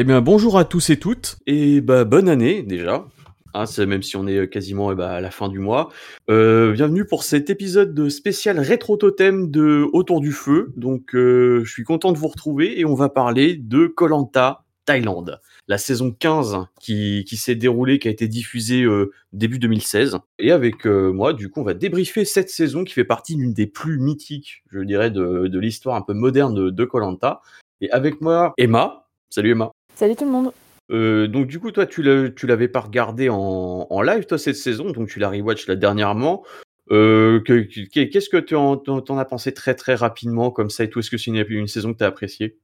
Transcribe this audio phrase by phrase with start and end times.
[0.00, 3.06] Eh bien, bonjour à tous et toutes, et bah, bonne année déjà.
[3.52, 5.90] Hein, même si on est quasiment eh bah, à la fin du mois.
[6.30, 10.72] Euh, bienvenue pour cet épisode de spécial rétro totem de Autour du feu.
[10.74, 15.38] Donc, euh, je suis content de vous retrouver et on va parler de Colanta Thaïlande,
[15.68, 20.16] la saison 15 qui, s'est déroulée, qui a été diffusée euh, début 2016.
[20.38, 23.52] Et avec euh, moi, du coup, on va débriefer cette saison qui fait partie d'une
[23.52, 27.42] des plus mythiques, je dirais, de, de l'histoire un peu moderne de Colanta.
[27.82, 29.06] Et avec moi, Emma.
[29.28, 29.70] Salut Emma.
[30.00, 30.52] Salut tout le monde.
[30.90, 34.92] Euh, donc du coup, toi, tu l'avais pas regardé en, en live, toi, cette saison,
[34.92, 36.42] donc tu l'as rewatch là dernièrement.
[36.90, 40.88] Euh, que- que- Qu'est-ce que tu en, as pensé très très rapidement comme ça et
[40.88, 41.00] tout?
[41.00, 42.56] Est-ce que c'est une, une saison que tu as appréciée?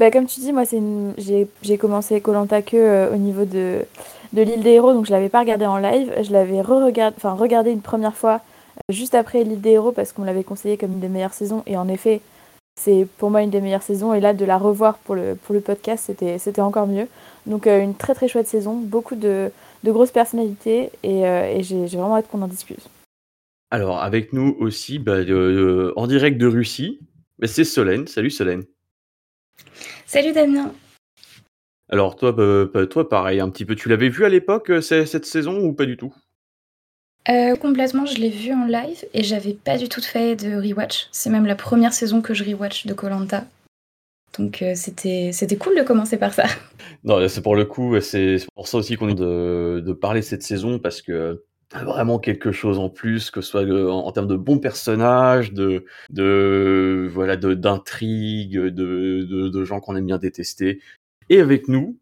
[0.00, 1.14] Bah, comme tu dis, moi une...
[1.62, 3.82] j'ai commencé Colanta que euh, au niveau de,
[4.32, 6.12] de l'île des héros, donc je l'avais pas regardé en live.
[6.20, 8.40] Je l'avais re-regardé, enfin regardé une première fois
[8.78, 11.62] euh, juste après l'île des héros parce qu'on l'avait conseillé comme une des meilleures saisons.
[11.68, 12.22] Et en effet,
[12.78, 14.14] c'est pour moi une des meilleures saisons.
[14.14, 17.08] Et là, de la revoir pour le, pour le podcast, c'était c'était encore mieux.
[17.46, 19.50] Donc euh, une très très chouette saison, beaucoup de,
[19.82, 22.88] de grosses personnalités et, euh, et j'ai j'ai vraiment hâte qu'on en discute.
[23.70, 27.00] Alors, avec nous aussi, bah, euh, en direct de Russie,
[27.38, 28.06] bah, c'est Solène.
[28.06, 28.64] Salut Solène.
[30.06, 30.72] Salut Damien.
[31.88, 33.74] Alors toi, bah, bah, toi pareil, un petit peu.
[33.74, 36.14] Tu l'avais vu à l'époque cette saison ou pas du tout?
[37.28, 41.08] Euh, complètement, je l'ai vu en live et j'avais pas du tout fait de rewatch.
[41.10, 43.44] C'est même la première saison que je rewatch de Colanta.
[44.38, 46.44] Donc euh, c'était c'était cool de commencer par ça.
[47.04, 50.42] Non, c'est pour le coup, c'est pour ça aussi qu'on est de, de parler cette
[50.42, 54.36] saison parce que vraiment quelque chose en plus, que ce soit euh, en, termes de
[54.36, 60.80] bons personnages, de, de voilà, d'intrigues, de, de, de gens qu'on aime bien détester.
[61.28, 61.96] Et avec nous,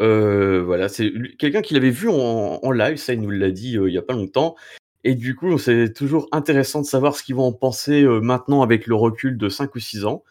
[0.00, 3.88] euh, voilà, c'est quelqu'un qui l'avait vu en, live, ça il nous l'a dit euh,
[3.88, 4.56] il y a pas longtemps.
[5.04, 8.62] Et du coup, c'est toujours intéressant de savoir ce qu'ils vont en penser euh, maintenant
[8.62, 10.24] avec le recul de 5 ou 6 ans.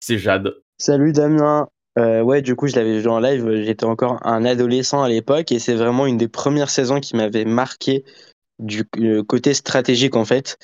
[0.00, 0.54] C'est Jade.
[0.78, 1.68] Salut Damien.
[1.96, 3.62] Ouais, du coup, je l'avais vu en live.
[3.62, 7.44] J'étais encore un adolescent à l'époque et c'est vraiment une des premières saisons qui m'avait
[7.44, 8.04] marqué
[8.58, 8.84] du
[9.28, 10.58] côté stratégique en fait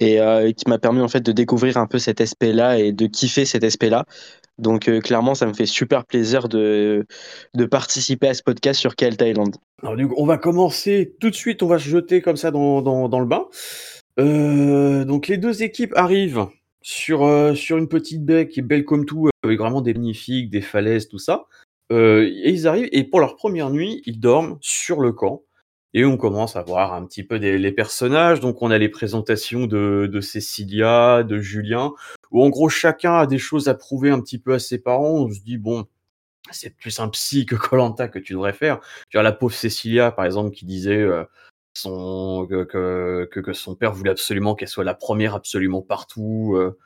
[0.00, 0.20] et
[0.54, 3.64] qui m'a permis en fait de découvrir un peu cet aspect-là et de kiffer cet
[3.64, 4.04] aspect-là.
[4.58, 7.04] Donc euh, clairement, ça me fait super plaisir de
[7.54, 9.56] de participer à ce podcast sur Kel Thaïlande.
[9.82, 12.80] Alors, coup, on va commencer tout de suite, on va se jeter comme ça dans,
[12.80, 13.46] dans, dans le bain.
[14.18, 16.46] Euh, donc, les deux équipes arrivent
[16.80, 20.48] sur, euh, sur une petite baie qui est belle comme tout, avec vraiment des magnifiques,
[20.50, 21.44] des falaises, tout ça.
[21.90, 25.42] Et ils arrivent, et pour leur première nuit, ils dorment sur le camp.
[25.96, 28.40] Et on commence à voir un petit peu des, les personnages.
[28.40, 31.94] Donc, on a les présentations de, de Cécilia, de Julien,
[32.30, 35.24] où en gros, chacun a des choses à prouver un petit peu à ses parents.
[35.24, 35.86] On se dit, bon,
[36.50, 38.80] c'est plus un psy que Colanta que tu devrais faire.
[39.08, 41.24] Tu vois, la pauvre Cécilia, par exemple, qui disait euh,
[41.72, 46.76] son, que, que, que, son père voulait absolument qu'elle soit la première absolument partout, euh,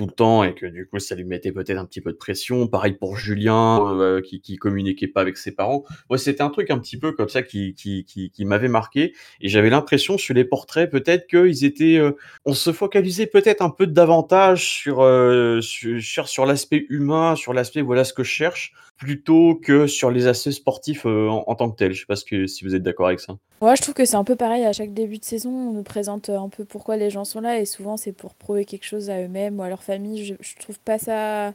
[0.00, 2.16] tout le temps, et que du coup, ça lui mettait peut-être un petit peu de
[2.16, 2.66] pression.
[2.68, 5.84] Pareil pour Julien, euh, qui, qui communiquait pas avec ses parents.
[6.08, 9.12] Moi, c'était un truc un petit peu comme ça qui, qui, qui, qui m'avait marqué,
[9.42, 12.12] et j'avais l'impression sur les portraits, peut-être qu'ils étaient, euh,
[12.46, 17.82] on se focalisait peut-être un peu davantage euh, sur, sur, sur l'aspect humain, sur l'aspect
[17.82, 21.76] voilà ce que je cherche, plutôt que sur les aspects sportifs euh, en, tant que
[21.76, 21.92] tel.
[21.92, 23.36] Je sais pas si vous êtes d'accord avec ça.
[23.62, 25.50] Moi, je trouve que c'est un peu pareil à chaque début de saison.
[25.50, 28.34] On nous présente euh, un peu pourquoi les gens sont là et souvent c'est pour
[28.34, 30.24] prouver quelque chose à eux-mêmes ou à leur famille.
[30.24, 31.54] Je, je trouve pas ça.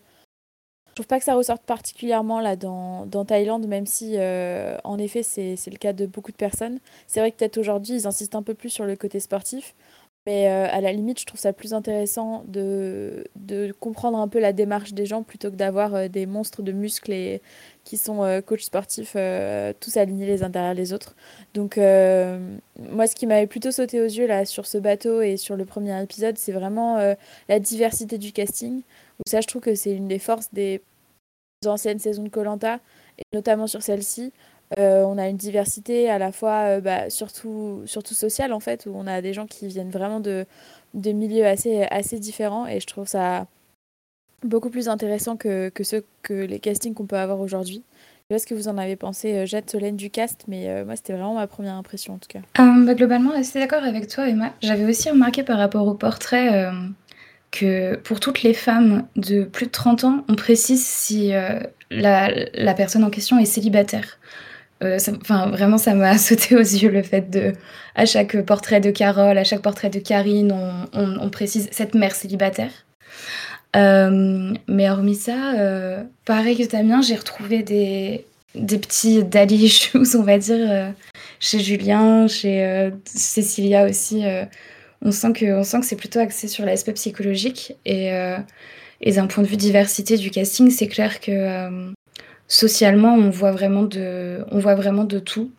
[0.96, 5.24] Je trouve pas que ça ressorte particulièrement là dans, Thaïlande, même si euh, en effet
[5.24, 6.80] c'est le cas de beaucoup de personnes.
[7.06, 9.76] C'est vrai que peut-être aujourd'hui ils insistent un peu plus sur le côté sportif,
[10.26, 14.40] mais euh, à la limite je trouve ça plus intéressant de, de comprendre un peu
[14.40, 17.42] la démarche des gens plutôt que d'avoir euh, des monstres de muscles et,
[17.84, 21.16] qui sont euh, coachs sportifs euh, tous alignés les uns derrière les autres.
[21.54, 25.56] Donc moi ce qui m'avait plutôt sauté aux yeux là sur ce bateau et sur
[25.56, 26.98] le premier épisode, c'est vraiment
[27.48, 28.82] la diversité du casting.
[29.28, 30.82] Ça je trouve que c'est une des forces des
[31.66, 32.80] anciennes saisons de Colanta
[33.18, 34.34] et notamment sur celle-ci.
[34.80, 38.88] Euh, on a une diversité à la fois euh, bah, surtout, surtout sociale en fait,
[38.88, 40.46] où on a des gens qui viennent vraiment de,
[40.94, 43.48] milieux assez, assez différents et je trouve ça
[44.44, 47.84] beaucoup plus intéressant que, que, ceux, que les castings qu'on peut avoir aujourd'hui.
[48.30, 50.84] Je sais pas ce que vous en avez pensé, euh, Jade Solène du cast, mais
[50.84, 52.40] moi c'était vraiment ma première impression en tout cas.
[52.58, 54.52] Bah, globalement, assez d'accord avec toi, Emma.
[54.62, 56.72] J'avais aussi remarqué par rapport au portrait
[57.52, 61.34] que pour toutes les femmes de plus de 30 ans, on précise si
[61.92, 64.18] la personne en question est célibataire.
[64.84, 67.54] Euh, Enfin, vraiment, ça m'a sauté aux yeux le fait de,
[67.96, 70.54] à chaque portrait de Carole, à chaque portrait de Karine,
[70.94, 72.72] on, précise cette mère célibataire.
[73.76, 78.26] Euh, mais hormis ça, euh, pareil que Damien, j'ai retrouvé des,
[78.56, 80.94] des petits daddy issues, on va dire,
[81.40, 84.24] chez Julien, chez Cécilia aussi.
[85.02, 87.74] on sent que, on sent que c'est plutôt axé sur l'aspect psychologique.
[87.86, 88.12] Et,
[89.02, 91.94] et d'un point de vue diversité du casting, c'est clair que
[92.48, 95.52] socialement, on voit vraiment de, on voit vraiment de tout.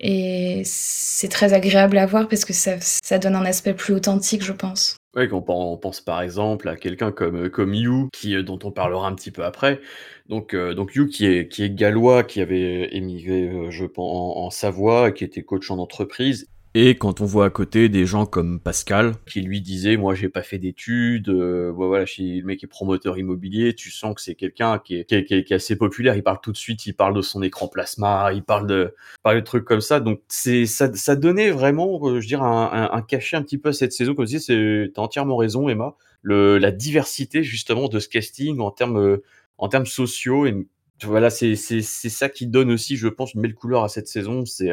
[0.00, 4.44] Et c'est très agréable à voir parce que ça, ça donne un aspect plus authentique,
[4.44, 4.96] je pense.
[5.16, 8.70] Ouais, quand on pense par exemple à quelqu'un comme, comme You, qui, euh, dont on
[8.70, 9.80] parlera un petit peu après.
[10.28, 14.14] Donc, euh, donc You qui est, qui est gallois, qui avait émigré, euh, je pense,
[14.14, 18.04] en, en Savoie, qui était coach en entreprise et quand on voit à côté des
[18.04, 22.62] gens comme Pascal, qui lui disait, moi j'ai pas fait d'études, euh, voilà, le mec
[22.62, 25.76] est promoteur immobilier, tu sens que c'est quelqu'un qui est, qui, est, qui, est, assez
[25.76, 28.94] populaire, il parle tout de suite, il parle de son écran plasma, il parle de,
[29.22, 32.90] parle de trucs comme ça, donc c'est ça, ça donnait vraiment, euh, je dirais, un,
[32.92, 35.96] un, cachet un petit peu à cette saison, comme je disais, t'as entièrement raison Emma,
[36.20, 39.18] le, la diversité justement de ce casting en termes,
[39.56, 40.66] en termes sociaux, et
[41.02, 44.70] voilà, c'est ça qui donne aussi, je pense, une belle couleur à cette saison, c'est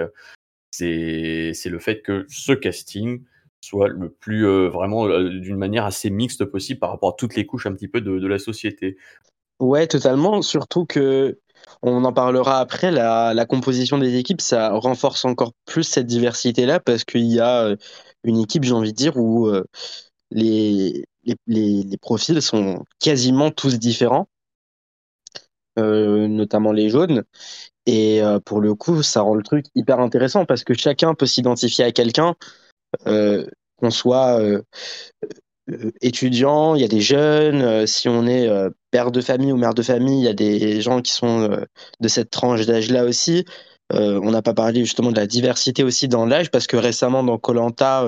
[0.78, 3.24] c'est le fait que ce casting
[3.62, 7.36] soit le plus euh, vraiment euh, d'une manière assez mixte possible par rapport à toutes
[7.36, 8.98] les couches un petit peu de, de la société.
[9.60, 10.42] Ouais, totalement.
[10.42, 11.40] Surtout que
[11.82, 12.92] on en parlera après.
[12.92, 17.64] La, la, composition des équipes, ça renforce encore plus cette diversité-là parce qu'il y a
[17.64, 17.76] euh,
[18.24, 19.52] une équipe, j'ai envie de dire, où
[20.32, 21.36] les, les,
[21.84, 24.28] les, profils sont quasiment tous différents,
[25.78, 27.24] euh, notamment les jaunes.
[27.86, 31.26] Et euh, pour le coup, ça rend le truc hyper intéressant parce que chacun peut
[31.26, 32.36] s'identifier à quelqu'un,
[33.08, 33.46] euh,
[33.78, 34.40] qu'on soit
[36.02, 38.50] étudiant, il y a des jeunes, si on est
[38.92, 41.50] père de famille ou mère de famille, il y a des gens qui sont
[42.00, 43.46] de cette tranche d'âge-là aussi.
[43.92, 47.38] on n'a pas parlé justement de la diversité aussi dans l'âge parce que récemment dans
[47.38, 48.08] Colanta,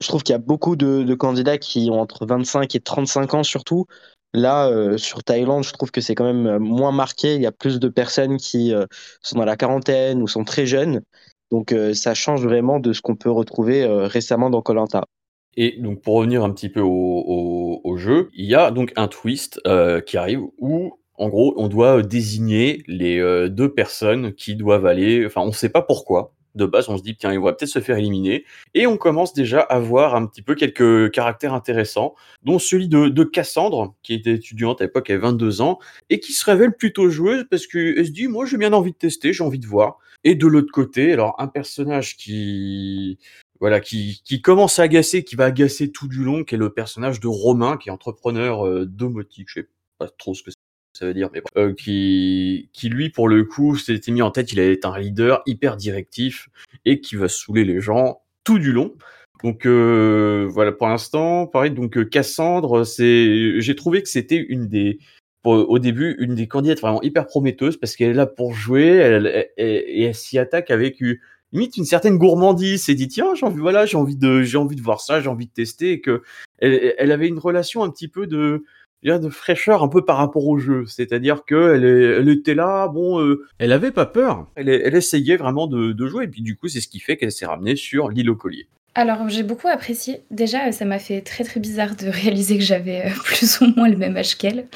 [0.00, 3.42] je trouve qu'il y a beaucoup de, candidats qui ont entre 25 et 35 ans
[3.42, 3.86] surtout,
[4.32, 7.34] Là, euh, sur Thaïlande, je trouve que c'est quand même euh, moins marqué.
[7.34, 8.86] Il y a plus de personnes qui euh,
[9.22, 11.02] sont dans la quarantaine ou sont très jeunes.
[11.50, 15.02] Donc, ça change vraiment de ce qu'on peut retrouver récemment dans Colanta.
[15.56, 19.60] Et donc, pour revenir un petit peu au, jeu, il y a donc un twist
[20.06, 23.18] qui arrive où en gros, on doit désigner les
[23.50, 25.26] deux personnes qui doivent aller.
[25.26, 27.70] Enfin, on ne sait pas pourquoi de base, on se dit, tiens, il va peut-être
[27.70, 28.44] se faire éliminer.
[28.74, 33.08] Et on commence déjà à voir un petit peu quelques caractères intéressants, dont celui de,
[33.08, 36.76] de Cassandre, qui était étudiante à l'époque, elle avait 22 ans, et qui se révèle
[36.76, 39.66] plutôt joueuse parce qu'elle se dit, moi, j'ai bien envie de tester, j'ai envie de
[39.66, 39.98] voir.
[40.24, 43.18] Et de l'autre côté, alors, un personnage qui,
[43.60, 46.72] voilà, qui, qui commence à agacer, qui va agacer tout du long, qui est le
[46.72, 49.68] personnage de Romain, qui est entrepreneur euh, domotique, je sais
[49.98, 50.50] pas trop ce que
[50.92, 54.52] ça veut dire, mais euh, qui, qui lui, pour le coup, s'était mis en tête,
[54.52, 56.48] il être un leader hyper directif
[56.84, 58.94] et qui va saouler les gens tout du long.
[59.42, 61.70] Donc euh, voilà, pour l'instant, pareil.
[61.70, 64.98] Donc euh, Cassandre, c'est, j'ai trouvé que c'était une des,
[65.44, 69.48] au début, une des candidates vraiment hyper prometteuses parce qu'elle est là pour jouer, elle,
[69.56, 71.00] et elle s'y attaque avec
[71.52, 72.84] limite une certaine gourmandise.
[72.84, 75.28] C'est dit tiens, j'ai envie, voilà, j'ai envie de, j'ai envie de voir ça, j'ai
[75.28, 75.92] envie de tester.
[75.92, 76.22] Et que
[76.58, 78.64] elle, elle avait une relation un petit peu de
[79.02, 80.84] de fraîcheur un peu par rapport au jeu.
[80.86, 84.46] C'est-à-dire qu'elle elle était là, bon, euh, elle avait pas peur.
[84.54, 86.24] Elle, elle essayait vraiment de, de, jouer.
[86.24, 88.66] Et puis du coup, c'est ce qui fait qu'elle s'est ramenée sur l'île au collier.
[88.96, 90.24] Alors, j'ai beaucoup apprécié.
[90.32, 93.88] Déjà, ça m'a fait très très bizarre de réaliser que j'avais euh, plus ou moins
[93.88, 94.66] le même âge qu'elle.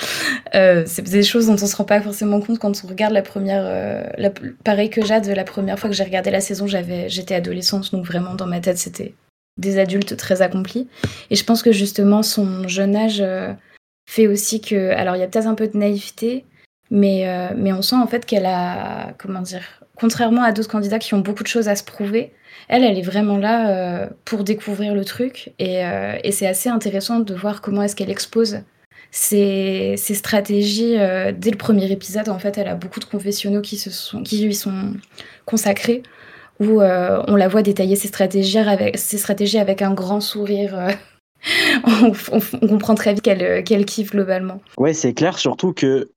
[0.55, 3.23] Euh, c'est des choses dont on se rend pas forcément compte quand on regarde la
[3.23, 3.65] première.
[3.67, 4.31] Euh, la,
[4.63, 8.07] pareil que Jade, la première fois que j'ai regardé la saison, j'avais, j'étais adolescente, donc
[8.07, 9.15] vraiment dans ma tête, c'était
[9.59, 10.89] des adultes très accomplis.
[11.31, 13.23] Et je pense que justement, son jeune âge.
[14.07, 14.91] Fait aussi que.
[14.91, 16.45] Alors, il y a peut-être un peu de naïveté,
[16.91, 19.15] mais, euh, mais on sent en fait qu'elle a.
[19.19, 19.63] Comment dire
[19.97, 22.33] Contrairement à d'autres candidats qui ont beaucoup de choses à se prouver,
[22.69, 25.53] elle, elle est vraiment là euh, pour découvrir le truc.
[25.59, 28.61] Et, euh, et c'est assez intéressant de voir comment est-ce qu'elle expose
[29.13, 30.97] ses, stratégies.
[30.97, 34.45] Dès le premier épisode, en fait, elle a beaucoup de confessionnaux qui, se sont, qui
[34.45, 34.95] lui sont
[35.47, 36.03] consacrés
[36.59, 40.89] où on la voit détailler ses stratégies avec, ses stratégies avec un grand sourire
[41.87, 44.61] on, comprend très vite qu'elle euh, qu kiffe globalement.
[44.79, 46.11] Ouais, c'est clair, surtout que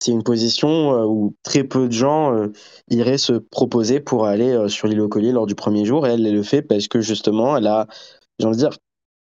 [0.00, 2.48] c'est une position euh, où très peu de gens euh,
[2.88, 6.06] iraient se proposer pour aller sur l'île au collier lors du premier jour.
[6.06, 7.86] Et elle, elle le fait parce que justement, elle a,
[8.38, 8.76] j'ai envie de dire,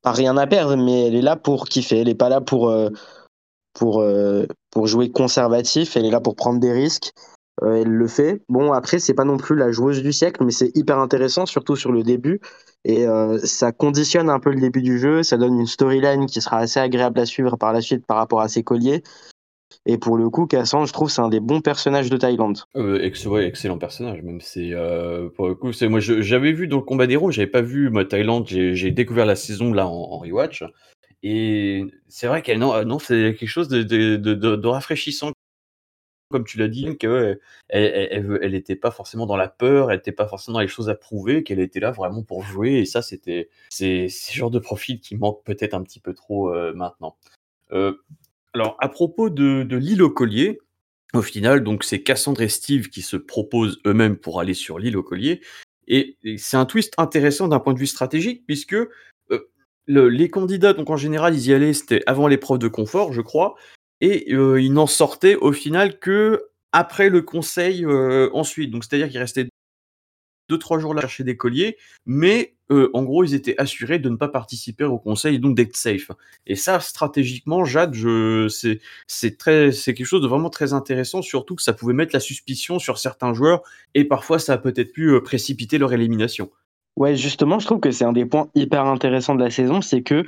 [0.03, 2.01] pas rien à perdre, mais elle est là pour kiffer.
[2.01, 2.73] Elle n'est pas là pour,
[3.75, 4.05] pour,
[4.71, 5.97] pour jouer conservatif.
[5.97, 7.13] Elle est là pour prendre des risques.
[7.63, 8.43] Euh, elle le fait.
[8.49, 11.77] Bon, après, c'est pas non plus la joueuse du siècle, mais c'est hyper intéressant, surtout
[11.77, 12.41] sur le début.
[12.85, 15.23] Et euh, ça conditionne un peu le début du jeu.
[15.23, 18.41] Ça donne une storyline qui sera assez agréable à suivre par la suite par rapport
[18.41, 19.03] à ses colliers.
[19.87, 22.59] Et pour le coup, Cassandre, je trouve, c'est un des bons personnages de Thaïlande.
[22.77, 24.41] Euh, excellent personnage, même.
[25.37, 28.47] Pour le coup, moi, j'avais vu dans le combat des héros, j'avais pas vu Thaïlande.
[28.49, 30.65] J'ai découvert la saison là en, rewatch.
[31.23, 35.33] Et c'est vrai qu'elle non, non c'est quelque chose de, rafraîchissant
[36.29, 40.27] comme tu l'as dit, qu'elle elle, était pas forcément dans la peur, elle était pas
[40.27, 42.75] forcément dans les choses à prouver, qu'elle était là vraiment pour jouer.
[42.75, 46.53] Et ça, c'était c'est ce genre de profil qui manque peut-être un petit peu trop
[46.53, 47.17] euh, maintenant.
[47.73, 47.95] Euh,
[48.55, 50.59] alors, à propos de, de l'île au collier,
[51.15, 54.97] Au final, donc c'est Cassandre et Steve qui se proposent eux-mêmes pour aller sur l'île
[54.97, 55.41] au collier.
[55.89, 58.89] Et, c'est un twist intéressant d'un point de vue stratégique, puisque euh,
[59.87, 63.55] les candidats, donc en général, ils y allaient, c'était avant l'épreuve de confort, je crois,
[64.01, 68.71] et euh, ils n'en sortaient au final que après le conseil euh, ensuite.
[68.71, 69.49] Donc c'est-à-dire qu'ils restaient
[70.49, 74.09] deux trois jours là chercher des colliers, mais euh, en gros ils étaient assurés de
[74.09, 76.11] ne pas participer au conseil donc d'être safe.
[76.47, 81.23] Et ça stratégiquement, Jade, je c'est c'est très c'est quelque chose de vraiment très intéressant,
[81.23, 83.63] surtout que ça pouvait mettre la suspicion sur certains joueurs
[83.95, 86.51] et parfois ça a peut-être pu euh, précipiter leur élimination.
[86.97, 90.03] Ouais, justement, je trouve que c'est un des points hyper intéressants de la saison, c'est
[90.03, 90.25] que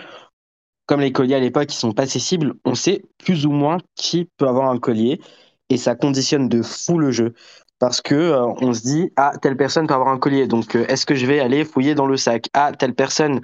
[0.89, 4.29] comme les colliers à l'époque ils sont pas accessibles, on sait plus ou moins qui
[4.39, 5.21] peut avoir un collier
[5.69, 7.35] et ça conditionne de fou le jeu.
[7.79, 10.87] Parce que euh, on se dit ah telle personne peut avoir un collier donc euh,
[10.89, 12.47] est-ce que je vais aller fouiller dans le sac?
[12.55, 13.41] Ah telle personne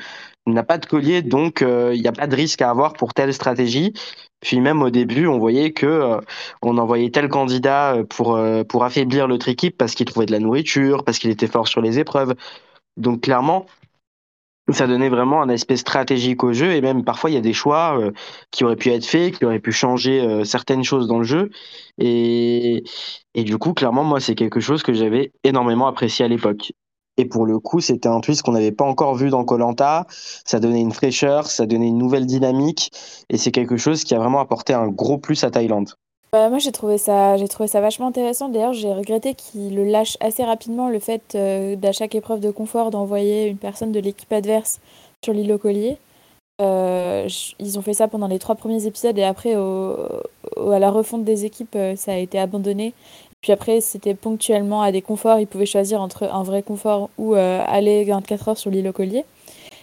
[0.46, 3.14] n'a pas de collier donc euh, il n'y a pas de risque à avoir pour
[3.14, 3.92] telle stratégie.
[4.40, 6.18] Puis même au début on voyait que
[6.62, 11.04] on envoyait tel candidat pour pour affaiblir l'autre équipe parce qu'il trouvait de la nourriture
[11.04, 12.34] parce qu'il était fort sur les épreuves.
[12.96, 13.66] Donc clairement
[14.72, 17.52] ça donnait vraiment un aspect stratégique au jeu et même parfois il y a des
[17.52, 18.12] choix euh,
[18.50, 21.50] qui auraient pu être faits, qui auraient pu changer euh, certaines choses dans le jeu
[21.98, 22.82] et,
[23.34, 26.72] et du coup clairement moi c'est quelque chose que j'avais énormément apprécié à l'époque.
[27.16, 30.04] Et pour le coup, c'était un twist qu'on n'avait pas encore vu dans Colanta.
[30.08, 32.90] Ça donnait une fraîcheur, ça donnait une nouvelle dynamique,
[33.30, 35.94] et c'est quelque chose qui a vraiment apporté un gros plus à Thaïlande.
[36.34, 38.48] Bah, moi, j'ai trouvé ça, trouvé ça vachement intéressant.
[38.48, 42.50] D'ailleurs, j'ai regretté qu'il le lâche assez rapidement le fait euh, d'à chaque épreuve de
[42.50, 44.80] confort d'envoyer une personne de l'équipe adverse
[45.24, 45.96] sur l'île au collier.
[46.60, 47.28] Euh,
[47.60, 51.44] ils ont fait ça pendant les trois premiers épisodes et après, à la refonte des
[51.44, 52.94] équipes, euh, ça a été abandonné.
[53.40, 55.38] Puis après, c'était ponctuellement à des conforts.
[55.38, 59.24] Ils pouvaient choisir entre un vrai confort ou aller 24 heures sur l'île au collier.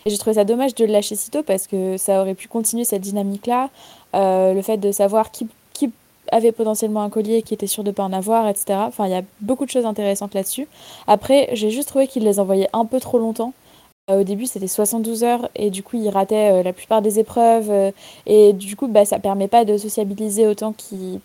[0.05, 2.50] Et j'ai trouvé ça dommage de le lâcher si tôt parce que ça aurait pu
[2.50, 3.70] continuer cette dynamique-là.
[4.13, 5.48] le fait de savoir qui
[6.32, 8.80] avait potentiellement un collier qui était sûr de ne pas en avoir, etc.
[8.88, 10.68] Enfin, il y a beaucoup de choses intéressantes là-dessus.
[11.08, 13.54] Après, j'ai juste trouvé qu'il les envoyait un peu trop longtemps.
[14.10, 17.20] Euh, au début, c'était 72 heures et du coup, il ratait euh, la plupart des
[17.20, 17.70] épreuves.
[17.70, 17.92] Euh,
[18.25, 21.20] et du coup, bah, ça permet pas de sociabiliser autant qu'il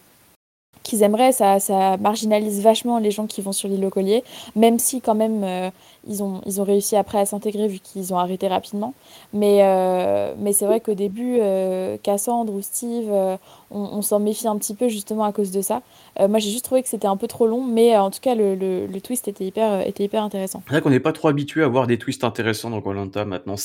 [0.87, 1.33] qu'ils aimeraient.
[1.33, 4.25] Ça, ça marginalise vachement les gens qui vont sur l'île au collier,
[4.55, 5.71] même si quand même euh,
[6.07, 8.95] ils, ont, ils ont réussi après à s'intégrer vu qu'ils ont arrêté rapidement.
[9.33, 13.11] Mais, euh, mais c'est vrai qu'au début, euh, Cassandre ou Steve,
[13.71, 15.83] on, s'en méfie un petit peu justement à cause de ça.
[16.19, 18.55] moi, j'ai juste trouvé que c'était un peu trop long, mais en tout cas, le,
[18.55, 20.63] le, twist était hyper, était hyper intéressant.
[20.67, 23.57] C'est vrai qu'on n'est pas trop habitué à voir des twists intéressants dans Colanta maintenant.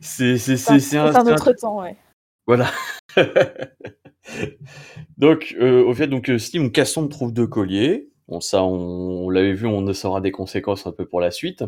[0.00, 0.38] C'est.
[0.38, 1.94] c'est c'est un, un autre temps, ouais.
[2.46, 2.70] Voilà.
[5.18, 8.08] donc, euh, au fait, donc, euh, Steam Casson trouve deux colliers.
[8.28, 11.64] Bon, ça, on, l'avait vu, on saura des conséquences un peu pour la suite.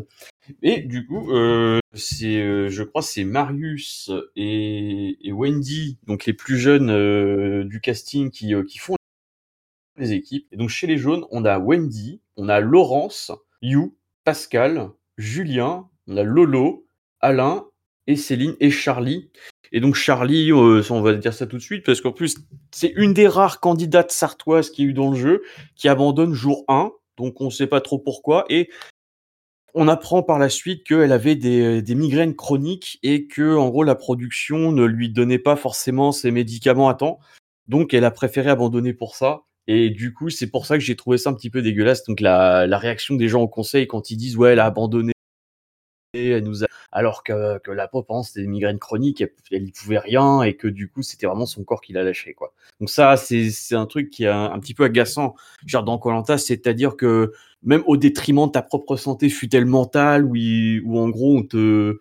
[0.63, 7.63] Et du coup, euh, c'est, je crois, c'est Marius et, Wendy, donc les plus jeunes
[7.67, 8.95] du casting, qui, qui font
[9.97, 10.47] les équipes.
[10.51, 16.17] Et donc, chez les jaunes, on a Wendy, on a Laurence, You, Pascal, Julien, on
[16.17, 16.87] a Lolo,
[17.19, 17.67] Alain
[18.07, 19.29] et Céline et Charlie.
[19.71, 22.37] Et donc Charlie, euh, on va dire ça tout de suite, parce qu'en plus,
[22.71, 25.43] c'est une des rares candidates sartoises qui a eu dans le jeu,
[25.75, 28.69] qui abandonne jour 1, donc on ne sait pas trop pourquoi, et
[29.73, 33.95] on apprend par la suite qu'elle avait des, migraines chroniques et que, en gros, la
[33.95, 37.19] production ne lui donnait pas forcément ses médicaments à temps,
[37.67, 39.41] donc elle a préféré abandonner pour ça.
[39.69, 42.05] Et du coup, c'est pour ça que j'ai trouvé ça un petit peu dégueulasse.
[42.05, 45.11] Donc la réaction des gens au conseil quand ils disent ouais, elle a abandonné
[46.13, 50.55] elle nous alors que, que la pop, des migraines chroniques, elle, n'y pouvait rien et
[50.55, 52.53] que du coup, c'était vraiment son corps qui l'a lâché, quoi.
[52.79, 55.35] Donc ça, c'est un truc qui est un, petit peu agaçant,
[55.65, 57.33] genre dans Colanta, c'est-à-dire que
[57.63, 61.99] même au détriment de ta propre santé fut-elle mentale, où, où en gros, on te,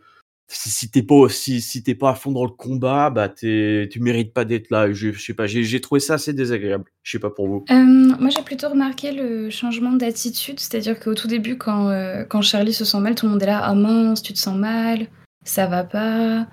[0.48, 4.32] si t'es pas si, si t'es pas à fond dans le combat, bah tu mérites
[4.32, 4.92] pas d'être là.
[4.92, 6.84] Je, sais pas, j'ai trouvé ça assez désagréable.
[7.02, 7.64] Je sais pas pour vous.
[7.70, 12.42] Euh, moi j'ai plutôt remarqué le changement d'attitude, c'est-à-dire qu'au tout début quand, euh, quand
[12.42, 15.06] Charlie se sent mal, tout le monde est là, ah mince, tu te sens mal,
[15.44, 16.46] ça va pas.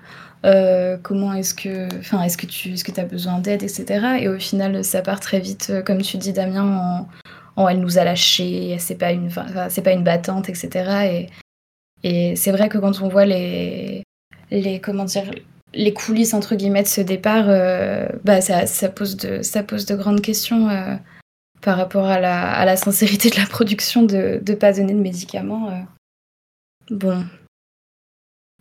[0.44, 4.18] Euh, comment est-ce que, enfin, est-ce que tu, est-ce que as besoin d'aide, etc.
[4.20, 7.06] Et au final, ça part très vite, comme tu dis, Damien,
[7.56, 9.30] en, elle nous a lâchés, c'est pas une,
[9.70, 10.68] c'est pas une battante, etc.
[11.10, 11.43] Et
[12.04, 14.04] et c'est vrai que quand on voit les,
[14.50, 15.30] les, comment dire,
[15.72, 19.96] les coulisses entre guillemets de ce départ, euh, bah ça, pose de, ça pose de
[19.96, 20.94] grandes questions euh,
[21.62, 25.00] par rapport à la, à la, sincérité de la production de ne pas donner de
[25.00, 25.70] médicaments.
[25.70, 25.80] Euh.
[26.90, 27.24] Bon,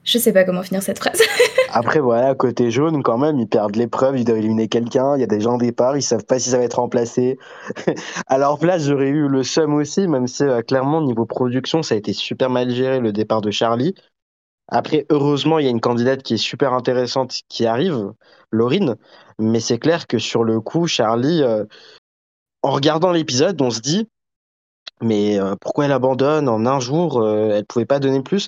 [0.06, 1.22] je sais pas comment finir cette phrase.
[1.76, 5.24] Après, voilà, côté jaune, quand même, ils perdent l'épreuve, ils doivent éliminer quelqu'un, il y
[5.24, 7.40] a des gens au départ, ils savent pas si ça va être remplacé.
[8.28, 11.96] à leur place, j'aurais eu le seum aussi, même si euh, clairement, niveau production, ça
[11.96, 13.96] a été super mal géré le départ de Charlie.
[14.68, 18.14] Après, heureusement, il y a une candidate qui est super intéressante qui arrive,
[18.52, 18.96] Laurine.
[19.40, 21.66] Mais c'est clair que sur le coup, Charlie, euh,
[22.62, 24.08] en regardant l'épisode, on se dit,
[25.02, 28.48] mais euh, pourquoi elle abandonne en un jour Elle pouvait pas donner plus?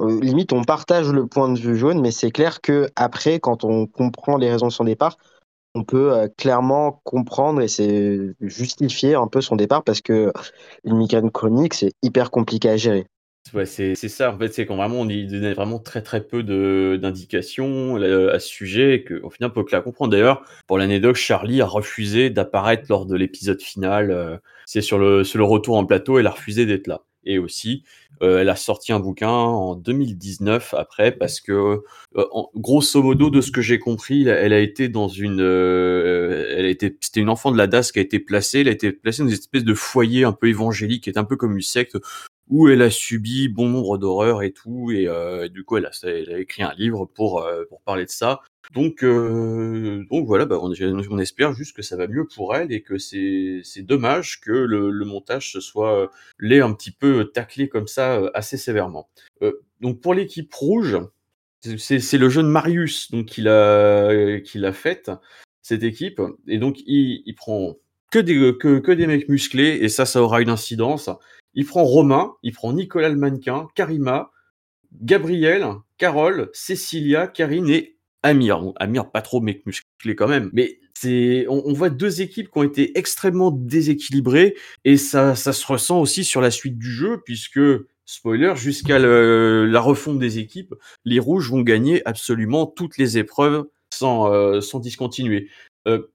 [0.00, 3.86] Limite, on partage le point de vue jaune, mais c'est clair que après, quand on
[3.86, 5.16] comprend les raisons de son départ,
[5.74, 10.32] on peut clairement comprendre et c'est justifier un peu son départ parce que
[10.84, 13.06] une migraine chronique, c'est hyper compliqué à gérer.
[13.64, 16.42] C'est ça, en fait, c'est quand vraiment donnait vraiment très peu
[16.98, 20.12] d'indications à ce sujet, qu'au final on peut que la comprendre.
[20.12, 24.10] D'ailleurs, pour l'anecdote, Charlie a refusé d'apparaître lors de l'épisode final.
[24.10, 24.36] Euh,
[24.66, 27.00] c'est sur le, sur le retour en plateau, elle a refusé d'être là.
[27.24, 27.84] Et aussi,
[28.22, 31.82] euh, elle a sorti un bouquin en 2019 après parce que,
[32.16, 36.68] euh, grosso modo, de ce que j'ai compris, elle a été dans une, elle a
[36.68, 39.22] été, c'était une enfant de la DAS qui a été placée, elle a été placée
[39.22, 41.98] dans une espèce de foyer un peu évangélique, qui est un peu comme une secte
[42.48, 45.90] où elle a subi bon nombre d'horreurs et tout, et, euh, du coup elle a,
[46.02, 48.40] elle a, écrit un livre pour, euh, pour parler de ça.
[48.74, 52.82] Donc, euh, donc voilà, bah, on, espère juste que ça va mieux pour elle et
[52.82, 57.86] que c'est dommage que le, le, montage se soit l'ait un petit peu taclé comme
[57.86, 59.08] ça assez sévèrement.
[59.80, 60.98] donc pour l'équipe rouge,
[61.78, 65.10] c'est le jeune Marius donc qu'il a qu'il a fait
[65.62, 67.76] cette équipe et donc il, il prend
[68.10, 71.10] que des que, que des mecs musclés et ça ça aura une incidence
[71.58, 74.30] il prend Romain, il prend Nicolas le mannequin, Karima,
[74.92, 78.72] Gabriel, Carole, Cécilia, Karine et Amir.
[78.76, 82.64] Amir, pas trop mec musclé quand même, mais c'est, on, voit deux équipes qui ont
[82.64, 87.60] été extrêmement déséquilibrées et ça, ça se ressent aussi sur la suite du jeu puisque
[88.04, 94.32] spoiler, jusqu'à la refonte des équipes, les rouges vont gagner absolument toutes les épreuves sans,
[94.32, 95.48] euh, sans discontinuer.
[95.86, 96.10] Euh,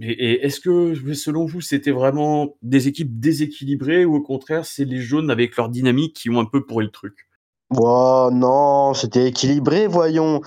[0.00, 5.00] et, est-ce que, selon vous, c'était vraiment des équipes déséquilibrées ou au contraire, c'est les
[5.00, 7.28] jaunes avec leur dynamique qui ont un peu pourri le truc?
[7.76, 10.40] Oh non, c'était équilibré, voyons.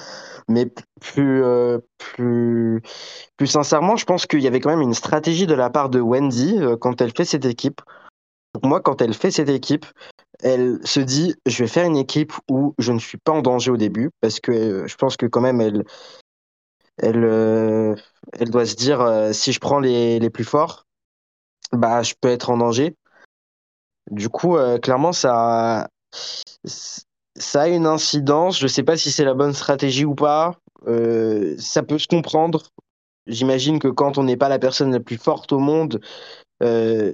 [0.47, 2.81] Mais plus, euh, plus,
[3.35, 5.99] plus sincèrement, je pense qu'il y avait quand même une stratégie de la part de
[5.99, 7.81] Wendy euh, quand elle fait cette équipe.
[8.63, 9.85] Moi, quand elle fait cette équipe,
[10.41, 13.71] elle se dit je vais faire une équipe où je ne suis pas en danger
[13.71, 15.83] au début parce que euh, je pense que quand même elle,
[18.49, 20.85] doit se dire si je prends les, les, plus forts,
[21.73, 22.95] bah, je peux être en danger.
[24.09, 25.89] Du coup, clairement, ça,
[27.37, 28.59] ça a une incidence.
[28.59, 30.55] Je ne sais pas si c'est la bonne stratégie ou pas.
[31.57, 32.63] ça peut se comprendre.
[33.27, 35.99] J'imagine que quand on n'est pas la personne la plus forte au monde,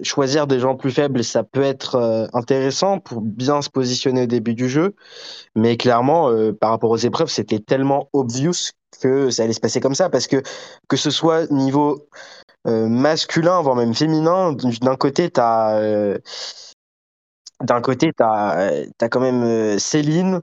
[0.03, 4.53] choisir des gens plus faibles, ça peut être intéressant pour bien se positionner au début
[4.53, 4.95] du jeu.
[5.55, 9.95] Mais clairement, par rapport aux épreuves, c'était tellement obvious que ça allait se passer comme
[9.95, 10.41] ça, parce que
[10.87, 12.07] que ce soit niveau
[12.67, 16.17] euh, masculin, voire même féminin, d'un côté, tu as, euh,
[17.61, 20.41] d'un côté, t'as, as quand même euh, Céline,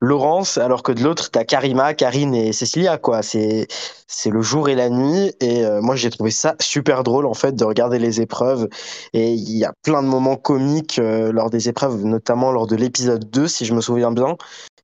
[0.00, 3.22] Laurence, alors que de l'autre, tu as Karima, Karine et Cécilia, quoi.
[3.22, 3.66] C'est,
[4.26, 5.32] le jour et la nuit.
[5.40, 8.68] Et moi, j'ai trouvé ça super drôle, en fait, de regarder les épreuves.
[9.12, 13.28] Et il y a plein de moments comiques lors des épreuves, notamment lors de l'épisode
[13.28, 14.36] 2, si je me souviens bien,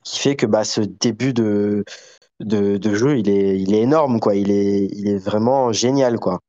[0.04, 1.84] qui fait que bah, ce début de,
[2.40, 4.34] de, de, jeu, il est, il est énorme, quoi.
[4.34, 6.40] Il est, il est vraiment génial, quoi.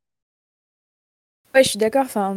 [1.54, 2.04] Ouais, je suis d'accord.
[2.06, 2.36] Enfin,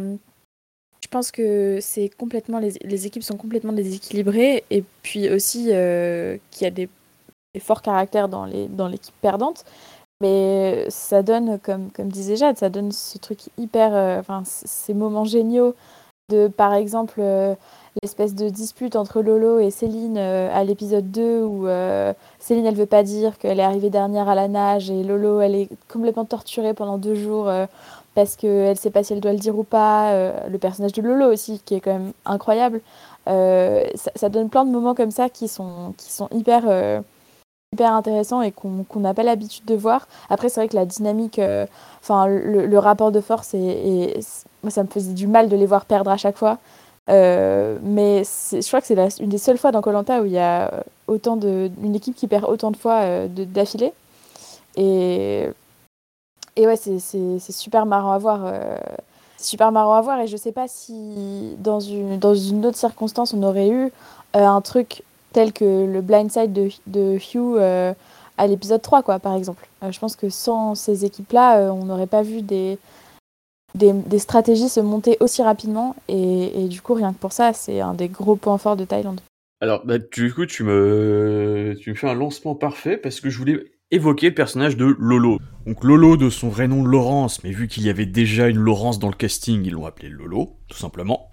[1.09, 6.67] pense que c'est complètement les, équipes sont complètement déséquilibrées et puis aussi euh, qu'il y
[6.67, 6.89] a des,
[7.59, 9.65] forts caractères dans les dans l'équipe perdante.
[10.21, 14.93] Mais ça donne, comme, comme disait Jade, ça donne ce truc hyper, euh, enfin, ces
[14.93, 15.75] moments géniaux
[16.29, 17.55] de, par exemple, euh,
[18.03, 21.67] l'espèce de dispute entre Lolo et Céline à l'épisode 2 où
[22.39, 25.55] Céline elle veut pas dire qu'elle est arrivée dernière à la nage et Lolo elle
[25.55, 27.49] est complètement torturée pendant deux jours
[28.15, 30.13] parce qu'elle sait pas si elle doit le dire ou pas.
[30.47, 32.81] le personnage de Lolo aussi qui est quand même incroyable.
[33.27, 36.63] Ça, ça, donne plein de moments comme ça qui sont, qui sont hyper,
[37.73, 40.07] hyper intéressants et qu'on n'a pas l'habitude de voir.
[40.29, 41.39] Après c'est vrai que la dynamique,
[42.01, 44.19] enfin le, rapport de force et,
[44.63, 46.57] moi ça me faisait du mal de les voir perdre à chaque fois.
[47.09, 50.39] Euh, mais je crois que c'est une des seules fois dans Colanta où il y
[50.39, 53.93] a autant de, une équipe qui perd autant de fois euh, d'affilée.
[54.75, 55.47] Et,
[56.59, 58.41] et ouais, c'est super marrant à voir.
[58.43, 58.75] Euh,
[59.37, 60.19] super marrant à voir.
[60.19, 63.91] Et je sais pas si dans une, autre circonstance on aurait eu
[64.33, 67.95] un truc tel que le blindside de, de Hugh
[68.37, 69.67] à l'épisode 3, quoi, par exemple.
[69.89, 72.77] je pense que sans ces équipes-là, on n'aurait pas vu des
[74.17, 75.95] stratégies se monter aussi rapidement.
[76.09, 79.21] Et, du coup, rien que pour ça, c'est un des gros points forts de Thaïlande.
[79.61, 83.37] Alors, bah, du coup, tu me, tu me fais un lancement parfait parce que je
[83.37, 85.39] voulais évoquer le personnage de Lolo.
[85.65, 88.99] Donc Lolo de son vrai nom Laurence, mais vu qu'il y avait déjà une Laurence
[88.99, 91.29] dans le casting, ils l'ont appelé Lolo, tout simplement.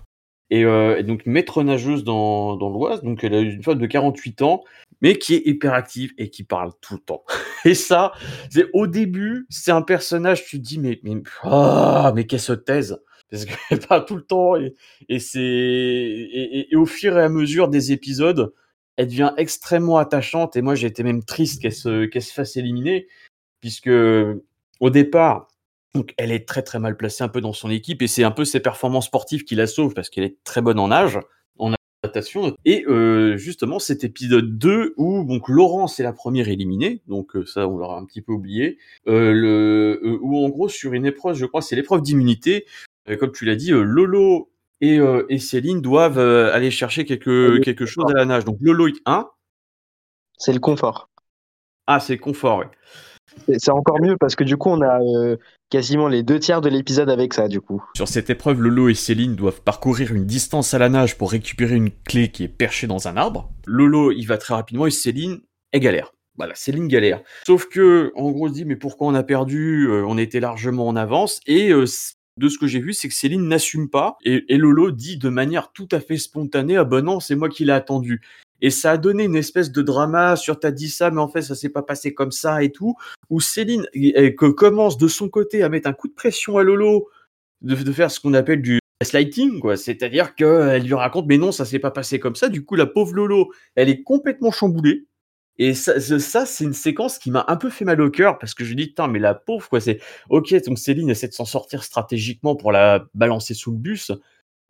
[0.50, 3.86] Et, euh, et donc maître nageuse dans, dans l'Oise, donc elle a une femme de
[3.86, 4.62] 48 ans,
[5.02, 7.24] mais qui est hyperactive et qui parle tout le temps.
[7.64, 8.12] Et ça,
[8.48, 12.52] c'est au début, c'est un personnage, tu te dis mais mais ah, mais qu'elle se
[12.52, 14.76] taise parce qu'elle parle tout le temps et,
[15.08, 18.52] et c'est et, et- et au fur et à mesure des épisodes,
[18.96, 23.06] elle devient extrêmement attachante et moi j'ai été même triste qu'elle se se fasse éliminer
[23.60, 23.90] puisque
[24.80, 25.48] au départ
[26.16, 28.44] elle est très très mal placée un peu dans son équipe et c'est un peu
[28.44, 31.18] ses performances sportives qui la sauvent parce qu'elle est très bonne en nage,
[31.58, 32.56] en natation.
[32.64, 37.44] Et euh, justement cet épisode 2 où donc Laurence est la première éliminée, donc euh,
[37.46, 38.78] ça on l'aura un petit peu oublié,
[39.08, 42.66] euh, le, où en gros sur une épreuve, je crois c'est l'épreuve d'immunité,
[43.20, 47.60] comme tu l'as dit, Lolo et, euh, et Céline doivent euh, aller chercher quelque, Aller
[47.60, 48.44] quelque chose à la nage.
[48.44, 49.28] Donc Lolo, hein
[50.38, 51.08] C'est le confort.
[51.86, 52.70] Ah c'est confort, ouais.
[53.58, 55.36] C'est encore mieux parce que du coup, on a euh,
[55.70, 57.82] quasiment les deux tiers de l'épisode avec ça, du coup.
[57.94, 61.74] Sur cette épreuve, Lolo et Céline doivent parcourir une distance à la nage pour récupérer
[61.74, 63.50] une clé qui est perchée dans un arbre.
[63.66, 65.40] Lolo, il va très rapidement et Céline,
[65.72, 66.12] elle galère.
[66.36, 67.22] Voilà, Céline galère.
[67.46, 69.88] Sauf que, en gros, on se dit, mais pourquoi on a perdu?
[69.88, 71.40] Euh, On était largement en avance.
[71.46, 71.86] Et euh,
[72.38, 74.18] de ce que j'ai vu, c'est que Céline n'assume pas.
[74.24, 77.64] Et, Lolo dit de manière tout à fait spontanée, ah ben non, c'est moi qui
[77.64, 78.20] l'ai attendu.
[78.62, 81.42] Et ça a donné une espèce de drama sur t'as dit ça, mais en fait
[81.42, 82.94] ça s'est pas passé comme ça et tout.
[83.28, 83.86] Où Céline
[84.36, 87.08] commence de son côté à mettre un coup de pression à Lolo
[87.62, 89.76] de, faire ce qu'on appelle du gaslighting, quoi.
[89.76, 92.48] C'est-à-dire qu'elle lui raconte, mais non, ça s'est pas passé comme ça.
[92.48, 95.06] Du coup, la pauvre Lolo, elle est complètement chamboulée.
[95.58, 98.54] Et ça, ça, c'est une séquence qui m'a un peu fait mal au cœur parce
[98.54, 101.44] que je dis, putain, mais la pauvre, quoi, c'est, ok, donc Céline essaie de s'en
[101.44, 104.12] sortir stratégiquement pour la balancer sous le bus.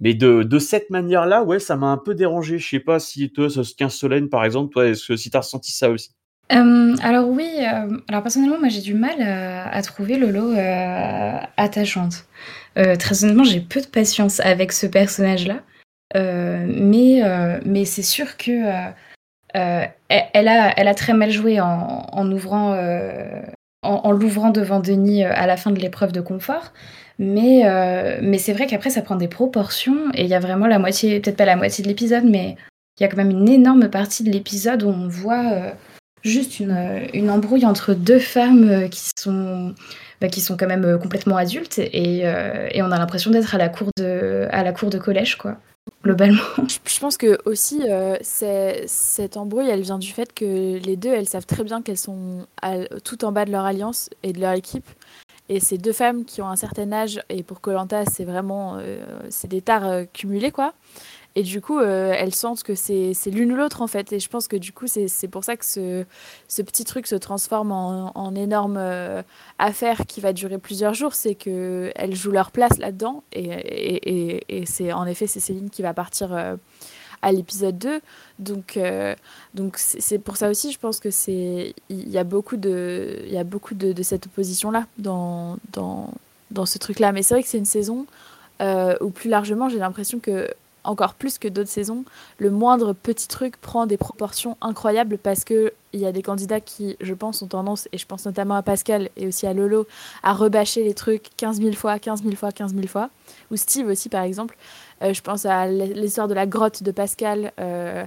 [0.00, 2.58] Mais de, de cette manière-là, ouais, ça m'a un peu dérangé.
[2.58, 5.40] Je sais pas si toi, ce 15 Solène, par exemple, toi, est-ce que si t'as
[5.40, 6.10] ressenti ça aussi?
[6.52, 11.38] Euh, alors oui, euh, alors personnellement, moi j'ai du mal à, à trouver Lolo euh,
[11.56, 12.26] attachante.
[12.78, 15.62] Euh, très honnêtement, j'ai peu de patience avec ce personnage-là.
[16.14, 18.90] Euh, mais euh, mais c'est sûr que euh, euh,
[19.56, 19.90] elle,
[20.76, 23.42] elle a, très mal joué en, euh,
[24.12, 26.72] l'ouvrant devant Denis euh, à la fin de l'épreuve de confort.
[27.18, 30.78] Mais, euh, c'est vrai qu'après ça prend des proportions et il y a vraiment la
[30.78, 32.56] moitié, peut-être pas la moitié de l'épisode, mais
[32.98, 35.70] il y a quand même une énorme partie de l'épisode où on voit euh,
[36.22, 39.74] juste une, euh, embrouille entre deux femmes euh, qui sont,
[40.20, 43.54] bah, qui sont quand même euh, complètement adultes et, euh, et on a l'impression d'être
[43.54, 45.58] à la cour de, à la cour de collège, quoi,
[46.68, 51.28] Je, pense que aussi euh, cette embrouille, elle vient du fait que les deux, elles
[51.28, 52.46] savent très bien qu'elles sont
[53.04, 54.86] tout en bas de leur alliance et de leur équipe.
[55.48, 58.98] Et ces deux femmes qui ont un certain âge, et pour Colanta, c'est vraiment euh,
[59.30, 60.74] c'est des tares euh, cumulées, quoi.
[61.38, 64.10] Et du coup, euh, elles sentent que c'est l'une ou l'autre, en fait.
[64.14, 67.72] Et je pense que du coup, c'est pour ça que ce, petit truc se transforme
[67.72, 69.22] en, énorme euh,
[69.58, 71.14] affaire qui va durer plusieurs jours.
[71.14, 73.22] C'est qu'elles jouent leur place là-dedans.
[73.34, 76.56] Et, c'est en effet, c'est Céline qui va partir euh,
[77.20, 78.00] à l'épisode 2.
[78.38, 78.78] Donc,
[79.76, 83.44] c'est pour ça aussi, je pense que c'est il y a beaucoup de y a
[83.44, 87.12] beaucoup de, cette opposition là dans dans ce truc là.
[87.12, 88.06] Mais c'est vrai que c'est une saison
[89.02, 90.48] où plus largement, j'ai l'impression que
[90.88, 92.04] encore plus que d'autres saisons,
[92.38, 96.60] le moindre petit truc prend des proportions incroyables parce que il y a des candidats
[96.60, 99.86] qui, je pense, ont tendance, et je pense notamment à Pascal et aussi à Lolo,
[100.22, 103.08] à rebâcher les trucs 15 000 fois, 15 000 fois, 15 000 fois.
[103.50, 104.56] Ou Steve aussi, par exemple.
[105.02, 107.52] Euh, je pense à l'histoire de la grotte de Pascal.
[107.58, 108.04] euh,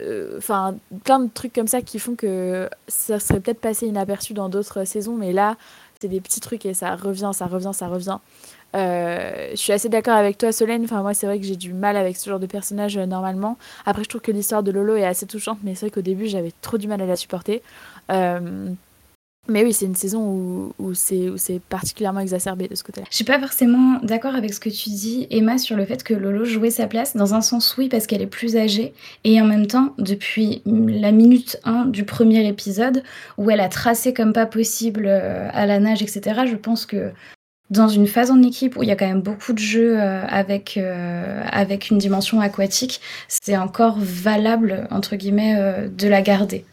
[0.00, 4.34] euh, Enfin, plein de trucs comme ça qui font que ça serait peut-être passé inaperçu
[4.34, 5.56] dans d'autres saisons, mais là,
[6.00, 8.18] c'est des petits trucs et ça revient, ça revient, ça revient.
[8.76, 10.84] Euh, je suis assez d'accord avec toi, Solène.
[10.84, 13.56] Enfin, moi, c'est vrai que j'ai du mal avec ce genre de personnage euh, normalement.
[13.86, 16.26] Après, je trouve que l'histoire de Lolo est assez touchante, mais c'est vrai qu'au début,
[16.26, 17.62] j'avais trop du mal à la supporter.
[18.12, 18.68] Euh,
[19.48, 23.06] mais oui, c'est une saison où, c'est particulièrement exacerbé de ce côté-là.
[23.10, 26.14] Je suis pas forcément d'accord avec ce que tu dis, Emma, sur le fait que
[26.14, 27.16] Lolo jouait sa place.
[27.16, 28.92] Dans un sens, oui, parce qu'elle est plus âgée.
[29.22, 33.04] Et en même temps, depuis la minute 1 du premier épisode,
[33.38, 37.12] où elle a tracé comme pas possible à la nage, etc., je pense que
[37.70, 40.24] dans une phase en équipe où il y a quand même beaucoup de jeux euh,
[40.28, 46.64] avec, euh, avec une dimension aquatique, c'est encore valable, entre guillemets, euh, de la garder.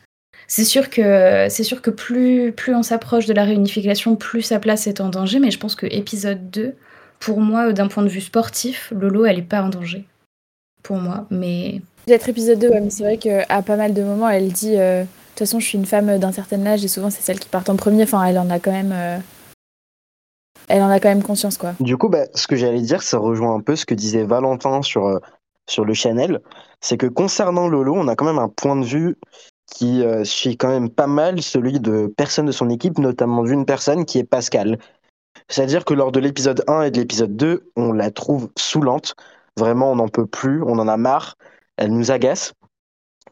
[0.47, 4.59] C'est sûr que c'est sûr que plus, plus on s'approche de la réunification, plus sa
[4.59, 6.75] place est en danger, mais je pense que épisode 2,
[7.19, 10.05] pour moi, d'un point de vue sportif, Lolo, elle est pas en danger.
[10.83, 11.81] Pour moi, mais.
[12.05, 15.05] Peut-être épisode 2, ouais, mais c'est vrai qu'à pas mal de moments, elle dit De
[15.29, 17.63] toute façon, je suis une femme d'un certain âge et souvent, c'est celle qui part
[17.69, 18.03] en premier.
[18.03, 18.93] Enfin, elle en a quand même.
[20.67, 21.73] Elle en a quand même conscience, quoi.
[21.79, 24.81] Du coup, bah, ce que j'allais dire, ça rejoint un peu ce que disait Valentin
[24.81, 25.19] sur, euh,
[25.77, 26.39] le Channel.
[26.81, 29.17] C'est que concernant Lolo, on a quand même un point de vue
[29.73, 33.65] qui euh, suit quand même pas mal celui de personnes de son équipe, notamment d'une
[33.65, 34.77] personne qui est Pascal.
[35.47, 39.15] C'est-à-dire que lors de l'épisode 1 et de l'épisode 2, on la trouve saoulante.
[39.57, 41.35] Vraiment, on n'en peut plus, on en a marre.
[41.77, 42.53] Elle nous agace.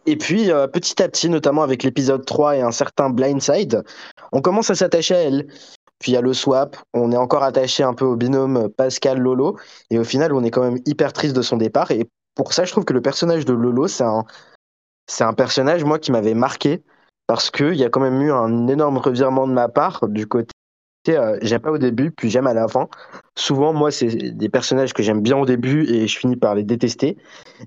[0.05, 3.83] Et puis, euh, petit à petit, notamment avec l'épisode 3 et un certain Blindside,
[4.31, 5.47] on commence à s'attacher à elle.
[6.01, 9.57] Puis il y a le swap, on est encore attaché un peu au binôme Pascal-Lolo,
[9.89, 11.91] et au final, on est quand même hyper triste de son départ.
[11.91, 14.25] Et pour ça, je trouve que le personnage de Lolo, c'est un,
[15.07, 16.83] c'est un personnage, moi, qui m'avait marqué,
[17.27, 20.51] parce qu'il y a quand même eu un énorme revirement de ma part du côté
[21.09, 22.87] euh, j'aime pas au début, puis j'aime à la fin.
[23.35, 26.63] Souvent, moi, c'est des personnages que j'aime bien au début et je finis par les
[26.63, 27.17] détester.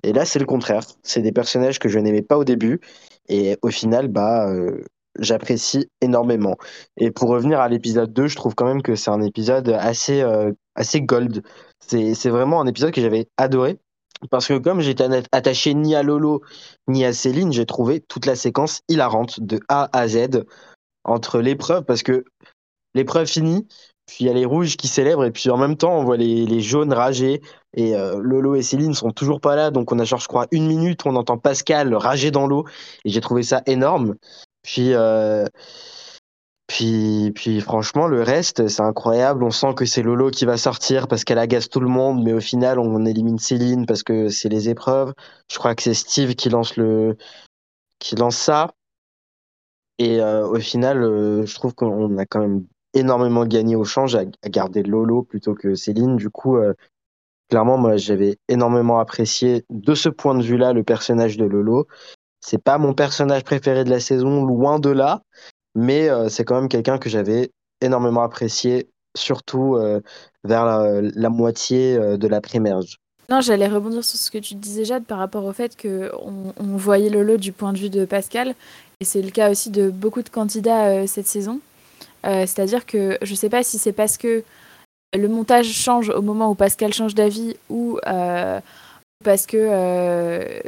[0.03, 0.85] Et là, c'est le contraire.
[1.03, 2.81] C'est des personnages que je n'aimais pas au début
[3.29, 4.85] et au final, bah, euh,
[5.19, 6.57] j'apprécie énormément.
[6.97, 10.23] Et pour revenir à l'épisode 2, je trouve quand même que c'est un épisode assez,
[10.23, 11.43] euh, assez gold.
[11.81, 13.79] C'est vraiment un épisode que j'avais adoré.
[14.31, 16.43] Parce que comme j'étais attaché ni à Lolo
[16.89, 20.45] ni à Céline, j'ai trouvé toute la séquence hilarante de A à Z
[21.05, 22.25] entre l'épreuve, parce que
[22.95, 23.67] l'épreuve finie,
[24.07, 26.17] puis il y a les rouges qui célèbrent, et puis en même temps, on voit
[26.17, 27.43] les, les jaunes rager,
[27.75, 30.47] et euh, Lolo et Céline sont toujours pas là, donc on a genre, je crois,
[30.51, 32.65] une minute on entend Pascal rager dans l'eau,
[33.05, 34.15] et j'ai trouvé ça énorme.
[34.65, 35.47] Puis, euh,
[36.67, 39.45] puis, franchement, le reste, c'est incroyable.
[39.45, 42.33] On sent que c'est Lolo qui va sortir parce qu'elle agace tout le monde, mais
[42.33, 45.13] au final, on élimine Céline parce que c'est les épreuves.
[45.53, 47.17] Je crois que c'est Steve qui lance le,
[48.01, 48.73] qui ça.
[49.99, 51.03] Et euh, au final,
[51.47, 55.75] je trouve qu'on a quand même énormément gagné au change à, garder Lolo plutôt que
[55.75, 56.17] Céline.
[56.17, 56.73] Du coup, euh,
[57.51, 61.87] clairement, moi, j'avais énormément apprécié de ce point de vue-là le personnage de Lolo.
[62.45, 65.23] C'est pas mon personnage préféré de la saison, loin de là,
[65.75, 70.01] mais euh, c'est quand même quelqu'un que j'avais énormément apprécié, surtout euh,
[70.45, 72.81] vers la, moitié de la primaire.
[73.31, 76.77] Non, j'allais rebondir sur ce que tu disais, Jade, par rapport au fait qu'on on
[76.77, 78.55] voyait Lolo du point de vue de Pascal.
[79.01, 81.61] Et c'est le cas aussi de beaucoup de candidats cette saison.
[82.25, 84.43] Euh, c'est-à-dire que je ne sais pas si c'est parce que
[85.15, 88.61] le montage change au moment où Pascal change d'avis ou euh,
[89.25, 90.61] parce que euh,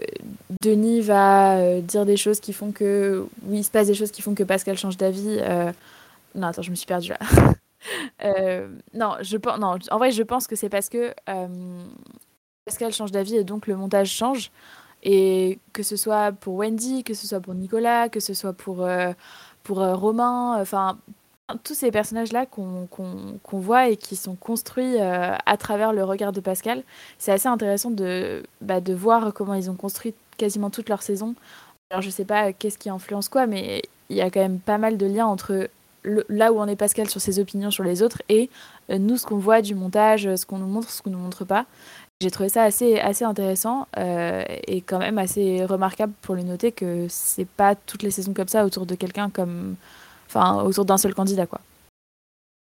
[0.62, 3.26] Denis va dire des choses qui font que.
[3.44, 5.38] Oui, il se passe des choses qui font que Pascal change d'avis.
[6.34, 7.18] Non, attends, je me suis perdue là.
[8.94, 11.14] non, je, non, en vrai, je pense que c'est parce que
[12.64, 14.50] Pascal change d'avis et donc le montage change.
[15.02, 18.88] Et que ce soit pour Wendy, que ce soit pour Nicolas, que ce soit pour,
[19.62, 20.98] pour Romain, enfin,
[21.62, 26.40] tous ces personnages-là qu'on voit et qui sont construits euh, à travers le regard de
[26.40, 26.82] Pascal,
[27.18, 31.34] c'est assez intéressant de, bah, de voir comment ils ont construit quasiment toute leur saison.
[31.90, 34.78] Alors je sais pas qu'est-ce qui influence quoi, mais il y a quand même pas
[34.78, 35.68] mal de liens entre
[36.28, 38.48] là où on est Pascal sur ses opinions sur les autres et
[38.90, 41.44] euh, nous ce qu'on voit du montage, ce qu'on nous montre, ce qu'on nous montre
[41.44, 41.66] pas.
[42.20, 46.72] J'ai trouvé ça assez, assez intéressant euh, et quand même assez remarquable pour le noter
[46.72, 49.76] que c'est pas toutes les saisons comme ça autour de quelqu'un comme
[50.36, 51.60] autour d'un seul candidat quoi.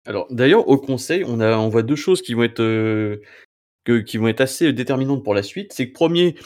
[0.07, 3.21] Alors d'ailleurs au conseil, on a on voit deux choses qui vont être euh,
[3.85, 5.73] que, qui vont être assez déterminantes pour la suite.
[5.73, 6.37] C'est que premier,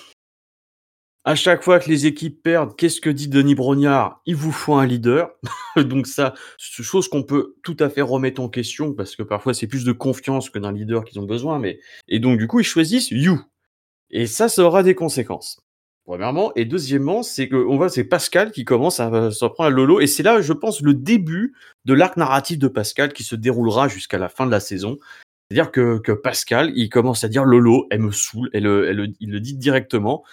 [1.24, 4.20] à chaque fois que les équipes perdent, qu'est-ce que dit Denis Brognard?
[4.26, 5.30] Il vous faut un leader.
[5.76, 9.54] Donc ça, c'est chose qu'on peut tout à fait remettre en question parce que parfois
[9.54, 11.58] c'est plus de confiance que d'un leader qu'ils ont besoin.
[11.58, 13.40] Mais et donc du coup ils choisissent You.
[14.10, 15.63] Et ça, ça aura des conséquences.
[16.06, 16.52] Premièrement.
[16.54, 20.00] Et deuxièmement, c'est que on voit, c'est Pascal qui commence à s'en prendre à Lolo.
[20.00, 21.54] Et c'est là, je pense, le début
[21.86, 24.98] de l'arc narratif de Pascal qui se déroulera jusqu'à la fin de la saison.
[25.48, 29.30] C'est-à-dire que, que, Pascal, il commence à dire Lolo, elle me saoule, elle, elle, il
[29.30, 30.24] le dit directement.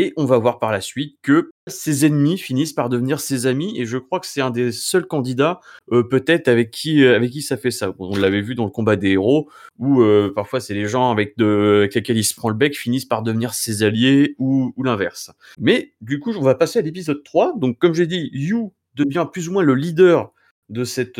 [0.00, 3.76] Et on va voir par la suite que ses ennemis finissent par devenir ses amis.
[3.80, 5.58] Et je crois que c'est un des seuls candidats,
[5.90, 7.92] euh, peut-être, avec qui, euh, avec qui ça fait ça.
[7.98, 11.36] On l'avait vu dans le combat des héros, où euh, parfois c'est les gens avec,
[11.36, 15.32] de, avec lesquels il se prend le bec finissent par devenir ses alliés ou, l'inverse.
[15.58, 17.54] Mais du coup, on va passer à l'épisode 3.
[17.58, 20.30] Donc, comme j'ai dit, You devient plus ou moins le leader
[20.68, 21.18] de cette,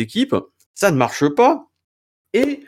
[0.00, 0.36] équipe.
[0.74, 1.70] Ça ne marche pas.
[2.34, 2.60] Et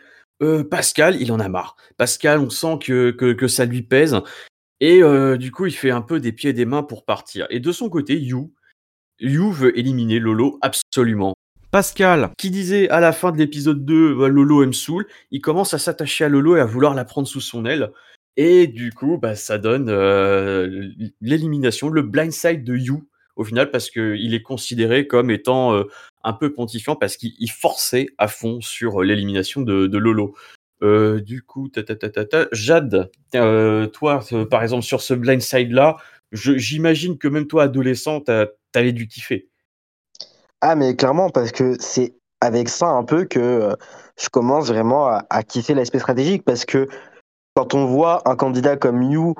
[0.71, 1.75] Pascal, il en a marre.
[1.97, 4.19] Pascal, on sent que ça lui pèse.
[4.79, 5.01] Et
[5.37, 7.47] du coup, il fait un peu des pieds et des mains pour partir.
[7.49, 8.53] Et de son côté, You,
[9.19, 11.35] You veut éliminer Lolo absolument.
[11.71, 15.73] Pascal, qui disait à la fin de l'épisode 2, bah, Lolo aime saoul, il commence
[15.73, 17.91] à s'attacher à Lolo et à vouloir la prendre sous son aile.
[18.37, 19.89] Et du coup, bah, ça donne
[21.21, 25.83] l'élimination, le blindside de You, au final, parce qu'il est considéré comme étant
[26.23, 30.35] un peu pontifiant, parce qu'il forçait à fond sur l'élimination de, Lolo.
[30.83, 31.69] Euh, du coup,
[32.51, 35.97] Jade, euh, toi, euh, par exemple, sur ce blindside là,
[36.31, 39.47] j'imagine que même toi, adolescent, t'avais dû kiffer.
[40.61, 43.75] Ah, mais clairement, parce que c'est avec ça un peu que
[44.19, 46.87] je commence vraiment à, à kiffer l'aspect stratégique, parce que
[47.55, 49.35] quand on voit un candidat comme You,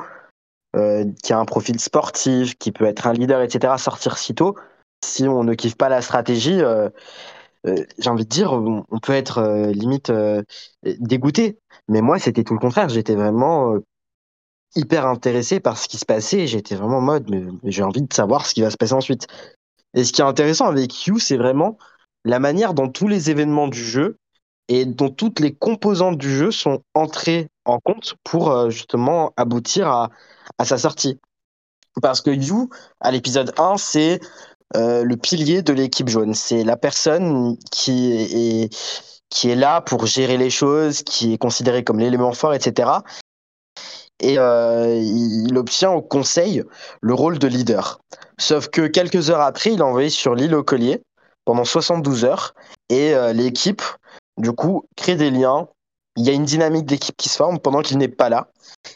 [1.23, 4.55] qui a un profil sportif, qui peut être un leader, etc., sortir si tôt,
[5.03, 6.61] si on ne kiffe pas la stratégie,
[7.97, 10.11] j'ai envie de dire, on, peut être limite
[10.83, 11.59] dégoûté.
[11.87, 12.89] Mais moi, c'était tout le contraire.
[12.89, 13.75] J'étais vraiment
[14.75, 16.47] hyper intéressé par ce qui se passait.
[16.47, 19.27] J'étais vraiment en mode, mais, j'ai envie de savoir ce qui va se passer ensuite.
[19.93, 21.77] Et ce qui est intéressant avec You, c'est vraiment
[22.25, 24.17] la manière dont tous les événements du jeu
[24.67, 29.87] et dont toutes les composantes du jeu sont entrées en compte pour euh, justement aboutir
[29.87, 30.09] à,
[30.57, 31.19] à, sa sortie.
[32.01, 34.19] Parce que You, à l'épisode 1, c'est
[34.75, 36.33] euh, le pilier de l'équipe jaune.
[36.33, 38.75] C'est la personne qui est,
[39.29, 42.89] qui est là pour gérer les choses, qui est considérée comme l'élément fort, etc.
[44.19, 46.63] Et euh, il obtient au conseil
[47.01, 47.99] le rôle de leader.
[48.37, 51.01] Sauf que quelques heures après, il est envoyé sur l'île au collier
[51.45, 52.55] pendant 72 heures
[52.89, 53.81] et l'équipe
[54.37, 55.67] du coup, crée des liens.
[56.17, 58.47] Il y a une dynamique d'équipe qui se forme pendant qu'il n'est pas là.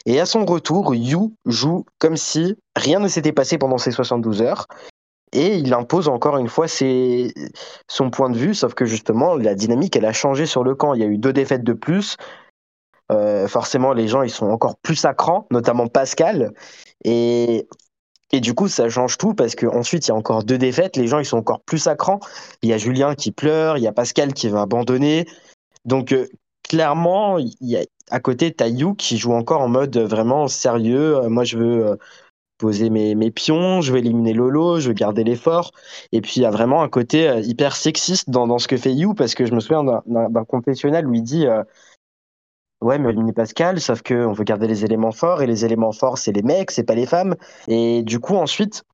[0.06, 4.40] Et à son retour, Yu joue comme si rien ne s'était passé pendant ces 72
[4.42, 4.66] heures.
[5.32, 9.94] Et il impose encore une fois son point de vue, sauf que justement, la dynamique,
[9.96, 10.94] elle a changé sur le camp.
[10.94, 12.16] Il y a eu deux défaites de plus.
[13.12, 16.52] Euh, forcément, les gens, ils sont encore plus à cran, notamment Pascal.
[17.04, 17.68] Et
[18.32, 20.96] et du coup, ça change tout parce qu'ensuite, il y a encore deux défaites.
[20.96, 22.20] Les gens, ils sont encore plus à cran.
[22.62, 25.26] Il y a Julien qui pleure, il y a Pascal qui va abandonner.
[25.84, 26.28] Donc, euh,
[26.62, 31.16] clairement, il y a, à côté, tu You qui joue encore en mode vraiment sérieux.
[31.16, 31.98] Euh, moi, je veux
[32.60, 35.72] poser mes, pions, je veux éliminer Lolo, je veux garder l'effort.
[36.12, 39.14] Et puis, il y a vraiment un côté hyper sexiste dans, ce que fait You
[39.14, 41.46] parce que je me souviens d'un confessionnal où il dit
[42.80, 46.16] Ouais, mais éliminer Pascal, sauf qu'on veut garder les éléments forts, et les éléments forts,
[46.16, 47.36] c'est les mecs, c'est pas les femmes.
[47.68, 48.84] Et du coup, ensuite,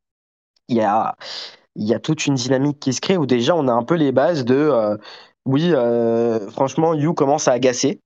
[0.68, 1.14] il y a,
[2.00, 4.57] toute une dynamique qui se crée où déjà on a un peu les bases de
[4.57, 4.96] euh,
[5.44, 8.00] oui, euh, franchement, You commence à agacer.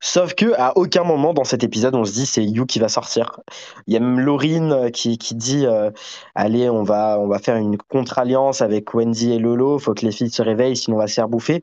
[0.00, 2.88] Sauf que à aucun moment dans cet épisode on se dit c'est You qui va
[2.88, 3.40] sortir.
[3.86, 5.90] Il y a même Laurine qui, qui dit euh,
[6.34, 10.12] allez on va on va faire une contre-alliance avec Wendy et Lolo, faut que les
[10.12, 11.62] filles se réveillent sinon on va se faire bouffer.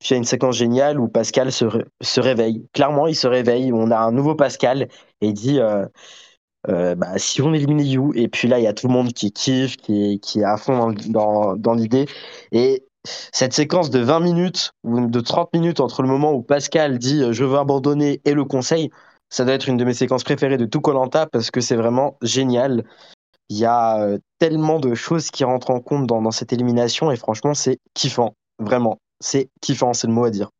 [0.00, 1.66] Puis il y a une séquence géniale où Pascal se,
[2.00, 2.66] se, réveille.
[2.72, 3.70] Clairement, il se réveille.
[3.70, 4.88] On a un nouveau Pascal
[5.20, 5.84] et il dit euh,
[6.68, 8.12] euh, bah, si on élimine You.
[8.14, 10.56] Et puis là, il y a tout le monde qui kiffe, qui, qui est à
[10.56, 12.06] fond dans, dans, l'idée.
[12.52, 16.98] Et cette séquence de 20 minutes ou de 30 minutes entre le moment où Pascal
[16.98, 18.90] dit euh, je veux abandonner et le conseil,
[19.28, 22.18] ça doit être une de mes séquences préférées de tout Colanta parce que c'est vraiment
[22.22, 22.84] génial.
[23.48, 27.52] Il y a tellement de choses qui rentrent en compte dans, cette élimination et franchement,
[27.54, 30.50] c'est kiffant, vraiment c'est kiffant, c'est le mot à dire.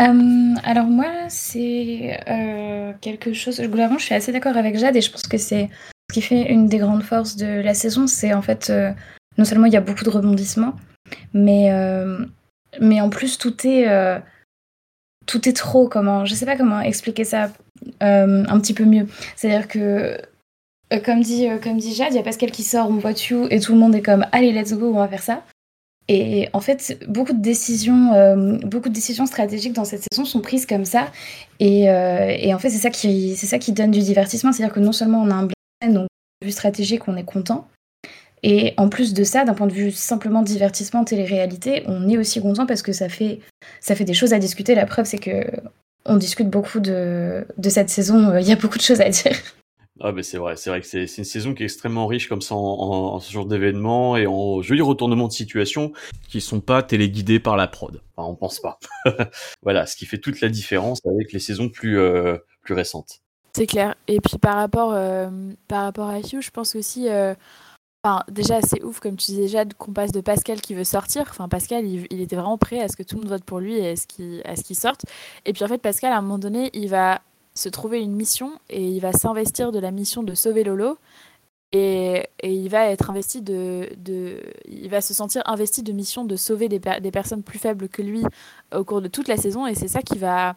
[0.00, 3.60] Euh, alors moi, c'est euh, quelque chose.
[3.60, 5.70] Globalement, je suis assez d'accord avec Jade et je pense que c'est
[6.10, 8.92] ce qui fait une des grandes forces de la saison, c'est en fait euh,
[9.38, 10.74] non seulement il y a beaucoup de rebondissements,
[11.34, 11.70] mais
[12.80, 13.86] mais en plus tout est
[15.26, 15.88] tout est trop.
[15.88, 17.50] Comment Je sais pas comment expliquer ça
[18.00, 19.06] un petit peu mieux.
[19.36, 20.18] C'est-à-dire que
[21.04, 23.72] comme dit comme dit Jade, il y a Pascal qui sort, on voit et tout
[23.72, 25.42] le monde est comme allez let's go, on va faire ça.
[26.08, 30.40] Et en fait, beaucoup de décisions, euh, beaucoup de décisions stratégiques dans cette saison sont
[30.40, 31.10] prises comme ça.
[31.58, 34.52] Et, euh, et en fait, c'est ça qui, c'est ça qui donne du divertissement.
[34.52, 36.08] C'est-à-dire que non seulement on a un plan, donc
[36.44, 37.66] vue stratégique, on est content.
[38.42, 42.40] Et en plus de ça, d'un point de vue simplement divertissement, télé-réalité, on est aussi
[42.40, 43.40] content parce que ça fait,
[43.80, 44.74] ça fait des choses à discuter.
[44.74, 45.44] La preuve, c'est que
[46.04, 48.36] on discute beaucoup de, de cette saison.
[48.38, 49.36] Il y a beaucoup de choses à dire.
[50.00, 52.42] Ah ben c'est vrai, c'est vrai que c'est une saison qui est extrêmement riche comme
[52.42, 55.92] ça en, en, ce genre d'événements et en jolis retournements de situation
[56.28, 58.02] qui sont pas téléguidés par la prod.
[58.14, 58.78] Enfin, on pense pas.
[59.62, 63.20] voilà, ce qui fait toute la différence avec les saisons plus euh, plus récentes.
[63.54, 63.94] C'est clair.
[64.06, 65.30] Et puis par rapport euh,
[65.66, 67.08] par rapport à Hugh, je pense aussi.
[67.08, 67.34] Euh,
[68.06, 71.24] enfin, déjà, c'est ouf, comme tu disais déjà, qu'on passe de Pascal qui veut sortir.
[71.28, 73.76] Enfin, Pascal, il, était vraiment prêt à ce que tout le monde vote pour lui
[73.76, 73.90] et
[74.44, 75.04] à ce qu'il sorte.
[75.44, 77.20] Et puis, en fait, Pascal, à un moment donné, il va
[77.54, 80.98] se trouver une mission et il va s'investir de la mission de sauver Lolo.
[81.72, 86.24] Et, et il va être investi de, de, il va se sentir investi de mission
[86.24, 88.22] de sauver des, des personnes plus faibles que lui
[88.72, 90.54] au cours de toute la saison et c'est ça qui va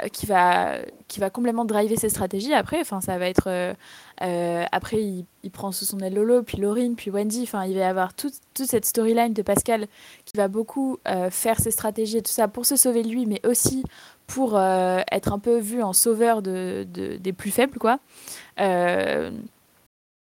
[0.00, 0.78] qui va
[1.08, 3.74] qui va complètement driver ses stratégies après enfin ça va être euh,
[4.22, 7.80] euh, après il, prend sous son aile Lolo puis Laurine puis Wendy enfin il va
[7.80, 9.86] y avoir toute, toute cette storyline de Pascal
[10.24, 13.84] qui va beaucoup euh, faire ses stratégies tout ça pour se sauver lui mais aussi
[14.26, 17.98] pour être un peu vu en sauveur de, de, des plus faibles, quoi.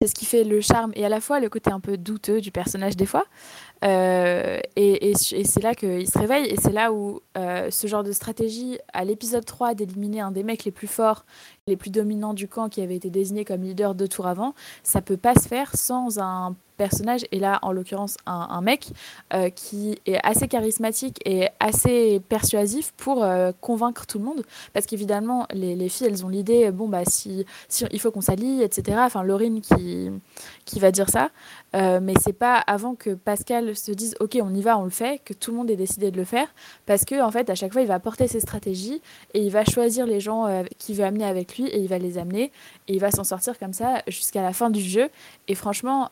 [0.02, 2.40] C'est ce qui fait le charme et à la fois le côté un peu douteux
[2.40, 3.26] du personnage des fois.
[3.86, 8.12] Euh, et, c'est là qu'il se réveille et c'est là où euh, ce genre de
[8.12, 11.26] stratégie, à l'épisode 3, d'éliminer un des mecs les plus forts,
[11.68, 14.54] les plus dominants du camp qui avait été désigné comme leader deux tours avant,
[14.84, 18.88] ça peut pas se faire sans un personnage, et là en l'occurrence un, mec,
[19.34, 23.26] euh, qui est assez charismatique et assez persuasif pour
[23.60, 24.44] convaincre tout le monde.
[24.74, 28.64] Parce qu'évidemment, les, filles, elles ont l'idée, bon, bah, si, si il faut qu'on s'allie,
[28.64, 28.98] etc.
[29.02, 30.10] Enfin, Laurine qui,
[30.64, 31.32] qui va dire ça.
[31.76, 34.90] Euh, mais c'est pas avant que Pascal se dise, ok, on y va, on le
[34.90, 36.48] fait, que tout le monde ait décidé de le faire.
[36.86, 39.02] Parce que, en fait, à chaque fois, il va porter ses stratégies
[39.34, 42.18] et il va choisir les gens qu'il veut amener avec lui et il va les
[42.18, 42.52] amener.
[42.88, 45.10] Et il va s'en sortir comme ça jusqu'à la fin du jeu.
[45.48, 46.10] Et franchement,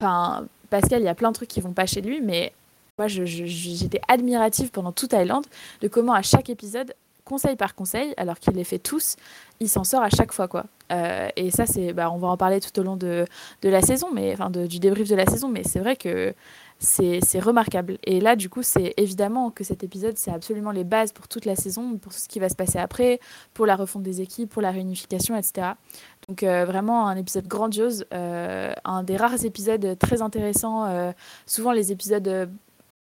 [0.00, 2.52] Enfin, Pascal, il y a plein de trucs qui vont pas chez lui, mais
[2.98, 5.46] moi, j'étais admirative pendant tout Thaïlande
[5.80, 6.94] de comment à chaque épisode,
[7.24, 9.16] conseil par conseil, alors qu'il les fait tous,
[9.60, 10.66] il s'en sort à chaque fois, quoi.
[10.92, 13.24] Euh, et ça, c'est, bah, on va en parler tout au long de,
[13.62, 16.34] de la saison, mais enfin du débrief de la saison, mais c'est vrai que
[16.78, 17.98] c'est remarquable.
[18.04, 21.44] Et là, du coup, c'est évidemment que cet épisode, c'est absolument les bases pour toute
[21.44, 23.20] la saison, pour ce qui va se passer après,
[23.52, 25.72] pour la refonte des équipes, pour la réunification, etc.
[26.28, 31.12] Donc euh, vraiment un épisode grandiose, euh, un des rares épisodes très intéressants.
[31.46, 32.48] Souvent les épisodes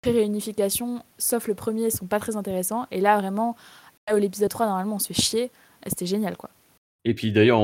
[0.02, 2.86] pré-réunification, sauf le premier, sont pas très intéressants.
[2.92, 3.56] Et là vraiment,
[4.16, 5.52] l'épisode 3, normalement, on se fait chier.
[5.86, 6.50] C'était génial, quoi.
[7.08, 7.62] Et puis d'ailleurs,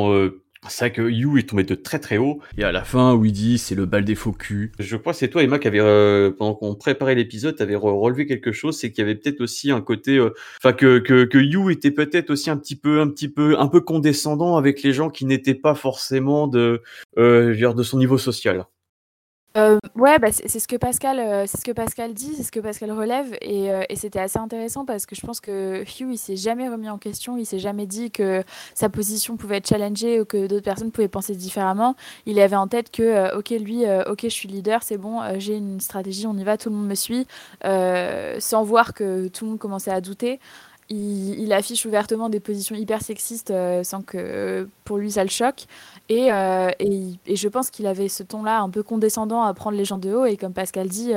[0.70, 2.40] c'est vrai que You est tombé de très très haut.
[2.58, 4.72] Et à la fin, où il dit c'est le bal des faux culs.
[4.80, 8.26] Je crois que c'est toi, Emma, qui avait, euh, pendant qu'on préparait l'épisode, t'avais relevé
[8.26, 8.78] quelque chose.
[8.78, 10.30] C'est qu'il y avait peut-être aussi un côté, euh,
[10.60, 13.68] enfin, que, que, que You était peut-être aussi un petit peu, un petit peu, un
[13.68, 16.82] peu condescendant avec les gens qui n'étaient pas forcément de,
[17.18, 18.66] euh, de son niveau social.
[19.56, 22.52] Euh, ouais, bah, c'est ce que Pascal, euh, c'est ce que Pascal dit, c'est ce
[22.52, 26.10] que Pascal relève, et, euh, et c'était assez intéressant parce que je pense que Hugh,
[26.12, 28.44] il s'est jamais remis en question, il s'est jamais dit que
[28.74, 31.96] sa position pouvait être challengée ou que d'autres personnes pouvaient penser différemment.
[32.26, 35.80] Il avait en tête que, ok, lui, ok, je suis leader, c'est bon, j'ai une
[35.80, 37.28] stratégie, on y va, tout le monde me suit,
[37.64, 40.40] sans voir que tout le monde commençait à douter.
[40.90, 43.54] Il, affiche ouvertement des positions hyper sexistes
[43.84, 45.66] sans que pour lui ça le choque.
[46.12, 49.86] Euh, et, et, je pense qu'il avait ce ton-là un peu condescendant à prendre les
[49.86, 50.26] gens de haut.
[50.26, 51.14] Et comme Pascal dit,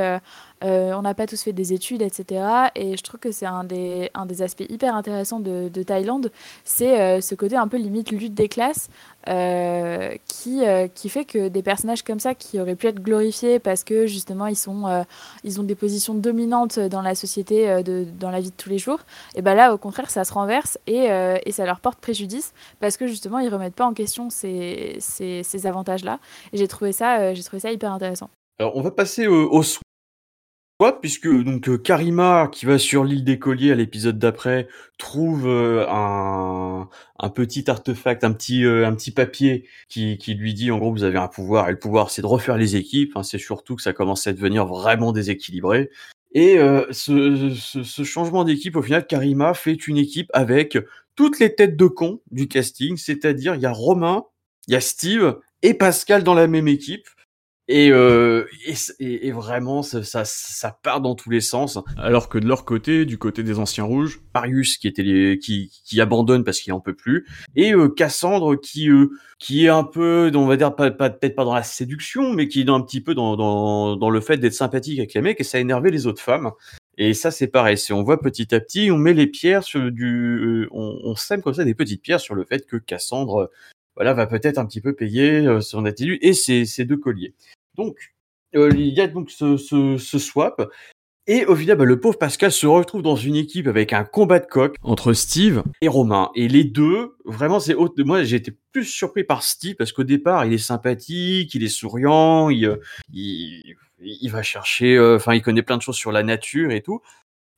[0.64, 2.44] euh, euh, on n'a pas tous fait des études, etc.
[2.74, 6.30] Et je trouve que c'est un des, un des aspects hyper intéressants de, de Thaïlande.
[6.64, 8.88] C'est ce côté un peu limite lutte des classes
[9.26, 10.60] qui,
[10.94, 14.46] qui fait que des personnages comme ça qui auraient pu être glorifiés parce que justement
[14.46, 15.04] ils, sont,
[15.44, 18.78] ils ont des positions dominantes dans la société, de, dans la vie de tous les
[18.78, 19.00] jours,
[19.34, 21.08] et ben là au contraire ça se renverse et,
[21.44, 24.96] et ça leur porte préjudice parce que justement ils remettent pas en question ces
[25.42, 26.18] ces, avantages-là.
[26.52, 28.30] Et j'ai trouvé, ça, euh, j'ai trouvé ça hyper intéressant.
[28.58, 29.62] Alors, on va passer au
[30.80, 34.68] swap, puisque donc euh, Karima, qui va sur l'île des colliers à l'épisode d'après,
[34.98, 36.88] trouve euh, un,
[37.30, 41.18] petit artefact, un petit, un petit papier qui, qui, lui dit en gros vous avez
[41.18, 43.92] un pouvoir, et le pouvoir c'est de refaire les équipes, hein, c'est surtout que ça
[43.92, 45.90] commence à devenir vraiment déséquilibré.
[46.32, 46.58] Et
[46.90, 50.76] ce, ce, ce, changement d'équipe, au final, Karima fait une équipe avec
[51.14, 54.24] toutes les têtes de con du casting, c'est-à-dire il y a Romain,
[54.68, 57.08] il y a Steve et Pascal dans la même équipe.
[57.68, 58.46] Et, euh,
[59.00, 61.78] et, et, vraiment, ça, ça, ça, part dans tous les sens.
[61.96, 65.72] Alors que de leur côté, du côté des anciens rouges, Marius qui était les, qui,
[65.84, 69.08] qui abandonne parce qu'il en peut plus, et euh, Cassandre qui euh,
[69.40, 72.46] qui est un peu, on va dire pas, pas peut-être pas dans la séduction, mais
[72.46, 75.40] qui est un petit peu dans dans, dans le fait d'être sympathique avec les mecs
[75.40, 76.52] et ça a énervé les autres femmes.
[76.98, 77.76] Et ça, c'est pareil.
[77.76, 81.14] Si on voit petit à petit, on met les pierres sur du, euh, on, on
[81.16, 83.50] sème comme ça des petites pierres sur le fait que Cassandre
[83.96, 87.34] voilà, va peut-être un petit peu payer euh, son attitude et ses, deux colliers.
[87.76, 88.14] Donc,
[88.54, 90.70] euh, il y a donc ce, ce, swap.
[91.26, 94.38] Et au final, bah, le pauvre Pascal se retrouve dans une équipe avec un combat
[94.38, 96.30] de coq entre Steve et Romain.
[96.36, 100.44] Et les deux, vraiment, c'est moi j'ai été plus surpris par Steve parce qu'au départ,
[100.46, 102.76] il est sympathique, il est souriant, il, euh,
[103.12, 107.00] il, va chercher, enfin, il connaît plein de choses sur la nature et tout.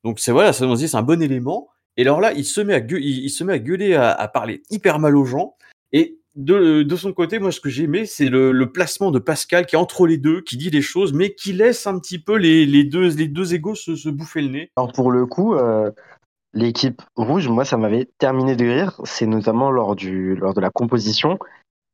[0.02, 1.68] Donc c'est voilà, ça nous dit c'est un bon élément.
[1.98, 4.28] Et alors là, il se met à gueuler, il, se met à, gueuler à, à
[4.28, 5.56] parler hyper mal aux gens.
[5.92, 9.74] Et de, son côté, moi, ce que j'ai aimé, c'est le, placement de Pascal qui
[9.74, 12.84] est entre les deux, qui dit les choses, mais qui laisse un petit peu les,
[12.84, 14.70] deux, les deux égaux se, bouffer le nez.
[14.76, 15.90] Alors, pour le coup, euh,
[16.54, 19.00] l'équipe rouge, moi, ça m'avait terminé de rire.
[19.04, 21.38] C'est notamment lors, du, lors de la composition.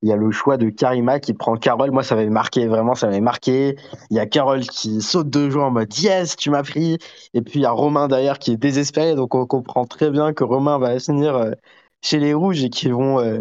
[0.02, 1.90] Il y a le choix de Karima qui prend Carole.
[1.90, 3.76] Moi, ça m'avait marqué, vraiment, ça m'avait marqué.
[4.10, 6.98] Il y a Carole qui saute de joie en mode Yes, tu m'as pris.
[7.32, 9.14] Et puis, il y a Romain derrière qui est désespéré.
[9.14, 11.52] Donc, on comprend très bien que Romain va finir euh,
[12.04, 13.40] chez les rouges et qui vont euh,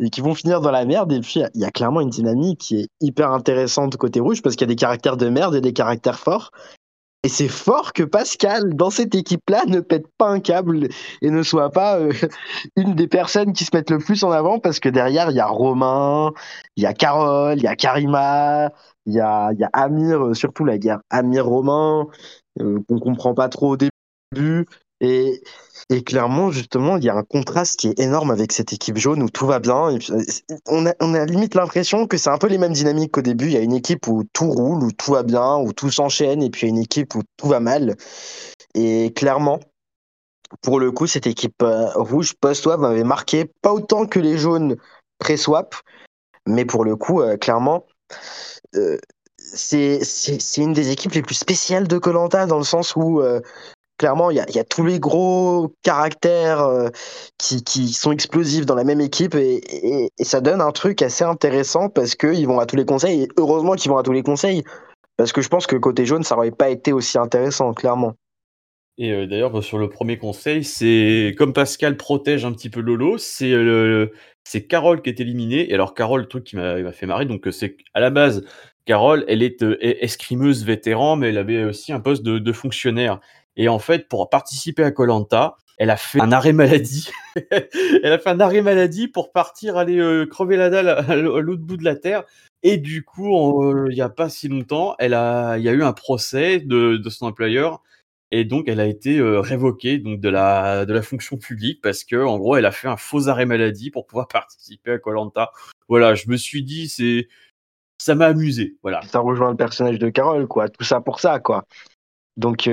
[0.00, 1.12] et qui vont finir dans la merde.
[1.12, 4.56] Et puis il y a clairement une dynamique qui est hyper intéressante côté rouge parce
[4.56, 6.50] qu'il y a des caractères de merde et des caractères forts.
[7.22, 10.88] Et c'est fort que Pascal dans cette équipe là ne pète pas un câble
[11.22, 12.12] et ne soit pas euh,
[12.76, 15.40] une des personnes qui se mettent le plus en avant parce que derrière il y
[15.40, 16.32] a Romain
[16.76, 18.70] il y a Carole il y a Karima
[19.06, 22.06] il y a y a Amir euh, surtout la guerre Amir Romain
[22.58, 24.66] qu'on comprend pas trop au début
[25.00, 25.42] Et,
[26.04, 29.30] clairement, justement, il y a un contraste qui est énorme avec cette équipe jaune où
[29.30, 29.90] tout va bien.
[29.90, 29.98] Et
[30.68, 33.46] on, a, limite l'impression que c'est un peu les mêmes dynamiques qu'au début.
[33.46, 36.42] Il y a une équipe où tout roule, où tout va bien, où tout s'enchaîne,
[36.42, 37.96] et puis il y a une équipe où tout va mal.
[38.74, 39.58] Et clairement,
[40.62, 44.76] pour le coup, cette équipe euh, rouge post-swap m'avait marqué, pas autant que les jaunes
[45.18, 45.74] pré-swap,
[46.46, 47.86] mais pour le coup, euh, clairement,
[48.74, 48.98] euh,
[49.36, 50.00] c'est
[50.58, 53.20] une des équipes les plus spéciales de Colanta dans le sens où
[54.00, 56.66] clairement, il y a, tous les gros caractères
[57.36, 59.60] qui, qui, sont explosifs dans la même équipe et,
[60.20, 63.74] ça donne un truc assez intéressant parce qu'ils vont à tous les conseils et heureusement
[63.74, 64.64] qu'ils vont à tous les conseils
[65.20, 68.14] parce que je pense que côté jaune, ça n'aurait pas été aussi intéressant, clairement.
[68.96, 72.80] Et euh, d'ailleurs, bah, sur le premier conseil, c'est comme Pascal protège un petit peu
[72.80, 74.06] Lolo, c'est euh,
[74.70, 75.70] Carole qui est éliminée.
[75.70, 78.46] Et alors Carole, le truc qui m'a fait marrer, donc euh, c'est à la base,
[78.86, 83.20] Carole, elle est escrimeuse vétéran, mais elle avait aussi un poste de, fonctionnaire.
[83.56, 87.10] Et en fait, pour participer à Colanta, elle a fait un arrêt maladie.
[87.50, 91.76] elle a fait un arrêt maladie pour partir aller crever la dalle à, l'autre bout
[91.76, 92.24] de la terre.
[92.62, 96.60] Et du coup, il n'y a pas si longtemps, il y a eu un procès
[96.60, 97.82] de, son employeur
[98.30, 102.16] et donc elle a été révoquée donc de la de la fonction publique parce que
[102.16, 105.50] en gros elle a fait un faux arrêt maladie pour pouvoir participer à Colanta.
[105.88, 107.28] Voilà, je me suis dit c'est
[107.98, 109.02] ça m'a amusé, voilà.
[109.02, 111.64] Ça rejoint le personnage de Carole quoi, tout ça pour ça quoi.
[112.36, 112.68] Donc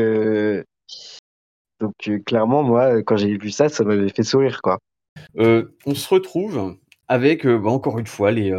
[1.79, 4.79] donc clairement moi quand j'ai vu ça ça m'avait fait sourire quoi.
[5.35, 6.77] on se retrouve
[7.07, 8.51] avec bah, encore une fois les,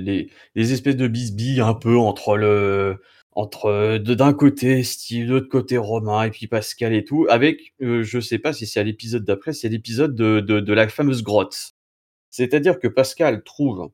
[0.00, 2.98] les les espèces de bisbilles un peu entre le
[3.34, 7.74] entre euh, d'un côté Steve, de l'autre côté Romain et puis Pascal et tout, avec
[7.82, 11.22] euh, je sais pas si c'est à l'épisode d'après, c'est l'épisode de, de, la fameuse
[11.22, 11.72] grotte.
[12.30, 13.90] C'est-à-dire que Pascal trouve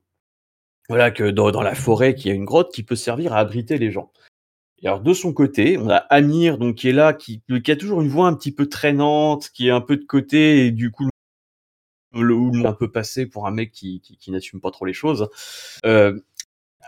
[0.89, 3.39] voilà que dans, dans la forêt qu'il y a une grotte qui peut servir à
[3.39, 4.11] abriter les gens.
[4.83, 7.77] Et alors de son côté, on a Amir donc qui est là, qui, qui a
[7.77, 10.91] toujours une voix un petit peu traînante, qui est un peu de côté et du
[10.91, 11.09] coup
[12.15, 15.29] le, un peu passé pour un mec qui, qui, qui n'assume pas trop les choses.
[15.85, 16.19] Euh,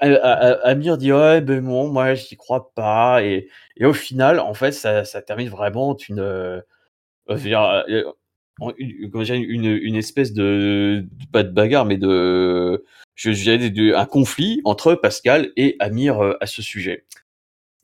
[0.01, 4.73] Amir dit ouais ben bon moi j'y crois pas et, et au final en fait
[4.73, 6.61] ça, ça termine vraiment une euh,
[7.29, 7.73] euh,
[8.79, 12.85] une, une, espèce de pas de bagarre mais de
[13.15, 17.05] je dirais un conflit entre Pascal et Amir euh, à ce sujet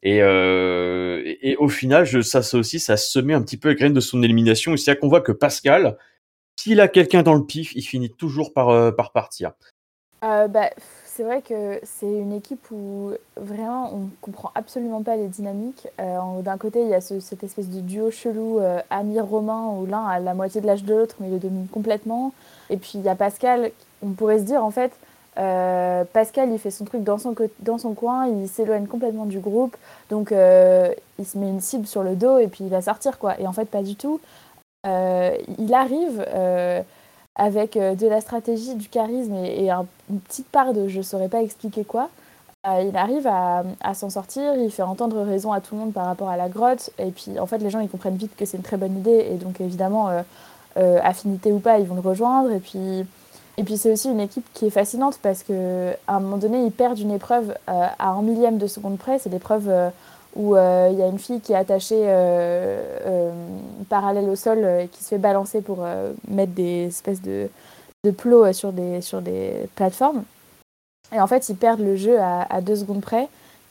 [0.02, 3.68] et, euh, et, au final je, ça, ça aussi ça se met un petit peu
[3.68, 5.96] la graine de son élimination et c'est là qu'on voit que Pascal
[6.58, 9.52] s'il a quelqu'un dans le pif il finit toujours par par partir
[10.24, 10.70] euh, bah,
[11.04, 15.88] c'est vrai que c'est une équipe où vraiment on comprend absolument pas les dynamiques.
[16.00, 20.04] Euh, d'un côté, il y a cette espèce de duo chelou euh, Amir-Romain où l'un
[20.04, 22.32] a la moitié de l'âge de l'autre mais il le domine complètement.
[22.70, 23.72] Et puis il y a Pascal,
[24.02, 24.92] on pourrait se dire en fait,
[25.38, 29.38] euh, Pascal il fait son truc dans son, dans son coin, il s'éloigne complètement du
[29.38, 29.76] groupe,
[30.10, 33.38] donc il se met une cible sur le dos et puis il va sortir quoi.
[33.40, 34.20] Et en fait, pas du tout.
[34.84, 36.24] il arrive
[37.36, 41.42] avec euh, de la stratégie, du charisme et, une petite part de je saurais pas
[41.42, 42.08] expliquer quoi.
[42.66, 46.06] Euh, il arrive à, s'en sortir, il fait entendre raison à tout le monde par
[46.06, 48.56] rapport à la grotte, et puis en fait les gens ils comprennent vite que c'est
[48.56, 50.10] une très bonne idée, et donc évidemment,
[50.76, 53.06] euh, affinité ou pas, ils vont le rejoindre, et puis,
[53.58, 55.54] et puis c'est aussi une équipe qui est fascinante parce qu'à
[56.08, 59.92] un moment donné ils perdent une épreuve à un millième de seconde près, c'est l'épreuve
[60.36, 63.32] où euh, il y a une fille qui est attachée euh, euh,
[63.88, 65.84] parallèle au sol et qui se fait balancer pour
[66.28, 67.48] mettre des espèces de,
[68.04, 70.24] de plots sur des, sur des plateformes.
[71.12, 73.28] Et en fait, ils perdent le jeu à, deux secondes près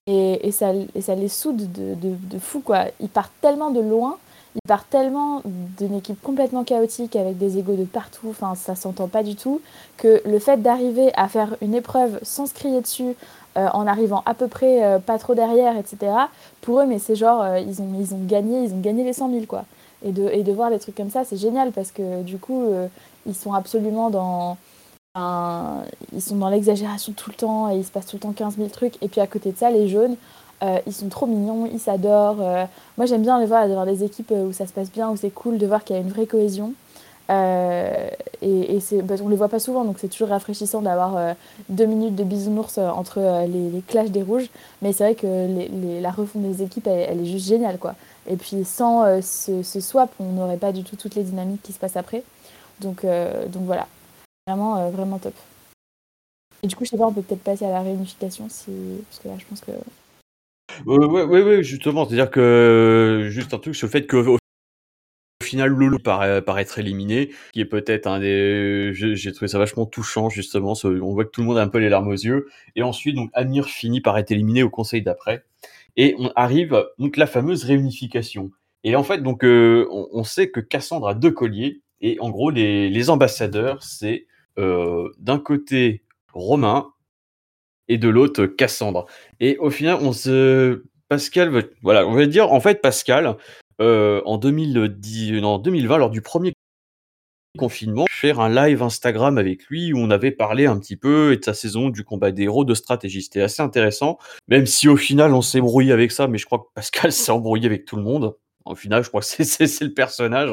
[0.07, 2.61] et, et, ça, et ça les soude de, de, de, fou.
[2.61, 2.85] Quoi.
[2.99, 4.17] Ils partent tellement de loin,
[4.55, 9.07] ils partent tellement d'une équipe complètement chaotique avec des égaux de partout, enfin ça s'entend
[9.07, 9.61] pas du tout,
[9.97, 13.15] que le fait d'arriver à faire une épreuve sans se crier dessus,
[13.57, 16.11] euh, en arrivant à peu près euh, pas trop derrière, etc.
[16.59, 19.45] Pour eux, mais c'est genre, euh, ils, ont, gagné, ils ont gagné les 100 000,
[19.45, 19.63] quoi.
[20.03, 22.65] Et de, et voir des trucs comme ça, c'est génial parce que du coup,
[23.25, 24.57] ils sont absolument dans.
[26.13, 28.57] ils sont dans l'exagération tout le temps et il se passe tout le temps 15
[28.57, 29.01] 000 trucs.
[29.01, 29.87] Et puis à côté de ça, les
[30.65, 32.67] jaunes, ils sont trop mignons, ils s'adorent.
[32.97, 35.29] moi, j'aime bien les voir, d'avoir des équipes où ça se passe bien, où c'est
[35.29, 36.73] cool de voir qu'il y a une vraie cohésion.
[37.29, 38.09] Euh,
[38.41, 38.79] et, et
[39.23, 41.33] on les voit pas souvent, donc c'est toujours rafraîchissant d'avoir euh,
[41.69, 44.49] deux minutes de bisounours euh, entre les, les, clashs des rouges.
[44.81, 47.79] Mais c'est vrai que la refonte des équipes, elle, est juste géniale.
[47.79, 47.95] Quoi.
[48.27, 51.79] Et puis sans ce, swap, on n'aurait pas du tout toutes les dynamiques qui se
[51.79, 52.23] passent après.
[52.81, 53.05] Donc,
[53.53, 53.87] voilà,
[54.47, 55.33] vraiment, vraiment top.
[56.63, 59.27] Et du coup, je sais pas, on peut peut-être passer à la réunification, parce que
[59.27, 59.71] là, je pense que.
[60.85, 62.05] Oui, oui, oui, justement.
[62.05, 64.37] C'est-à-dire que, juste un truc sur le fait que au
[65.43, 68.91] final, Lolo paraît, être éliminé, qui est peut-être un des.
[68.93, 70.73] J'ai trouvé ça vachement touchant, justement.
[70.83, 72.47] On voit que tout le monde a un peu les larmes aux yeux.
[72.75, 75.43] Et ensuite, donc, Amir finit par être éliminé au conseil d'après.
[75.97, 78.51] Et on arrive, donc, la fameuse réunification.
[78.83, 81.81] Et en fait, donc, on, sait que Cassandre a deux colliers.
[82.01, 86.03] Et en gros, les, les ambassadeurs, c'est d'un côté
[86.33, 86.91] Romain
[87.87, 89.05] et de l'autre Cassandre.
[89.39, 90.83] Et au final, on se.
[91.07, 93.37] Pascal, voilà, on va dire, en fait, Pascal,
[93.79, 96.53] en 2010, non, 2020, lors du premier
[97.55, 101.43] confinement, faire un live Instagram avec lui où on avait parlé un petit peu de
[101.43, 103.23] sa saison, du combat des héros, de stratégie.
[103.23, 104.17] C'était assez intéressant,
[104.47, 107.31] même si au final on s'est embrouillé avec ça, mais je crois que Pascal s'est
[107.31, 108.35] embrouillé avec tout le monde.
[108.65, 110.51] Au final, je crois que c'est le personnage.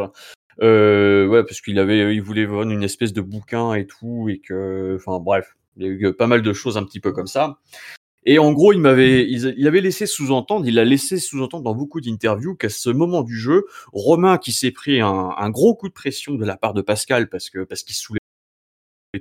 [0.61, 4.39] Euh, ouais, parce qu'il avait, il voulait vendre une espèce de bouquin et tout, et
[4.39, 7.27] que, enfin bref, il y a eu pas mal de choses un petit peu comme
[7.27, 7.59] ça.
[8.25, 12.01] Et en gros, il m'avait, il, avait laissé sous-entendre, il a laissé sous-entendre dans beaucoup
[12.01, 16.35] d'interviews qu'à ce moment du jeu, Romain qui s'est pris un, gros coup de pression
[16.35, 18.20] de la part de Pascal parce que parce qu'il soulevait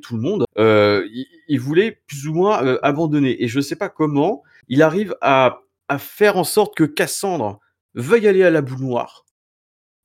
[0.04, 1.08] tout le monde, euh,
[1.47, 3.43] il, voulait plus ou moins euh, abandonner.
[3.43, 7.60] Et je ne sais pas comment, il arrive à, à faire en sorte que Cassandre
[7.95, 9.26] veuille aller à la boule noire.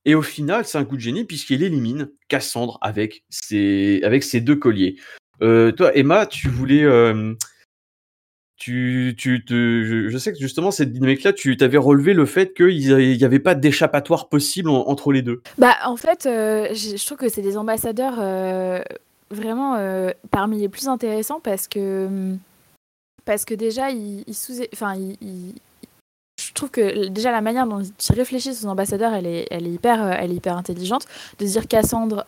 [0.06, 4.40] Et au final, c'est un coup de génie puisqu'il élimine Cassandre avec ses, avec ses
[4.40, 4.96] deux colliers.
[5.42, 7.34] Euh, toi, Emma, tu voulais euh,
[8.56, 13.24] tu, tu je, sais que justement cette dynamique-là, tu t'avais relevé le fait qu'il n'y
[13.24, 15.42] avait pas d'échappatoire possible entre les deux.
[15.58, 18.16] Bah en fait, euh, je, trouve que c'est des ambassadeurs
[19.30, 19.78] vraiment
[20.30, 22.08] parmi les plus intéressants parce que
[23.24, 24.24] parce que déjà ils,
[24.72, 24.94] enfin
[26.38, 29.70] je trouve que déjà la manière dont ils réfléchissent aux ambassadeurs, elle est, elle est
[29.70, 31.06] hyper, elle est hyper intelligente.
[31.38, 32.22] De dire Cassandre,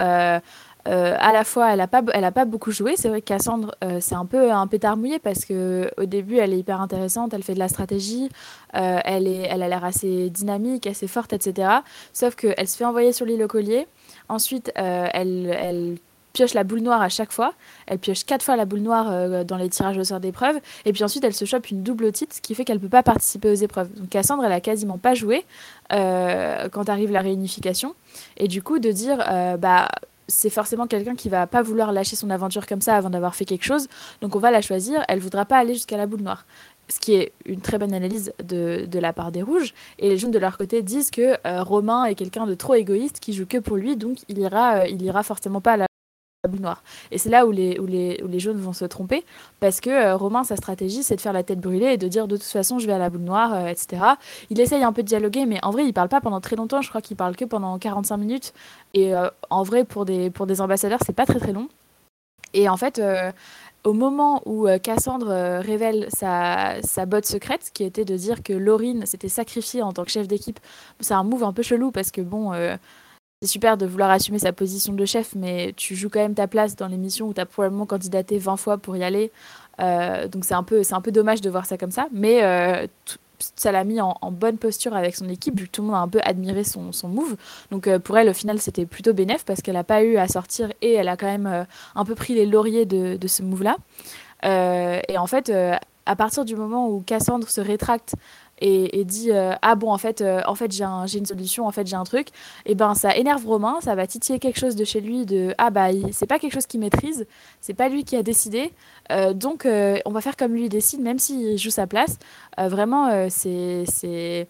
[0.88, 2.94] euh, à la fois, elle n'a pas, elle a pas beaucoup joué.
[2.96, 6.38] C'est vrai que Cassandre, euh, c'est un peu un pétard mouillé parce que au début,
[6.38, 8.30] elle est hyper intéressante, elle fait de la stratégie,
[8.74, 11.68] euh, elle, est, elle a l'air assez dynamique, assez forte, etc.
[12.12, 13.86] Sauf qu'elle se fait envoyer sur l'île au collier.
[14.28, 15.96] Ensuite, elle, elle
[16.32, 17.52] pioche la boule noire à chaque fois.
[17.86, 20.58] Elle pioche quatre fois la boule noire dans les tirages au sort d'épreuves.
[20.84, 23.50] Et puis ensuite, elle se chope une double titre, qui fait qu'elle peut pas participer
[23.50, 23.92] aux épreuves.
[23.94, 25.44] Donc Cassandre, elle a quasiment pas joué
[25.90, 27.94] quand arrive la réunification.
[28.36, 29.18] Et du coup, de dire,
[29.58, 29.88] bah
[30.28, 33.46] c'est forcément quelqu'un qui va pas vouloir lâcher son aventure comme ça avant d'avoir fait
[33.46, 33.88] quelque chose.
[34.20, 35.02] Donc on va la choisir.
[35.08, 36.44] Elle voudra pas aller jusqu'à la boule noire.
[36.90, 39.74] Ce qui est une très bonne analyse de, la part des rouges.
[39.98, 43.20] Et les jaunes de leur côté disent que euh, Romain est quelqu'un de trop égoïste
[43.20, 45.87] qui joue que pour lui, donc il ira, euh, il ira forcément pas à la
[46.56, 46.82] noire.
[47.10, 49.24] Et c'est là où les, où, les, où les jaunes vont se tromper,
[49.60, 52.28] parce que euh, Romain, sa stratégie, c'est de faire la tête brûlée et de dire
[52.28, 54.02] de toute façon, je vais à la boule noire, euh, etc.
[54.50, 56.82] Il essaye un peu de dialoguer, mais en vrai, il parle pas pendant très longtemps.
[56.82, 58.54] Je crois qu'il parle que pendant 45 minutes.
[58.94, 61.68] Et euh, en vrai, pour des, pour des ambassadeurs, c'est pas très très long.
[62.54, 62.98] Et en fait,
[63.84, 69.04] au moment où Cassandre révèle sa, sa botte secrète, qui était de dire que Laurine
[69.04, 70.58] s'était sacrifiée en tant que chef d'équipe,
[71.00, 72.52] c'est un move un peu chelou parce que bon
[73.40, 76.48] c'est super de vouloir assumer sa position de chef, mais tu joues quand même ta
[76.48, 79.30] place dans l'émission où tu as probablement candidaté 20 fois pour y aller.
[79.80, 82.08] Euh, donc c'est un, peu, un peu dommage de voir ça comme ça.
[82.10, 82.88] Mais euh,
[83.54, 86.00] ça l'a mis en, bonne posture avec son équipe, vu que tout le monde a
[86.00, 87.36] un peu admiré son, son move.
[87.70, 90.26] Donc euh, pour elle, au final, c'était plutôt bénéf parce qu'elle n'a pas eu à
[90.26, 93.76] sortir et elle a quand même un peu pris les lauriers de, de ce move-là.
[94.42, 95.52] et en fait,
[96.08, 98.14] à partir du moment où Cassandre se rétracte
[98.60, 101.70] et, dit euh, ah bon en fait euh, en fait j'ai un, une solution en
[101.70, 102.28] fait j'ai un truc
[102.66, 105.70] et ben ça énerve Romain ça va titiller quelque chose de chez lui de ah
[105.70, 107.26] bah c'est pas quelque chose qu'il maîtrise
[107.60, 108.72] c'est pas lui qui a décidé
[109.12, 112.18] euh, donc on va faire comme lui décide même s'il joue sa place.
[112.56, 114.46] Vraiment c'était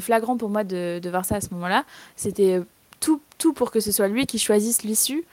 [0.00, 1.84] flagrant pour moi de, voir ça à ce moment-là.
[2.16, 2.60] C'était
[3.00, 5.24] tout tout pour que ce soit lui qui choisisse l'issue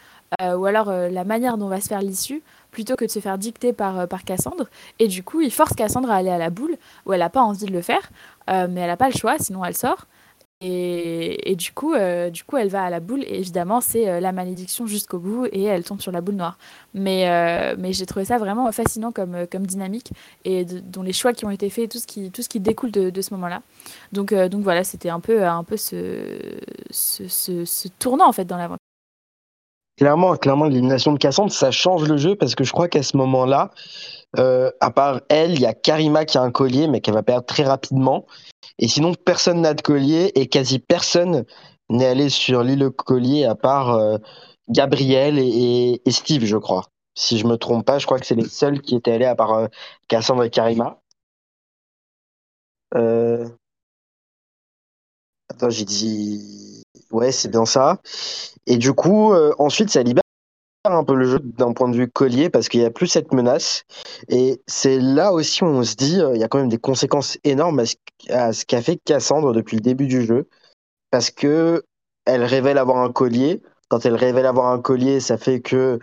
[0.41, 2.41] ou alors la manière dont va se faire l'issue
[2.80, 4.69] plutôt que de se faire dicter par, euh, par Cassandre.
[4.99, 7.41] Et du coup, il force Cassandre à aller à la boule, où elle n'a pas
[7.41, 8.09] envie de le faire,
[8.49, 10.05] euh, mais elle n'a pas le choix, sinon elle sort.
[10.61, 14.21] Et, et du, coup, euh, du coup, elle va à la boule, et évidemment, c'est
[14.21, 16.57] la malédiction jusqu'au bout, et elle tombe sur la boule noire.
[16.93, 20.11] Mais, mais j'ai trouvé ça vraiment fascinant comme, comme dynamique,
[20.45, 22.91] et dont les choix qui ont été faits, tout ce qui, tout ce qui découle
[22.91, 23.61] de, ce moment-là.
[24.13, 26.23] Donc, donc voilà, c'était un peu, un peu ce,
[26.91, 28.88] ce, ce, ce tournant, en fait, dans l'aventure.
[29.99, 33.17] Clairement, clairement, l'élimination de Cassandre, ça change le jeu parce que je crois qu'à ce
[33.17, 33.71] moment-là,
[34.37, 37.21] euh, à part elle, il y a Karima qui a un collier, mais qu'elle va
[37.21, 38.25] perdre très rapidement.
[38.77, 41.43] Et sinon, personne n'a de collier et quasi personne
[41.89, 44.17] n'est allé sur l'île collier à part euh,
[44.69, 46.85] Gabriel et, Steve, je crois.
[47.15, 49.35] Si je me trompe pas, je crois que c'est les seuls qui étaient allés à
[49.35, 49.67] part euh,
[50.07, 51.01] Cassandre et Karima.
[55.49, 56.78] Attends, j'ai dit.
[57.12, 57.99] Ouais, c'est bien ça.
[58.68, 60.22] Et du coup, euh, ensuite, ça libère
[60.86, 63.34] un peu le jeu d'un point de vue collier parce qu'il n'y a plus cette
[63.34, 63.84] menace.
[64.30, 66.78] Et c'est là aussi où on se dit, euh, il y a quand même des
[66.78, 67.80] conséquences énormes
[68.30, 70.47] à ce, qu'a fait Cassandre depuis le début du jeu.
[71.12, 71.84] Parce que
[72.26, 73.62] elle révèle avoir un collier.
[73.89, 75.99] quand elle révèle avoir un collier, ça fait que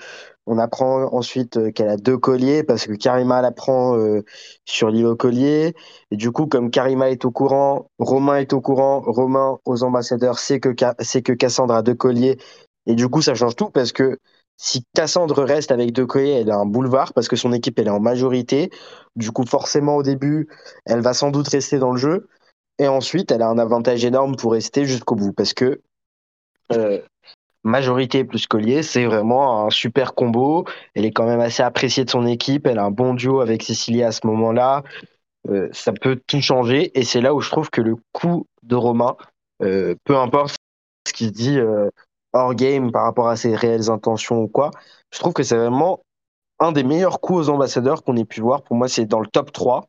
[0.46, 4.24] on apprend ensuite euh, qu'elle a deux colliers parce que Karima l'apprend euh,
[4.64, 5.74] sur l'île au collier.
[6.10, 10.38] Et du coup, comme Karima est au courant, Romain est au courant, Romain aux ambassadeurs
[10.38, 12.38] sait que, sait que Cassandre a deux colliers.
[12.86, 14.18] Et du coup, ça change tout parce que
[14.56, 17.88] si Cassandre reste avec deux colliers, elle a un boulevard parce que son équipe elle
[17.88, 18.70] est en majorité.
[19.16, 20.48] Du coup, forcément au début,
[20.84, 22.28] elle va sans doute rester dans le jeu.
[22.78, 25.80] Et ensuite, elle a un avantage énorme pour rester jusqu'au bout parce que
[26.72, 27.00] euh,
[27.66, 30.64] majorité plus collier, c'est vraiment un super combo.
[30.94, 32.66] Elle est quand même assez appréciée de son équipe.
[32.66, 34.82] Elle a un bon duo avec Cécilia à ce moment-là.
[35.48, 36.98] Euh, ça peut tout changer.
[36.98, 39.16] Et c'est là où je trouve que le coup de Romain,
[39.62, 40.56] euh, peu importe
[41.06, 41.58] ce qu'il dit
[42.32, 44.70] hors game par rapport à ses réelles intentions ou quoi.
[45.12, 46.00] Je trouve que c'est vraiment
[46.58, 48.62] un des meilleurs coups aux ambassadeurs qu'on ait pu voir.
[48.62, 49.88] Pour moi, c'est dans le top 3.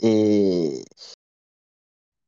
[0.00, 0.84] Et,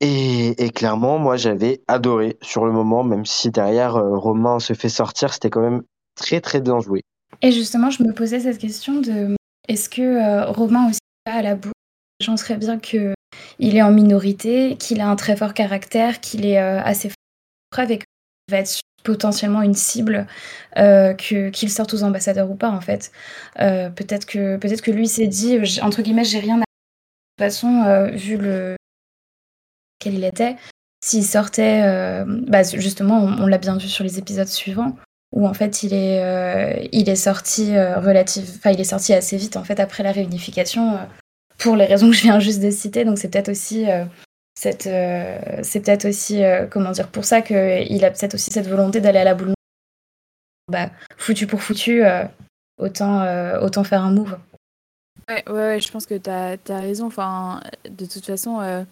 [0.01, 4.88] et, clairement, moi, j'avais adoré sur le moment, même si derrière, euh, Romain se fait
[4.88, 5.82] sortir, c'était quand même
[6.14, 7.03] très, très bien joué.
[7.42, 9.34] Et justement, je me posais cette question de
[9.68, 11.72] est-ce que euh, Romain aussi à la boue
[12.20, 13.14] J'en serais bien qu'il
[13.61, 17.11] est en minorité, qu'il a un très fort caractère, qu'il est euh, assez
[17.74, 18.05] fort et qu'il
[18.51, 20.26] va être potentiellement une cible
[20.76, 23.12] que qu'il sorte aux ambassadeurs ou pas en fait.
[23.57, 28.09] Peut-être que peut-être que lui s'est dit entre guillemets j'ai rien à de toute façon
[28.14, 28.76] vu le
[30.05, 30.57] quel il était.
[31.05, 31.82] S'il sortait,
[32.46, 34.96] bah, justement, on, l'a bien vu sur les épisodes suivants,
[35.32, 39.59] où en fait il est, il est sorti relative, enfin il est sorti assez vite
[39.59, 40.98] en fait après la réunification,
[41.59, 43.05] pour les raisons que je viens juste de citer.
[43.05, 43.84] Donc c'est peut-être aussi
[44.86, 49.00] euh, c'est peut-être aussi, euh, comment dire, pour ça qu'il a peut-être aussi cette volonté
[49.00, 49.52] d'aller à la boule.
[50.70, 52.24] Bah, foutu pour foutu, euh,
[52.78, 53.24] autant,
[53.61, 54.38] autant faire un move.
[55.28, 57.07] Ouais, ouais, je pense que tu as, raison.
[57.07, 58.86] Enfin, de toute façon,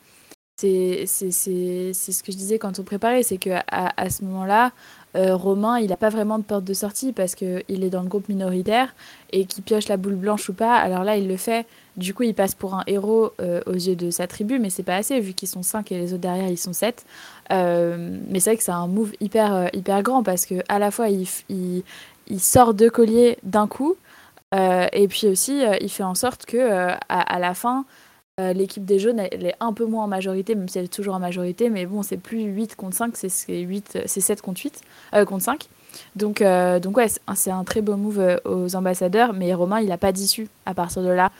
[0.63, 4.73] c'est ce que je disais quand on préparait, c'est qu'à à ce moment-là,
[5.15, 8.09] euh, Romain, il n'a pas vraiment de porte de sortie parce qu'il est dans le
[8.09, 8.95] groupe minoritaire
[9.31, 10.77] et qu'il pioche la boule blanche ou pas.
[10.77, 11.67] Alors là, il le fait.
[11.97, 14.83] Du coup, il passe pour un héros euh, aux yeux de sa tribu, mais c'est
[14.83, 17.05] pas assez vu qu'ils sont 5 et les autres derrière, ils sont 7.
[17.53, 20.91] Euh, mais c'est vrai que c'est un move hyper, hyper grand parce que à la
[20.91, 21.83] fois, il,
[22.39, 23.97] sort deux colliers d'un coup
[24.55, 27.87] et puis aussi, il fait en sorte que à la fin,
[28.41, 30.89] euh, l'équipe des jeunes, elle, est un peu moins en majorité, même si elle est
[30.89, 34.81] toujours en majorité, mais bon, c'est plus 8 contre 5, c'est 7 contre 8,
[35.13, 35.69] euh, contre 5.
[36.17, 39.99] Donc, euh, donc ouais, c'est un très beau move aux ambassadeurs, mais Romain, il n'a
[39.99, 41.31] pas d'issue à partir de là.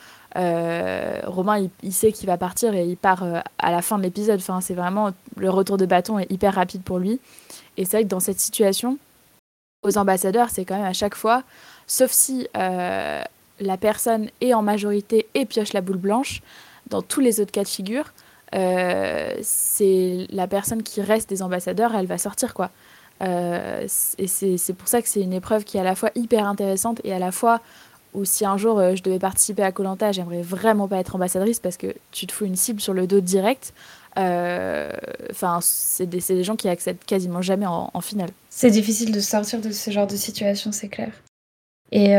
[1.25, 3.23] Romain, il, sait qu'il va partir et il part
[3.57, 4.39] à la fin de l'épisode.
[4.39, 7.19] Enfin, c'est vraiment le retour de bâton est hyper rapide pour lui.
[7.77, 8.99] Et c'est vrai que dans cette situation,
[9.81, 11.41] aux ambassadeurs, c'est quand même à chaque fois,
[11.87, 16.43] sauf si la personne est en majorité et pioche la boule blanche,
[16.93, 18.13] dans tous les autres cas de figure,
[18.53, 22.69] euh, c'est la personne qui reste des ambassadeurs, elle va sortir quoi.
[23.21, 23.87] Euh,
[24.17, 27.01] et c'est pour ça que c'est une épreuve qui est à la fois hyper intéressante
[27.03, 27.61] et à la fois
[28.13, 31.59] où si un jour euh, je devais participer à Colanta, j'aimerais vraiment pas être ambassadrice
[31.59, 33.73] parce que tu te fous une cible sur le dos direct.
[34.15, 38.29] Enfin, c'est des, gens qui accèdent quasiment jamais en finale.
[38.51, 41.11] C'est difficile de sortir de ce genre de situation, c'est clair.
[41.93, 42.17] Et,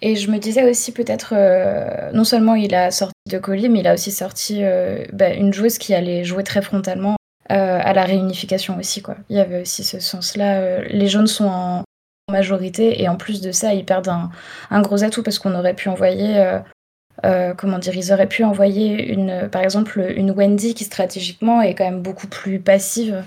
[0.00, 3.80] et je me disais aussi peut-être, euh, non seulement il a sorti de colis, mais
[3.80, 7.16] il a aussi sorti euh, bah, une joueuse qui allait jouer très frontalement
[7.50, 9.02] euh, à la réunification aussi.
[9.02, 9.16] Quoi.
[9.28, 10.82] Il y avait aussi ce sens-là.
[10.84, 11.82] les jeunes sont en
[12.30, 14.30] majorité et en plus de ça, ils perdent un,
[14.70, 16.60] un gros atout parce qu'on aurait pu envoyer...
[17.56, 21.84] comment dire, ils auraient pu envoyer une, par exemple une Wendy qui stratégiquement est quand
[21.84, 23.24] même beaucoup plus passive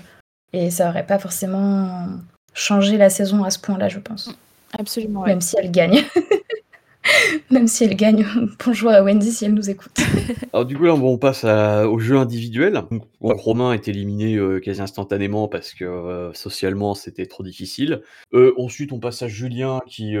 [0.54, 2.06] et ça aurait pas forcément
[2.54, 4.30] changé la saison à ce point-là, je pense.
[4.78, 5.24] Absolument.
[5.24, 6.02] Même si elle gagne.
[7.50, 8.24] Même si elle gagne,
[8.64, 9.98] bonjour à Wendy si elle nous écoute.
[10.52, 12.80] Alors du coup là on passe au jeu individuel.
[13.20, 18.02] Romain est éliminé euh, quasi instantanément parce que euh, socialement c'était trop difficile.
[18.34, 20.14] Euh, ensuite on passe à Julien qui,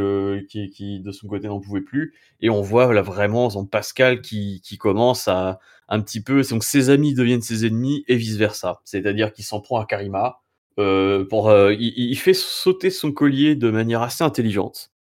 [0.48, 4.20] qui, qui, de son côté n'en pouvait plus et on voit là vraiment son Pascal
[4.20, 8.36] qui, qui commence à un petit peu donc ses amis deviennent ses ennemis et vice
[8.36, 8.80] versa.
[8.84, 10.41] C'est-à-dire qu'il s'en prend à Karima.
[10.76, 14.92] Pour, il, il fait sauter son collier de manière assez intelligente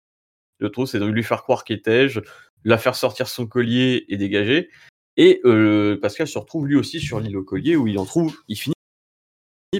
[0.61, 2.21] je trouve, c'est de lui faire croire qu'étais-je,
[2.63, 4.69] la faire sortir son collier et dégager.
[5.17, 8.37] Et euh, Pascal se retrouve lui aussi sur l'île au collier où il en trouve,
[8.47, 8.73] il finit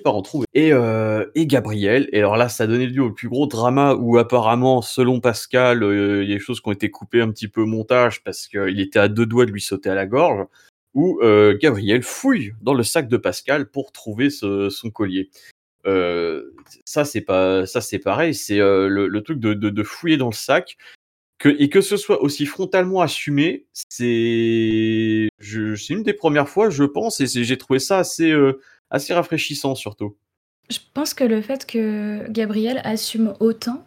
[0.04, 0.46] par en trouver.
[0.54, 4.18] Et, euh, Gabriel, et alors là, ça a donné lieu au plus gros drama où
[4.18, 7.48] apparemment, selon Pascal, euh, il y a des choses qui ont été coupées un petit
[7.48, 10.46] peu au montage parce qu'il était à deux doigts de lui sauter à la gorge,
[10.94, 15.30] où euh, Gabriel fouille dans le sac de Pascal pour trouver son collier.
[15.88, 16.54] Euh,
[16.86, 20.78] ça c'est pas ça c'est pareil, c'est euh, le, truc de, fouiller dans le sac
[21.44, 25.28] et que ce soit aussi frontalement assumé, c'est
[25.90, 28.60] une des premières fois je pense et j'ai trouvé ça assez euh,
[28.92, 30.16] assez rafraîchissant surtout.
[30.70, 33.84] Je pense que le fait que Gabriel assume autant,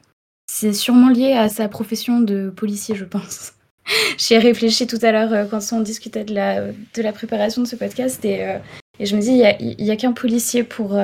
[0.51, 3.53] c'est sûrement lié à sa profession de policier, je pense.
[4.18, 7.68] J'y ai réfléchi tout à l'heure quand on discutait de la, de la préparation de
[7.68, 8.59] ce podcast et,
[9.01, 10.99] je me dis, il n'y a, qu'un policier pour,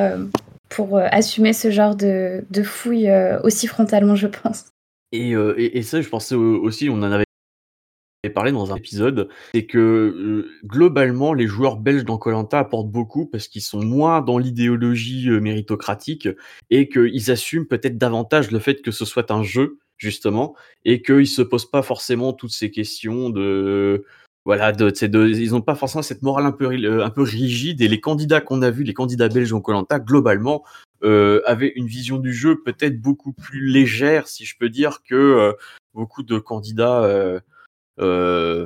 [0.71, 3.11] pour assumer ce genre de, de fouille
[3.45, 4.73] aussi frontalement, je pense.
[5.13, 7.25] Et, et, ça, je pensais aussi, on en avait
[8.35, 13.49] parlé dans un épisode, c'est que globalement, les joueurs belges dans Colanta apportent beaucoup parce
[13.49, 16.29] qu'ils sont moins dans l'idéologie méritocratique
[16.71, 21.29] et qu'ils assument peut-être davantage le fait que ce soit un jeu justement, et qu'ils
[21.29, 24.05] se posent pas forcément toutes ces questions de
[24.47, 27.83] voilà, ils n'ont pas forcément cette morale un peu, euh, un peu rigide.
[27.83, 30.65] Et les candidats qu'on a vus, les candidats belges en Colanta, globalement,
[31.03, 35.15] euh, avaient une vision du jeu peut-être beaucoup plus légère, si je peux dire, que
[35.15, 35.53] euh,
[35.95, 37.41] beaucoup de candidats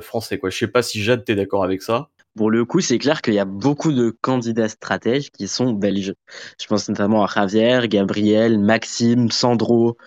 [0.01, 0.37] français.
[0.37, 0.49] Quoi.
[0.49, 2.09] Je sais pas si Jade, t'es d'accord avec ça?
[2.37, 6.13] Pour le coup, c'est clair qu'il y a beaucoup de candidats stratèges qui sont belges.
[6.61, 9.97] Je pense notamment à Javier, Gabriel, Maxime, Sandro,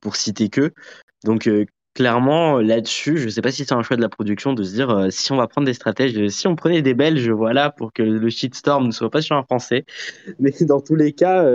[0.00, 0.72] pour citer que.
[1.24, 1.48] Donc
[1.94, 4.74] clairement, là-dessus, je ne sais pas si c'est un choix de la production de se
[4.74, 7.92] dire euh, si on va prendre des stratèges, si on prenait des Belges, voilà, pour
[7.92, 9.84] que le shitstorm ne soit pas sur un Français.
[10.38, 11.48] Mais dans tous les cas,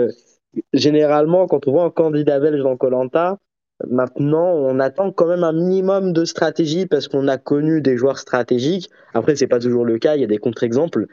[0.72, 3.38] généralement, quand on voit un candidat belge dans Colanta,
[3.88, 8.18] Maintenant, on attend quand même un minimum de stratégie parce qu'on a connu des joueurs
[8.18, 8.90] stratégiques.
[9.14, 11.06] Après, c'est pas toujours le cas, il y a des contre-exemples.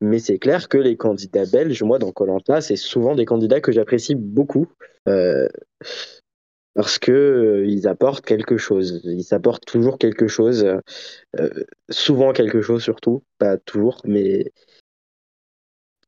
[0.00, 3.72] Mais c'est clair que les candidats belges, moi, dans Colanta, c'est souvent des candidats que
[3.72, 4.66] j'apprécie beaucoup.
[5.06, 5.48] Euh,
[6.74, 9.00] parce que euh, ils apportent quelque chose.
[9.04, 10.64] Ils apportent toujours quelque chose,
[11.38, 11.50] euh,
[11.90, 14.52] souvent quelque chose surtout, pas toujours, mais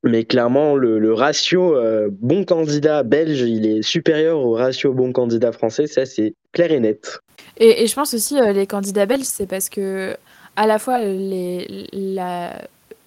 [0.03, 5.51] mais clairement, le, ratio euh, bon candidat belge, il est supérieur au ratio bon candidat
[5.51, 5.87] français.
[5.87, 7.21] Ça, c'est clair et net.
[7.57, 10.15] Et, je pense aussi les candidats belges, c'est parce que
[10.57, 12.61] à la fois les, la,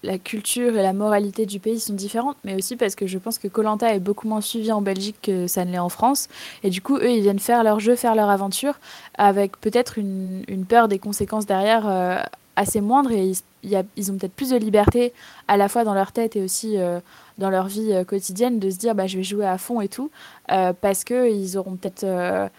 [0.03, 3.37] la, culture et la moralité du pays sont différentes, mais aussi parce que je pense
[3.37, 6.27] que Colanta est beaucoup moins suivi en Belgique que ça ne l'est en France.
[6.63, 8.79] Et du coup, eux, ils viennent faire leur jeu, faire leur aventure,
[9.17, 12.21] avec peut-être une, peur des conséquences derrière euh,
[12.55, 13.31] assez moindre et
[13.63, 15.13] ils, ont peut-être plus de liberté
[15.47, 16.99] à la fois dans leur tête et aussi euh,
[17.37, 19.87] dans leur vie euh, quotidienne de se dire bah, je vais jouer à fond et
[19.87, 20.11] tout
[20.47, 22.49] parce qu'ils auront peut-être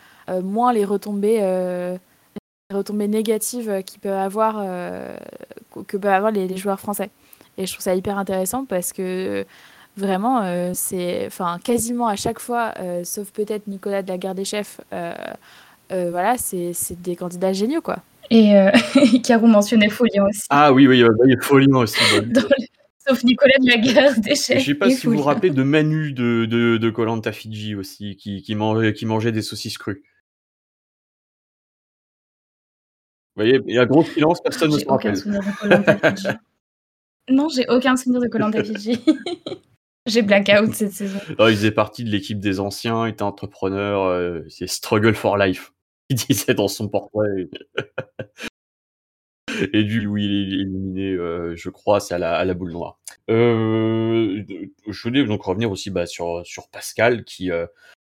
[0.42, 1.40] moins les retombées,
[3.08, 4.62] négatives qu'ils peuvent avoir,
[5.86, 7.10] que peuvent avoir les, joueurs français.
[7.58, 9.44] Et je trouve ça hyper intéressant parce que
[9.96, 12.72] vraiment, c'est enfin quasiment à chaque fois,
[13.04, 14.80] sauf peut-être Nicolas de la Garde des Chefs,
[15.90, 17.98] voilà, c'est des candidats géniaux quoi.
[18.30, 18.70] Et euh,
[19.24, 20.46] Caro mentionnait Folion aussi.
[20.50, 21.98] Ah oui, oui, il y a Folion aussi.
[23.06, 25.62] Sauf Nicolas de la guerre des Je ne sais pas si vous vous rappelez de
[25.62, 30.02] Manu de, de, de Colanta Fiji aussi, qui, qui, mangeait, qui mangeait des saucisses crues.
[33.34, 35.14] Vous voyez, il y a gros silence, personne ne se rappelle.
[37.30, 39.00] non, j'ai aucun souvenir de Colanta Fiji.
[40.06, 41.18] j'ai blackout cette saison.
[41.28, 45.72] Il faisait partie de l'équipe des anciens, il était entrepreneur, euh, c'est Struggle for Life
[46.10, 47.48] il disait dans son portrait.
[49.72, 53.00] Et du est éliminé, euh, je crois, c'est à la, à la boule noire.
[53.28, 54.44] Euh,
[54.86, 57.50] je voulais donc revenir aussi bah, sur, sur Pascal qui,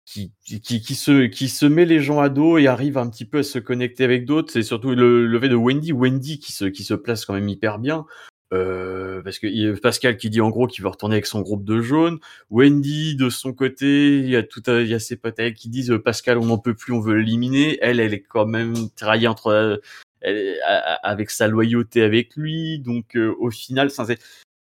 [0.05, 3.25] qui, qui, qui, se, qui se met les gens à dos et arrive un petit
[3.25, 4.51] peu à se connecter avec d'autres.
[4.51, 5.93] C'est surtout le levé de Wendy.
[5.93, 8.05] Wendy qui se, qui se place quand même hyper bien.
[8.53, 11.81] Euh, parce que Pascal qui dit en gros qu'il veut retourner avec son groupe de
[11.81, 12.19] jaunes.
[12.49, 15.93] Wendy de son côté, il y a tout, il y a ses potes qui disent
[16.03, 17.77] Pascal on n'en peut plus, on veut l'éliminer.
[17.81, 19.81] Elle, elle est quand même tiraillée entre
[20.21, 20.59] elle,
[21.03, 22.79] avec sa loyauté avec lui.
[22.79, 24.19] Donc euh, au final, c'est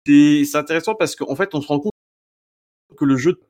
[0.07, 1.93] c'est intéressant parce qu'en fait on se rend compte
[2.97, 3.41] que le jeu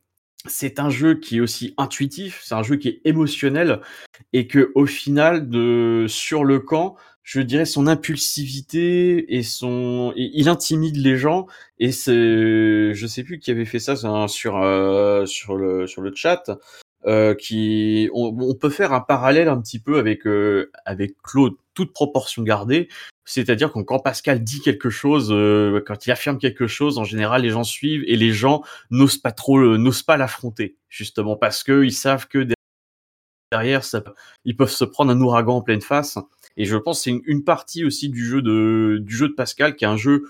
[0.46, 3.80] c'est un jeu qui est aussi intuitif, c'est un jeu qui est émotionnel
[4.32, 10.48] et que au final de sur le camp, je dirais son impulsivité et son il
[10.48, 11.46] intimide les gens.
[11.78, 12.12] Et c'est
[12.94, 13.96] je sais plus qui avait fait ça
[14.28, 16.44] sur euh, sur le sur le chat
[17.06, 21.92] euh, qui on, peut faire un parallèle un petit peu avec euh, avec Claude toute
[21.92, 22.88] proportion gardée.
[23.24, 27.42] C'est-à-dire que quand Pascal dit quelque chose euh, quand il affirme quelque chose en général
[27.42, 31.82] les gens suivent et les gens n'osent pas trop n'osent pas l'affronter justement parce que
[31.82, 32.46] ils savent que
[33.50, 34.04] derrière ça
[34.44, 36.18] ils peuvent se prendre un ouragan en pleine face
[36.56, 39.76] et je pense que c'est une, partie aussi du jeu de du jeu de Pascal
[39.76, 40.24] qui est un jeu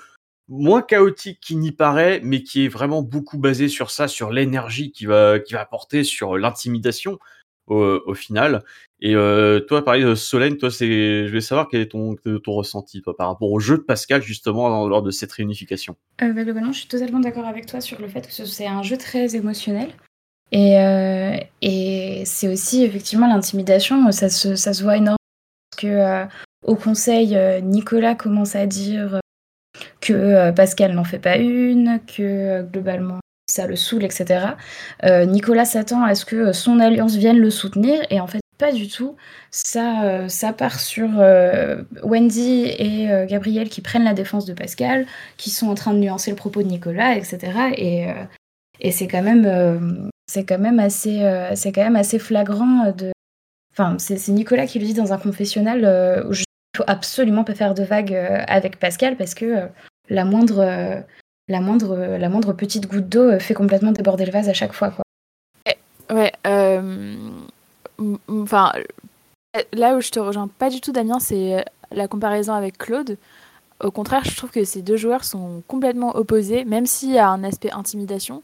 [0.48, 4.92] moins chaotique qu'il n'y paraît, mais qui est vraiment beaucoup basé sur ça, sur l'énergie
[4.92, 7.18] qui va qui va apporter, sur l'intimidation
[7.66, 8.64] au, final.
[9.00, 12.52] Et euh, toi, pareil, euh, Solène, toi, c'est, je vais savoir quel est ton, ton
[12.52, 15.96] ressenti par rapport au jeu de Pascal justement lors de cette réunification.
[16.22, 18.82] Euh, bah, globalement, je suis totalement d'accord avec toi sur le fait que c'est un
[18.82, 19.90] jeu très émotionnel.
[20.52, 25.16] Et, euh, et c'est aussi effectivement l'intimidation, ça se, ça se voit énormément
[25.76, 26.24] que euh,
[26.64, 29.20] au conseil, euh, Nicolas commence à dire
[30.00, 33.18] que euh, Pascal n'en fait pas une, que globalement
[33.48, 34.46] ça le saoule, etc.
[35.26, 38.88] Nicolas s'attend à ce que son alliance vienne le soutenir, et en fait, pas du
[38.88, 39.16] tout.
[39.50, 41.10] Ça, ça part sur
[42.02, 45.06] Wendy et Gabriel qui prennent la défense de Pascal,
[45.36, 47.74] qui sont en train de nuancer le propos de Nicolas, etc.
[47.76, 48.06] Et,
[48.90, 53.12] c'est quand même assez flagrant de.
[53.72, 56.44] Enfin, c'est Nicolas qui le dit dans un confessionnal où il
[56.76, 58.14] faut absolument pas faire de vagues
[58.46, 59.68] avec Pascal parce que
[60.10, 61.04] la moindre
[61.48, 64.72] la moindre, la moindre petite goutte d'eau euh, fait complètement déborder le vase à chaque
[64.72, 64.90] fois.
[64.90, 65.04] Quoi.
[65.66, 67.16] Eh, ouais, euh,
[69.72, 73.16] là où je te rejoins pas du tout, Damien, c'est euh, la comparaison avec Claude.
[73.80, 77.28] Au contraire, je trouve que ces deux joueurs sont complètement opposés, même s'il y a
[77.28, 78.42] un aspect intimidation.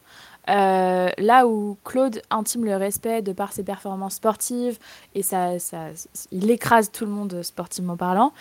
[0.49, 4.79] Là où Claude intime le respect de par ses performances sportives
[5.15, 5.89] et ça, ça
[6.33, 8.33] il écrase tout le monde sportivement parlant,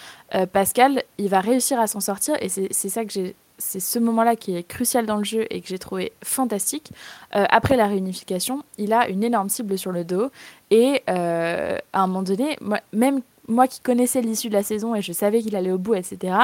[0.54, 4.36] Pascal, il va réussir à s'en sortir et c'est ça que j'ai c'est ce moment-là
[4.36, 6.92] qui est crucial dans le jeu et que j'ai trouvé fantastique.
[7.36, 10.30] Euh, après la réunification, il a une énorme cible sur le dos
[10.70, 12.58] et euh, à un moment donné,
[12.94, 15.96] même moi qui connaissais l'issue de la saison et je savais qu'il allait au bout,
[15.96, 16.36] etc.,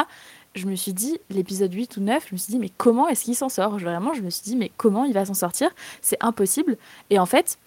[0.56, 3.24] je me suis dit, l'épisode 8 ou 9, je me suis dit, mais comment est-ce
[3.24, 3.78] qu'il s'en sort?
[3.78, 5.70] Vraiment, je me suis dit, mais comment il va s'en sortir?
[6.02, 6.78] C'est impossible.
[7.10, 7.58] Et en fait,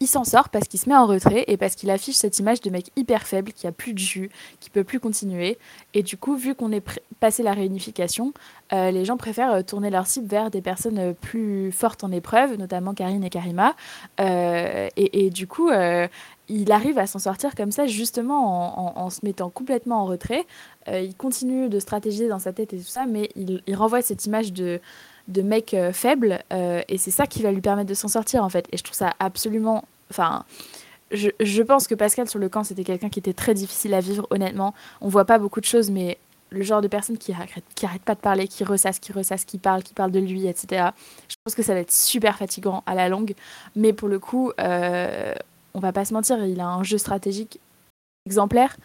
[0.00, 2.60] il s'en sort parce qu'il se met en retrait et parce qu'il affiche cette image
[2.60, 4.30] de mec hyper faible qui a plus de jus,
[4.60, 5.58] qui peut plus continuer.
[5.94, 6.84] Et du coup, vu qu'on est
[7.18, 8.34] passé la réunification,
[8.72, 12.12] euh, les gens préfèrent euh, tourner leur cible vers des personnes euh, plus fortes en
[12.12, 13.74] épreuve, notamment Karine et Karima.
[14.18, 15.70] et, du coup,
[16.48, 20.46] il arrive à s'en sortir comme ça, justement en, se mettant complètement en retrait.
[20.88, 24.52] il continue de stratégiser dans sa tête et tout ça, mais il renvoie cette image
[24.52, 24.80] de
[25.42, 28.48] mec euh, faible euh, et c'est ça qui va lui permettre de s'en sortir en
[28.48, 30.44] fait et je trouve ça absolument enfin
[31.12, 34.26] je, pense que Pascal sur le camp c'était quelqu'un qui était très difficile à vivre
[34.30, 36.18] honnêtement on voit pas beaucoup de choses mais
[36.50, 39.82] le genre de personne qui arrête, pas de parler, qui ressasse, qui ressasse, qui parle,
[39.82, 40.90] qui parle de lui, etc.
[41.28, 43.34] Je pense que ça va être super fatigant à la longue.
[43.74, 45.34] Mais pour le coup, euh,
[45.76, 47.60] on va pas se mentir, il a un jeu stratégique
[48.24, 48.76] exemplaire.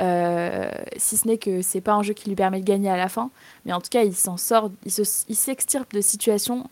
[0.00, 2.96] Euh, si ce n'est que c'est pas un jeu qui lui permet de gagner à
[2.96, 3.30] la fin,
[3.64, 6.70] mais en tout cas il s'en sort, il s'extirpe de situations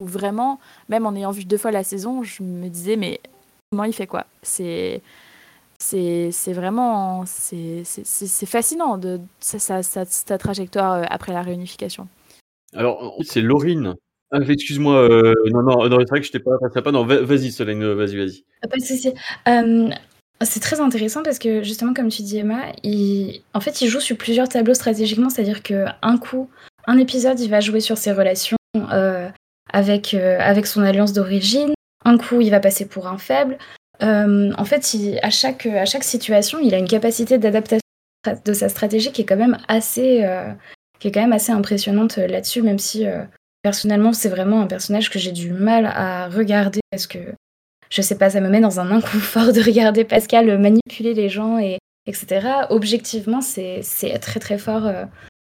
[0.00, 0.58] où vraiment,
[0.88, 3.20] même en ayant vu deux fois la saison, je me disais mais
[3.70, 4.26] comment il fait quoi?
[4.42, 5.02] C'est
[5.78, 7.84] c'est vraiment c'est
[8.46, 12.08] fascinant de sa, trajectoire euh, après la réunification.
[12.74, 13.96] Alors c'est Laurine.
[14.32, 16.92] Ah, excuse-moi, euh, non, non, non c'est vrai que je t'ai pas pas.
[16.92, 18.44] Non, vas-y, Solène, vas-y, vas-y.
[18.62, 19.12] Pas de souci.
[20.42, 23.42] C'est très intéressant parce que justement, comme tu dis Emma, il...
[23.52, 26.48] en fait, il joue sur plusieurs tableaux stratégiquement, c'est-à-dire qu'un coup,
[26.86, 29.28] un épisode, il va jouer sur ses relations euh,
[29.72, 31.74] avec, euh, avec son alliance d'origine,
[32.04, 33.58] un coup, il va passer pour un faible.
[34.02, 37.80] Euh, en fait, à, chaque, à chaque situation, il a une capacité d'adaptation
[38.44, 40.26] de sa stratégie qui est quand même assez,
[40.98, 43.06] qui est quand même assez impressionnante là-dessus, même si
[43.62, 47.18] personnellement, c'est vraiment un personnage que j'ai du mal à regarder parce que
[47.90, 51.58] je sais pas, ça me met dans un inconfort de regarder Pascal manipuler les gens,
[51.58, 52.66] et, etc.
[52.70, 53.82] Objectivement, c'est
[54.20, 55.04] très très fort euh,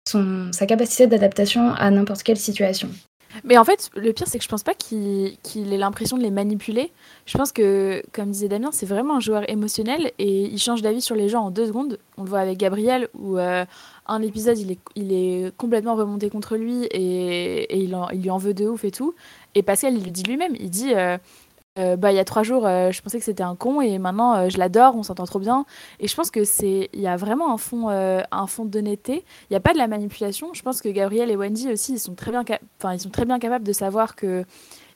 [0.09, 2.89] son, sa capacité d'adaptation à n'importe quelle situation.
[3.45, 6.31] Mais en fait, le pire, c'est que je pense pas qu'il ait l'impression de les
[6.31, 6.93] manipuler.
[7.27, 11.01] Je pense que, comme disait Damien, c'est vraiment un joueur émotionnel et il change d'avis
[11.01, 11.99] sur les gens en deux secondes.
[12.17, 13.65] On le voit avec Gabriel, où euh,
[14.07, 18.67] un épisode, il est, complètement remonté contre lui et, il, il, lui en veut de
[18.67, 19.15] ouf et tout.
[19.55, 20.55] Et Pascal, il le dit lui-même.
[20.59, 21.19] Il dit euh,
[21.81, 23.99] euh, bah, il y a trois jours, euh, je pensais que c'était un con et
[23.99, 25.65] maintenant euh, je l'adore, on s'entend trop bien.
[25.99, 29.25] Et je pense que c'est, il y a vraiment un fond, un fond d'honnêteté.
[29.49, 30.53] Il n'y a pas de la manipulation.
[30.55, 32.45] Je pense que Gabriel et Wendy aussi, ils sont très bien,
[32.79, 34.45] enfin, ils sont très bien capables de savoir que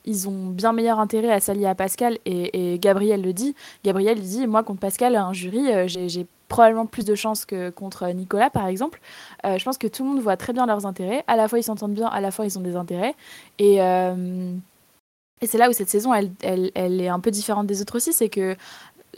[0.07, 3.55] ils ont bien meilleur intérêt à s'allier à Pascal et, Gabriel le dit.
[3.83, 8.51] Gabriel dit, moi contre Pascal, un jury, j'ai probablement plus de chances que contre Nicolas,
[8.51, 9.01] par exemple.
[9.43, 11.23] je pense que tout le monde voit très bien leurs intérêts.
[11.25, 13.15] À la fois, ils s'entendent bien, à la fois, ils ont des intérêts.
[13.57, 13.79] Et,
[15.41, 18.13] et c'est là où cette saison, elle, elle, est un peu différente des autres aussi,
[18.13, 18.55] c'est que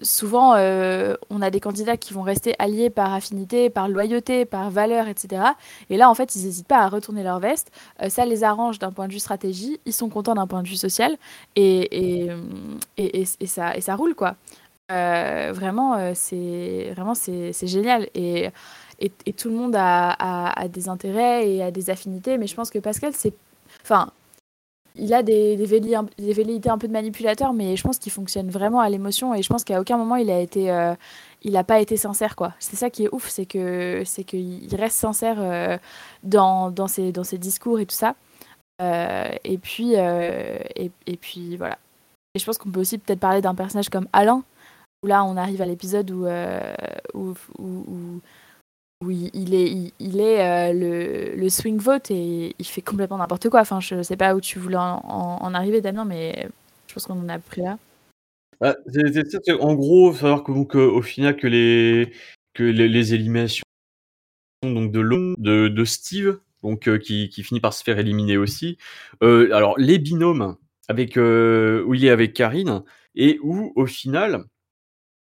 [0.01, 4.70] souvent, euh, on a des candidats qui vont rester alliés par affinité, par loyauté, par
[4.70, 5.43] valeur, etc.
[5.89, 7.72] Et là, en fait, ils n'hésitent pas à retourner leur veste.
[8.01, 9.80] Euh, ça les arrange d'un point de vue stratégie.
[9.86, 11.18] Ils sont contents d'un point de vue social.
[11.55, 12.32] Et, et,
[12.97, 14.36] et, ça, et ça roule, quoi.
[14.91, 18.07] Euh, vraiment, c'est vraiment c'est génial.
[18.15, 18.49] Et,
[18.99, 22.38] et, tout le monde a, a, a, des intérêts et a des affinités.
[22.38, 23.34] Mais je pense que Pascal, c'est.
[23.84, 24.11] Enfin,
[24.98, 28.80] il a des, des, velléités un peu de manipulateur, mais je pense qu'il fonctionne vraiment
[28.80, 30.95] à l'émotion et je pense qu'à aucun moment il a été, euh,
[31.43, 32.54] il n'a pas été sincère quoi.
[32.60, 35.78] C'est ça qui est ouf, c'est que c'est qu'il reste sincère euh,
[36.24, 38.16] dans, dans, ses, dans ses discours et tout ça.
[38.82, 41.78] Euh, et puis et, puis voilà.
[42.36, 44.43] Et je pense qu'on peut aussi peut-être parler d'un personnage comme Alain,
[45.04, 46.26] où là on arrive à l'épisode où
[49.06, 53.62] il, est, il, est le, le, swing vote et il fait complètement n'importe quoi.
[53.62, 56.48] Enfin, je sais pas où tu voulais en, arriver, Damien, mais
[56.88, 57.78] je pense qu'on en a pris là.
[58.60, 58.76] Bah,
[59.60, 62.12] en gros, savoir que, donc, au final, que les,
[62.54, 63.64] que les, éliminations
[64.64, 68.78] donc de, de, de Steve, donc qui, finit par se faire éliminer aussi.
[69.22, 72.84] alors, les binômes avec où il est avec Karine
[73.16, 74.45] et où au final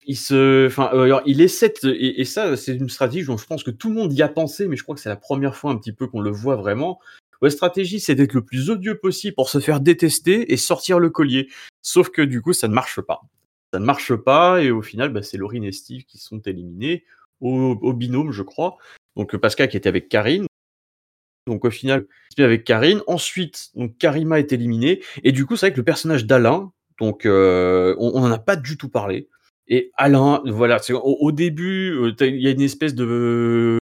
[0.08, 0.90] il se, enfin,
[1.26, 4.22] il essaie et, ça c'est une stratégie dont je pense que tout le monde y
[4.22, 6.32] a pensé, mais je crois que c'est la première fois un petit peu qu'on le
[6.32, 7.00] voit vraiment.
[7.42, 11.10] La stratégie, c'est d'être le plus odieux possible pour se faire détester et sortir le
[11.10, 11.50] collier.
[11.82, 13.22] Sauf que du coup, ça ne marche pas.
[13.74, 17.04] Ça ne marche pas et au final, bah, c'est Laurine et Steve qui sont éliminés
[17.42, 18.78] au, binôme, je crois.
[19.16, 20.48] Donc Pascal qui était avec Karine.
[21.46, 22.08] Donc au final,
[22.40, 23.02] avec Karine.
[23.08, 25.04] Ensuite, Karima est éliminée.
[25.24, 28.56] Et du coup, c'est vrai que le personnage d'Alain, donc euh, on n'en a pas
[28.56, 29.28] du tout parlé.
[29.68, 33.78] Et Alain, voilà, au, au, début, euh, il y a une espèce de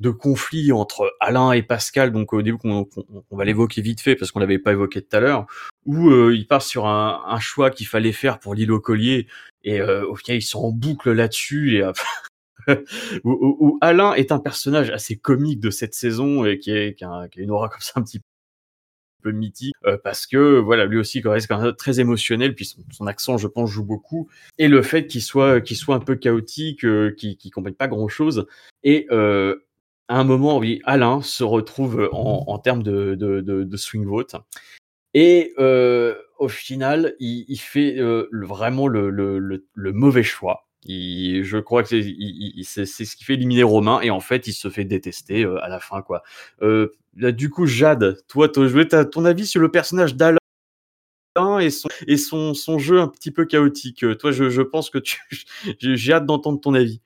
[0.00, 2.86] de conflit entre Alain et Pascal, donc au début qu'on
[3.32, 5.46] va l'évoquer vite fait parce qu'on l'avait pas évoqué tout à l'heure,
[5.86, 9.26] où euh, il part sur un, choix qu'il fallait faire pour l'île au collier
[9.64, 11.90] et au final ils sont en boucle là-dessus et
[13.24, 17.50] où, Alain est un personnage assez comique de cette saison et qui, est, a, une
[17.50, 18.20] aura comme ça un petit
[19.22, 23.06] peu mythique euh, parce que voilà lui aussi reste quand même très émotionnel puis son,
[23.06, 24.28] accent je pense joue beaucoup.
[24.58, 27.88] Et le fait qu'il soit qu'il soit un peu chaotique euh, qu'il qui comprenne pas
[27.88, 28.46] grand chose
[28.82, 29.56] et euh,
[30.08, 34.06] à un moment oui Alain se retrouve en, en termes de, de, de, de, swing
[34.06, 34.36] vote.
[35.14, 41.58] Et euh, au final il, il fait euh, vraiment le, le, le mauvais choix je
[41.58, 45.44] crois que c'est ce qui fait éliminer Romain et en fait il se fait détester
[45.44, 46.22] euh, à la fin quoi.
[46.62, 48.48] Euh, du coup Jade, toi
[48.92, 50.38] as ton avis sur le personnage d'Alain
[51.60, 54.04] et son jeu un petit peu chaotique.
[54.04, 54.98] Euh, toi je, pense que
[55.80, 57.00] j'ai hâte d'entendre ton avis.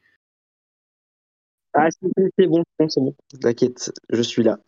[1.75, 4.59] Ah c'est bon, c'est bon, t'inquiète, je suis là.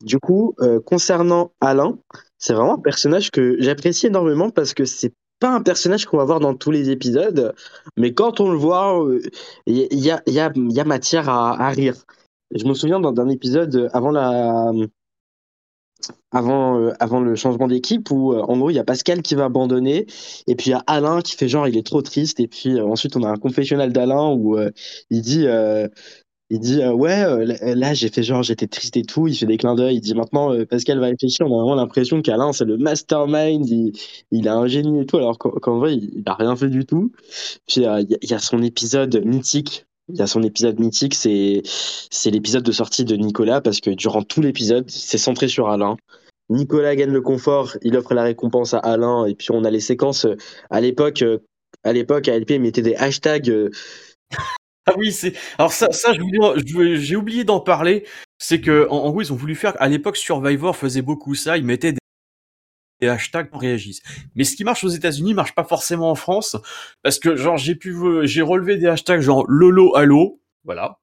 [0.00, 0.56] Du coup,
[0.86, 1.98] concernant Alain,
[2.38, 5.12] c'est vraiment un personnage que j'apprécie énormément parce que c'est
[5.44, 7.54] pas un personnage qu'on va voir dans tous les épisodes,
[7.98, 9.06] mais quand on le voit,
[9.66, 11.96] il euh, y, a, y, a, y, a, matière à, rire.
[12.54, 14.72] Je me souviens d'un épisode avant la
[16.30, 19.34] avant, euh, avant le changement d'équipe où euh, en gros il y a Pascal qui
[19.34, 20.06] va abandonner
[20.46, 22.80] et puis il y a Alain qui fait genre il est trop triste et puis
[22.80, 24.58] ensuite on a un confessionnal d'Alain où
[25.10, 25.46] il dit
[26.50, 29.26] il dit euh, ouais euh, là j'ai fait genre j'étais triste et tout.
[29.26, 29.96] Il fait des clins d'œil.
[29.96, 31.46] Il dit maintenant euh, Pascal va réfléchir.
[31.46, 33.66] On a vraiment l'impression qu'Alain c'est le mastermind.
[33.68, 33.92] Il,
[34.30, 35.16] il a un génie et tout.
[35.16, 37.12] Alors qu'en vrai il, n'a rien fait du tout.
[37.66, 39.86] Puis il y, a son épisode mythique.
[40.08, 41.14] Il y a son épisode mythique.
[41.14, 45.70] C'est c'est l'épisode de sortie de Nicolas parce que durant tout l'épisode c'est centré sur
[45.70, 45.96] Alain.
[46.50, 47.78] Nicolas gagne le confort.
[47.82, 49.24] Il offre la récompense à Alain.
[49.24, 50.26] Et puis on a les séquences
[50.68, 51.24] à l'époque
[51.84, 53.70] à l'époque ALP mettait des hashtags
[54.86, 55.34] ah oui, c'est.
[55.58, 58.04] Alors ça, ça, j'ai oublié d'en parler.
[58.38, 59.80] C'est que en, gros, ils ont voulu faire.
[59.80, 61.56] À l'époque, Survivor faisait beaucoup ça.
[61.56, 63.96] Ils mettaient des, hashtags pour réagir.
[64.34, 66.56] Mais ce qui marche aux États-Unis marche pas forcément en France,
[67.02, 70.98] parce que genre j'ai pu, j'ai relevé des hashtags genre Lolo Allo, voilà.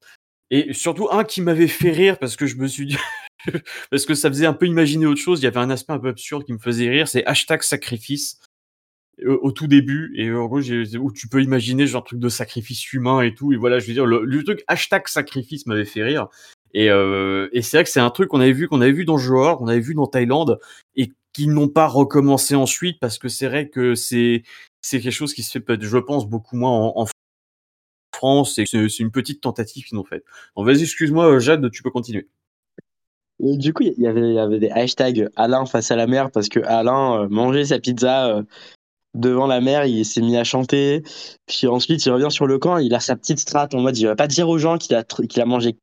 [0.50, 2.98] Et surtout un qui m'avait fait rire parce que je me suis dit.
[3.92, 6.00] parce que ça faisait un peu imaginer autre chose, il y avait un aspect un
[6.00, 8.40] peu absurde qui me faisait rire, c'est hashtag sacrifice
[9.26, 13.22] au tout début et en gros où tu peux imaginer genre truc de sacrifice humain
[13.22, 16.28] et tout et voilà je veux dire le, truc hashtag sacrifice m'avait fait rire
[16.74, 19.06] et, euh, et c'est vrai que c'est un truc qu'on avait vu qu'on avait vu
[19.06, 20.60] dans Johor qu'on avait vu dans Thaïlande
[20.96, 24.44] et qui n'ont pas recommencé ensuite parce que c'est vrai que c'est
[24.82, 27.06] c'est quelque chose qui se fait je pense beaucoup moins en,
[28.14, 30.24] France et c'est une petite tentative qu'ils ont faite.
[30.56, 32.28] Donc vas-y excuse-moi Jade tu peux continuer.
[33.40, 36.48] du coup, il y avait, y avait des hashtags Alain face à la mer parce
[36.48, 38.44] que Alain euh, mangeait sa pizza euh,
[39.14, 41.04] devant la mer, il s'est mis à chanter.
[41.48, 44.08] Puis ensuite, il revient sur le camp, il a sa petite strate en mode, il
[44.08, 45.78] va pas dire aux gens qu'il a, qu'il a mangé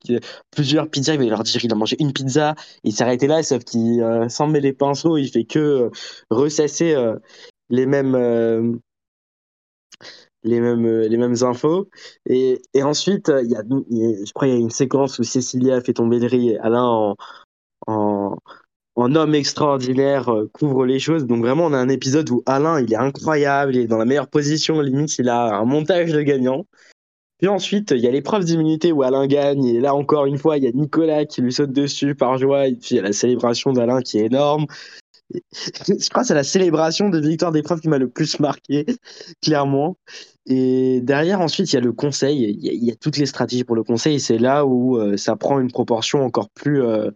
[0.51, 2.55] plusieurs pizzas, il va leur dire qu'il a mangé une pizza.
[2.85, 5.91] Il s'est arrêté là, sauf qu'il euh, s'en met les pinceaux, il fait que euh,
[6.31, 7.17] ressasser euh,
[7.71, 8.81] les mêmes.
[10.45, 11.89] les mêmes, les mêmes infos.
[12.27, 16.19] Et, ensuite, y a, je crois qu'il y a une séquence où Cécilia fait tomber
[16.19, 17.15] le riz et Alain
[17.87, 18.37] en,
[19.03, 21.27] un homme extraordinaire euh, couvre les choses.
[21.27, 24.05] Donc vraiment, on a un épisode où Alain, il est incroyable, il est dans la
[24.05, 26.67] meilleure position, limite, il a un montage de gagnant.
[27.39, 30.59] Puis ensuite, il y a l'épreuve d'immunité où Alain gagne, et là encore une fois,
[30.59, 33.03] il y a Nicolas qui lui saute dessus par joie, et puis il y a
[33.03, 34.67] la célébration d'Alain qui est énorme.
[35.33, 38.87] Je crois que c'est la célébration de victoire d'épreuve qui m'a le plus marqué,
[39.43, 39.97] clairement.
[40.47, 43.77] Et derrière, ensuite, il y a le conseil, il y a, toutes les stratégies pour
[43.77, 47.11] le conseil, c'est là où euh, ça prend une proportion encore plus, euh,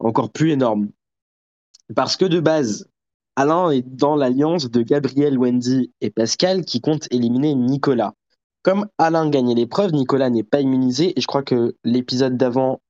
[0.00, 0.88] encore plus énorme.
[1.94, 2.88] Parce que de base,
[3.36, 8.14] Alain est dans l'alliance de Gabriel, Wendy et Pascal qui compte éliminer Nicolas.
[8.62, 11.18] comme Alain gagnait l'épreuve, Nicolas n'est pas immunisé.
[11.18, 12.82] Et je crois que l'épisode d'avant,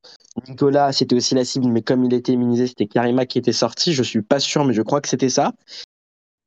[0.48, 3.92] Nicolas, c'était aussi la cible, mais comme il était immunisé, c'était Karima qui était sorti.
[3.92, 5.52] Je suis pas sûr, mais je crois que c'était ça.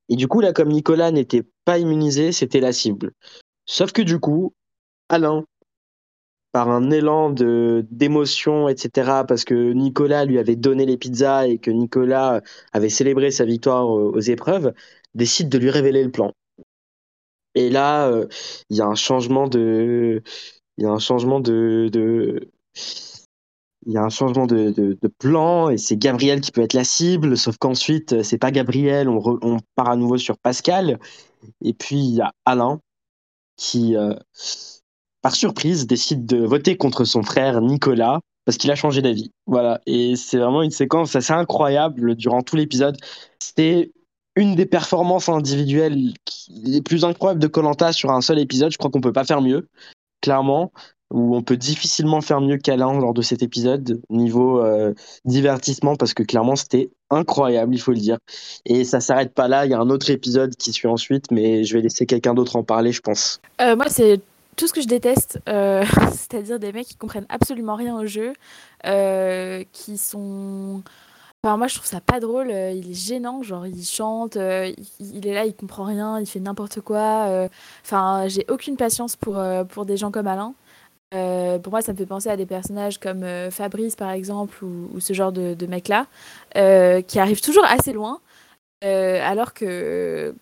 [0.10, 3.14] Et du coup, là, comme Nicolas n'était pas immunisé, c'était la cible.
[3.66, 4.54] Sauf que du coup,
[5.08, 5.46] Alain,
[6.54, 11.58] par un élan de d'émotion, etc., parce que Nicolas lui avait donné les pizzas et
[11.58, 12.42] que Nicolas
[12.74, 14.74] avait célébré sa victoire aux épreuves,
[15.16, 16.32] décide de lui révéler le plan.
[17.56, 18.28] Et là, euh,
[18.70, 20.22] il y a un changement de,
[20.78, 21.90] il y a un changement de,
[23.86, 26.84] il y a un changement de, de, plan et c'est Gabriel qui peut être la
[26.84, 31.00] cible, sauf qu'ensuite c'est pas Gabriel, on, on, part à nouveau sur Pascal
[31.62, 32.80] et puis il y a Alain
[33.58, 34.14] qui, euh,
[35.24, 39.32] par surprise, décide de voter contre son frère Nicolas parce qu'il a changé d'avis.
[39.48, 42.98] Voilà, et c'est vraiment une séquence assez incroyable durant tout l'épisode.
[43.40, 43.92] C'était
[44.36, 46.14] une des performances individuelles
[46.50, 48.72] les plus incroyables de Colanta sur un seul épisode.
[48.72, 49.68] Je crois qu'on peut pas faire mieux,
[50.22, 50.72] clairement.
[51.14, 54.94] Ou on peut difficilement faire mieux qu'Alain lors de cet épisode niveau euh,
[55.26, 58.18] divertissement parce que clairement c'était incroyable, il faut le dire.
[58.66, 59.66] Et ça s'arrête pas là.
[59.66, 62.56] Il y a un autre épisode qui suit ensuite, mais je vais laisser quelqu'un d'autre
[62.56, 63.40] en parler, je pense.
[63.62, 64.20] Euh, moi, c'est
[64.56, 68.34] tout ce que je déteste, euh, c'est-à-dire des mecs qui comprennent absolument rien au jeu,
[68.86, 70.84] euh, qui sont
[71.46, 72.52] Enfin, moi, je trouve ça pas drôle.
[72.52, 76.40] euh, il est gênant, genre il chante, il, est là, il comprend rien, il fait
[76.40, 77.48] n'importe quoi.
[77.84, 80.54] Enfin, j'ai aucune patience pour, pour des gens comme Alain.
[81.12, 85.12] Pour moi, ça me fait penser à des personnages comme Fabrice, par exemple, ou, ce
[85.14, 86.08] genre de, de mec-là,
[87.04, 88.22] qui arrivent toujours assez loin,
[88.82, 90.34] alors que.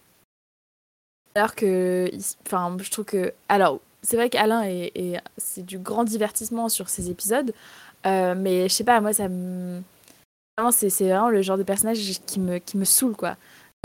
[1.33, 2.11] Alors que.
[2.45, 3.33] Enfin, je trouve que.
[3.49, 7.53] Alors, c'est vrai qu'Alain est, est- c'est du grand divertissement sur ces épisodes,
[8.05, 9.81] euh, mais je sais pas, moi, ça me.
[10.71, 13.35] C'est vraiment le genre de personnage qui me, qui me saoule, quoi.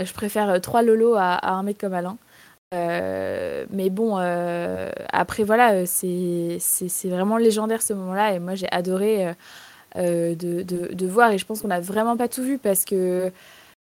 [0.03, 2.17] Je préfère euh, trois lolos à, un mec comme Alain.
[2.73, 4.17] Euh, mais bon,
[5.13, 6.59] après, voilà, c'est
[7.05, 8.33] vraiment légendaire ce moment-là.
[8.33, 9.33] Et moi, j'ai adoré
[9.95, 10.63] de, de,
[10.93, 11.31] de voir.
[11.31, 13.31] Et je pense qu'on n'a vraiment pas tout vu parce que,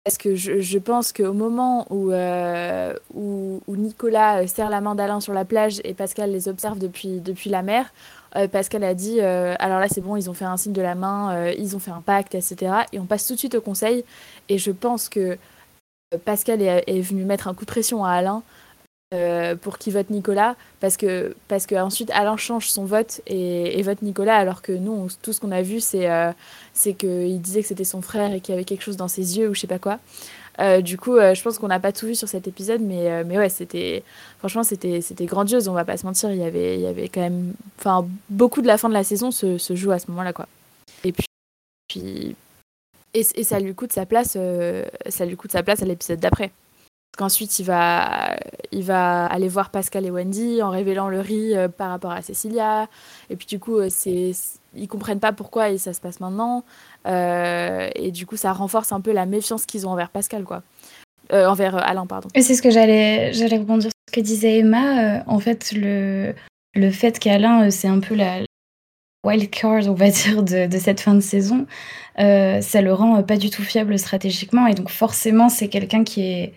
[0.07, 5.19] parce que je, pense qu'au moment où, euh, où, Nicolas euh, serre la main d'Alain
[5.19, 7.91] sur la plage et Pascal les observe depuis, depuis la mer,
[8.37, 10.95] euh, Pascal a dit alors là c'est bon, ils ont fait un signe de la
[10.95, 12.71] main, ils ont fait un pacte, etc.
[12.93, 14.05] Et on passe tout de suite au conseil.
[14.47, 15.37] Et je pense que
[16.23, 18.43] Pascal est venu mettre un coup de pression à Alain
[19.13, 23.81] euh, pour qu'il vote Nicolas, parce que, parce que ensuite Alain change son vote et,
[23.81, 26.33] vote Nicolas, alors que nous, tout ce qu'on a vu, c'est euh,
[26.73, 29.37] c'est qu'il disait que c'était son frère et qu'il y avait quelque chose dans ses
[29.37, 29.99] yeux ou je sais pas quoi.
[30.59, 33.37] Euh, du coup, je pense qu'on n'a pas tout vu sur cet épisode, mais, mais
[33.37, 34.03] ouais, c'était
[34.39, 35.69] franchement, c'était grandiose.
[35.69, 38.61] On va pas se mentir, il y avait, il y avait quand même, enfin, beaucoup
[38.61, 40.47] de la fin de la saison se, joue à ce moment-là, quoi.
[41.05, 42.35] Et puis,
[43.13, 44.37] et, et ça lui coûte sa place,
[45.07, 46.51] ça lui coûte sa place à l'épisode d'après.
[47.17, 48.37] Qu'ensuite, il va,
[48.71, 52.21] il va aller voir Pascal et Wendy en révélant le riz euh, par rapport à
[52.21, 52.87] Cecilia.
[53.31, 54.33] Et puis, du coup, euh, c'est,
[54.75, 56.63] ils comprennent pas pourquoi et ça se passe maintenant.
[57.07, 60.61] Euh, et du coup, ça renforce un peu la méfiance qu'ils ont envers Pascal, quoi.
[61.33, 62.29] Envers Alain, pardon.
[62.35, 65.23] Et c'est ce que j'allais j'allais rebondir sur ce que disait Emma.
[65.25, 66.35] En fait, le,
[66.75, 68.43] le fait qu'Alain, c'est un peu la
[69.25, 71.65] wild card, on va dire, de, de cette fin de saison,
[72.15, 74.67] ça le rend pas du tout fiable stratégiquement.
[74.67, 76.53] Et donc, forcément, c'est quelqu'un qui est.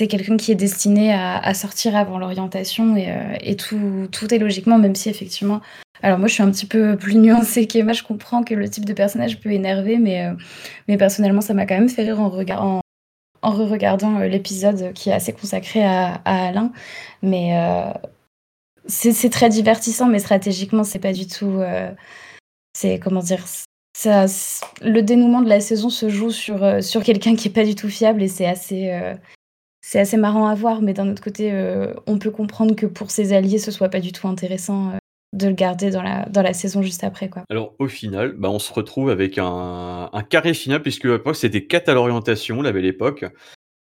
[0.00, 4.38] C'est quelqu'un qui est destiné à, sortir avant l'orientation et, euh, et tout, tout est
[4.38, 5.60] logiquement, même si effectivement.
[6.02, 7.92] Alors, moi, je suis un petit peu plus nuancée qu'Emma.
[7.92, 10.32] Je comprends que le type de personnage peut énerver, mais,
[10.88, 12.80] euh, personnellement, ça m'a quand même fait rire en, regard- en,
[13.42, 16.72] re-regardant euh, l'épisode qui est assez consacré à, Alain.
[17.20, 17.52] Mais
[18.86, 21.60] c'est très divertissant, mais stratégiquement, c'est pas du tout.
[22.72, 23.44] c'est comment dire
[23.94, 24.24] ça,
[24.80, 27.90] Le dénouement de la saison se joue sur, sur quelqu'un qui est pas du tout
[27.90, 28.98] fiable et c'est assez.
[29.80, 33.10] C'est assez marrant à voir, mais d'un autre côté, euh, on peut comprendre que pour
[33.10, 34.96] ses alliés, ce soit pas du tout intéressant euh,
[35.32, 37.30] de le garder dans la, saison juste après.
[37.48, 41.66] Alors au final, bah, on se retrouve avec un, carré final, puisque à l'époque c'était
[41.66, 43.24] 4 à l'orientation, la belle époque.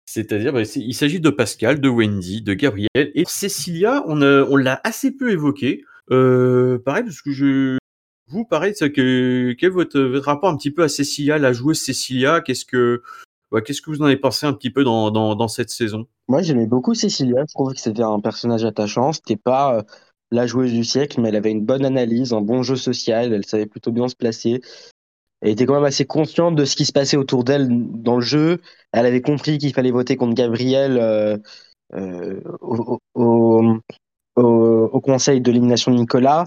[0.07, 4.03] C'est-à-dire, bah, il s'agit de Pascal, de Wendy, de Gabriel et Cécilia.
[4.07, 5.83] On, a- on l'a assez peu évoqué.
[6.11, 7.77] Euh, pareil, parce que je,
[8.27, 11.79] vous, pareil, que quel est votre, votre rapport un petit peu à Cécilia, la joueuse
[11.79, 12.41] Cécilia?
[12.41, 13.01] Qu'est-ce que,
[13.61, 16.07] qu'est-ce que vous en avez pensé un petit peu dans, dans, cette saison?
[16.27, 17.43] Moi, j'aimais beaucoup Cécilia.
[17.47, 19.13] Je trouvais que c'était un personnage attachant.
[19.13, 19.81] C'était pas euh,
[20.31, 23.33] la joueuse du siècle, mais elle avait une bonne analyse, un bon jeu social.
[23.33, 24.61] Elle savait plutôt bien se placer.
[25.41, 28.21] Elle était quand même assez consciente de ce qui se passait autour d'elle dans le
[28.21, 28.61] jeu.
[28.91, 31.37] Elle avait compris qu'il fallait voter contre Gabriel euh,
[31.93, 32.41] euh,
[33.13, 33.79] au,
[35.01, 36.45] conseil de l'élimination de Nicolas.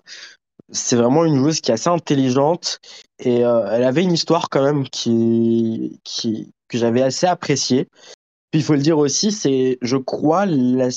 [0.71, 2.81] C'est vraiment une joueuse qui est assez intelligente
[3.21, 7.89] et elle avait une histoire quand même qui, qui que j'avais assez appréciée.
[8.51, 10.89] Puis il faut le dire aussi, c'est, je crois, la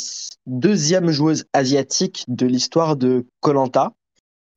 [0.46, 3.94] deuxième joueuse asiatique de l'histoire de Colanta.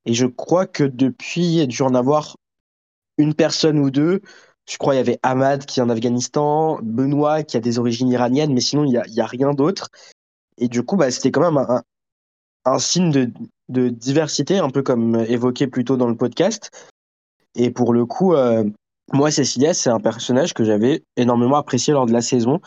[0.07, 2.37] Et je crois que depuis, il y a dû en avoir
[3.19, 4.21] une personne ou deux.
[4.69, 8.09] Je crois qu'il y avait Ahmad qui est en Afghanistan, Benoît qui a des origines
[8.09, 9.89] iraniennes, mais sinon, il n'y a, a rien d'autre.
[10.59, 11.83] Et du coup, bah, c'était quand même
[12.65, 13.31] un, signe de,
[13.69, 16.71] de, diversité, un peu comme évoqué plus tôt dans le podcast.
[17.57, 18.65] Et pour le coup, euh,
[19.13, 22.61] moi, Cécilia, c'est un personnage que j'avais énormément apprécié lors de la saison.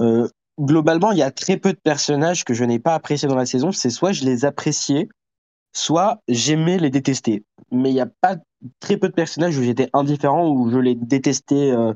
[0.00, 0.28] Euh,
[0.58, 3.46] globalement, il y a très peu de personnages que je n'ai pas appréciés dans la
[3.46, 3.72] saison.
[3.72, 5.08] C'est soit je les appréciais,
[5.72, 7.44] soit j'aimais les détester.
[7.70, 8.36] Mais il n'y a pas
[8.80, 11.92] très peu de personnages où j'étais indifférent, ou je les détestais euh,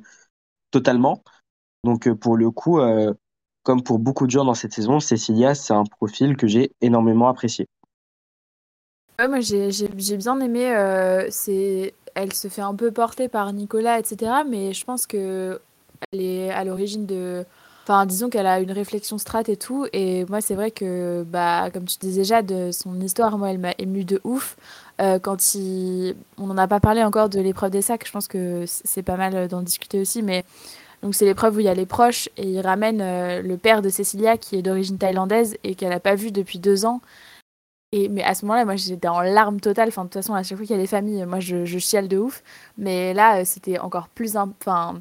[0.70, 1.22] totalement.
[1.84, 2.80] Donc, euh, pour le coup,
[3.62, 7.28] comme pour beaucoup de gens dans cette saison, Cécilia, c'est un profil que j'ai énormément
[7.28, 7.66] apprécié.
[9.18, 10.74] Moi j'ai bien aimé.
[10.74, 11.28] Euh,
[12.14, 14.32] elle se fait un peu porter par Nicolas, etc.
[14.48, 15.60] Mais je pense que
[16.12, 17.44] elle est à l'origine de.
[17.84, 19.86] Enfin, disons qu'elle a une réflexion strat et tout.
[19.92, 23.60] Et moi, c'est vrai que, bah, comme tu disais déjà, de son histoire, moi, elle
[23.60, 24.56] m'a ému de ouf.
[25.00, 26.16] Euh, quand il...
[26.36, 28.04] On n'en a pas parlé encore de l'épreuve des sacs.
[28.04, 30.22] Je pense que c'est pas mal d'en discuter aussi.
[30.24, 30.44] Mais
[31.02, 32.28] donc, c'est l'épreuve où il y a les proches.
[32.36, 36.00] Et il ramène euh, le père de Cécilia, qui est d'origine thaïlandaise et qu'elle n'a
[36.00, 37.00] pas vu depuis deux ans.
[37.96, 39.88] Et, mais à ce moment-là, moi, j'étais en larmes totales.
[39.88, 42.08] Enfin, de toute façon, à chaque fois qu'il y a des familles, moi, je, chiale
[42.08, 42.42] de ouf.
[42.76, 45.00] Mais là, euh, c'était encore plus, enfin,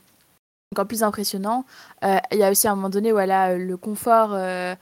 [0.74, 1.66] encore plus impressionnant.
[2.06, 4.76] Euh, il y a aussi un moment donné où a le confort, euh,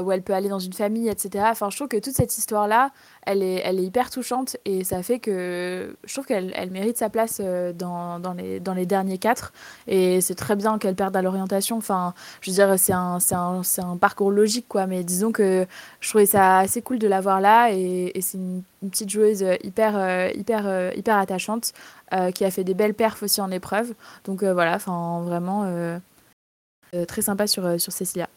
[0.00, 1.44] où elle peut aller dans une famille, etc.
[1.48, 2.90] Enfin, je trouve que toute cette histoire-là,
[3.26, 6.98] elle est, elle est hyper touchante et ça fait que je trouve qu'elle elle mérite
[6.98, 9.52] sa place dans, dans, les, dans les derniers quatre.
[9.86, 11.76] Et c'est très bien qu'elle perde à l'orientation.
[11.76, 14.86] Enfin, je veux dire, c'est un, un, un, parcours logique, quoi.
[14.86, 15.66] Mais disons que
[16.00, 20.92] je trouvais ça assez cool de l'avoir là et, c'est une, petite joueuse hyper, hyper,
[20.94, 21.72] hyper attachante
[22.12, 23.94] euh, qui a fait des belles perfs aussi en épreuve.
[24.24, 25.98] Donc euh, voilà, enfin vraiment euh,
[27.08, 28.28] très sympa sur, sur Cécilia.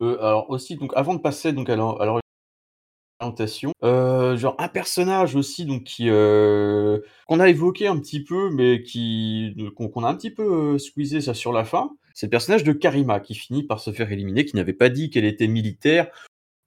[0.00, 6.08] Alors aussi, donc avant de passer donc à l'orientation, genre un personnage aussi donc qui
[6.08, 11.34] qu'on a évoqué un petit peu, mais qui qu'on a un petit peu squeezé ça
[11.34, 11.90] sur la fin.
[12.14, 15.08] C'est le personnage de Karima qui finit par se faire éliminer, qui n'avait pas dit
[15.10, 16.08] qu'elle était militaire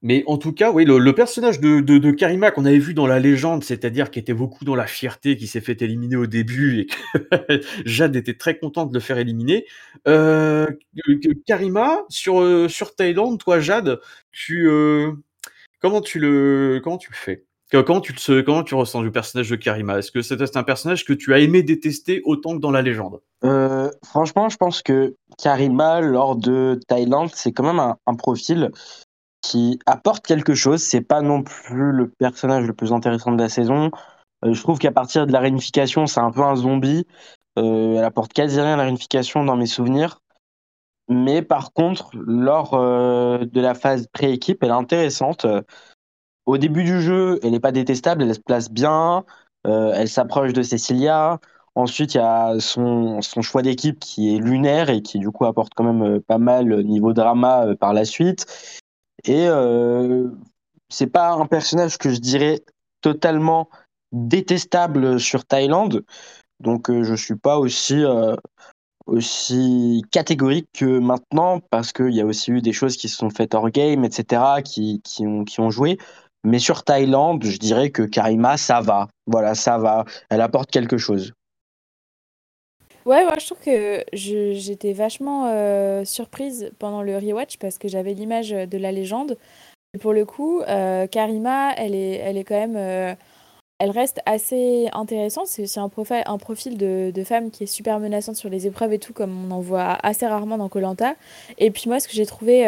[0.03, 3.05] mais en tout cas, oui, le, le personnage de, de, Karima qu'on avait vu dans
[3.05, 6.79] la légende, c'est-à-dire qui était beaucoup dans la fierté, qui s'est fait éliminer au début
[6.79, 9.65] et que Jade était très contente de le faire éliminer.
[10.07, 10.67] Euh,
[11.45, 13.99] Karima, sur, euh, sur Thaïlande, toi, Jade,
[14.31, 15.11] tu, euh,
[15.79, 17.45] comment tu le, comment tu le fais?
[17.71, 19.99] Comment tu, te, comment tu ressens le personnage de Karima?
[19.99, 23.21] Est-ce que c'est un personnage que tu as aimé détester autant que dans la légende?
[24.03, 28.71] Franchement, je pense que Karima, lors de Thaïlande, c'est quand même un profil
[29.41, 30.81] qui apporte quelque chose.
[30.81, 33.91] C'est pas non plus le personnage le plus intéressant de la saison.
[34.45, 37.05] Euh, je trouve qu'à partir de la réunification, c'est un peu un zombie.
[37.59, 40.21] Euh, elle apporte quasi rien à la réunification dans mes souvenirs.
[41.09, 45.45] Mais par contre, lors euh, de la phase pré-équipe, elle est intéressante.
[46.45, 49.23] Au début du jeu, elle n'est pas détestable, elle se place bien,
[49.63, 51.39] elle s'approche de Cecilia.
[51.75, 55.45] Ensuite, il y a son, son choix d'équipe qui est lunaire et qui du coup
[55.45, 58.45] apporte quand même pas mal niveau drama par la suite.
[59.25, 60.27] Et euh,
[60.89, 62.61] c'est pas un personnage que je dirais
[63.01, 63.69] totalement
[64.11, 66.03] détestable sur Thaïlande.
[66.59, 68.35] Donc euh, je suis pas aussi euh,
[69.07, 73.29] aussi catégorique que maintenant parce qu'il y a aussi eu des choses qui se sont
[73.29, 74.61] faites hors game, etc.
[74.63, 75.97] qui, qui, ont, qui ont joué.
[76.43, 79.07] Mais sur Thaïlande, je dirais que Karima, ça va.
[79.27, 80.05] Voilà, ça va.
[80.29, 81.33] Elle apporte quelque chose.
[83.05, 88.13] Ouais, ouais, je trouve que j'étais vachement euh, surprise pendant le rewatch parce que j'avais
[88.13, 89.37] l'image de la légende.
[89.99, 92.75] Pour le coup, euh, Karima, elle est, elle est quand même.
[92.77, 93.15] Euh,
[93.79, 95.47] elle reste assez intéressante.
[95.47, 99.13] C'est aussi un, profil, de, femme qui est super menaçante sur les épreuves et tout,
[99.13, 101.15] comme on en voit assez rarement dans Colanta.
[101.57, 102.65] Et puis moi, ce que j'ai trouvé.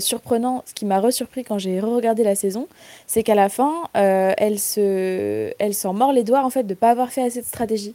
[0.00, 2.66] surprenant, ce qui m'a resurpris quand j'ai re-regardé la saison,
[3.06, 6.90] c'est qu'à la fin, elle se, elle s'en mord les doigts en fait de pas
[6.90, 7.94] avoir fait assez de stratégie.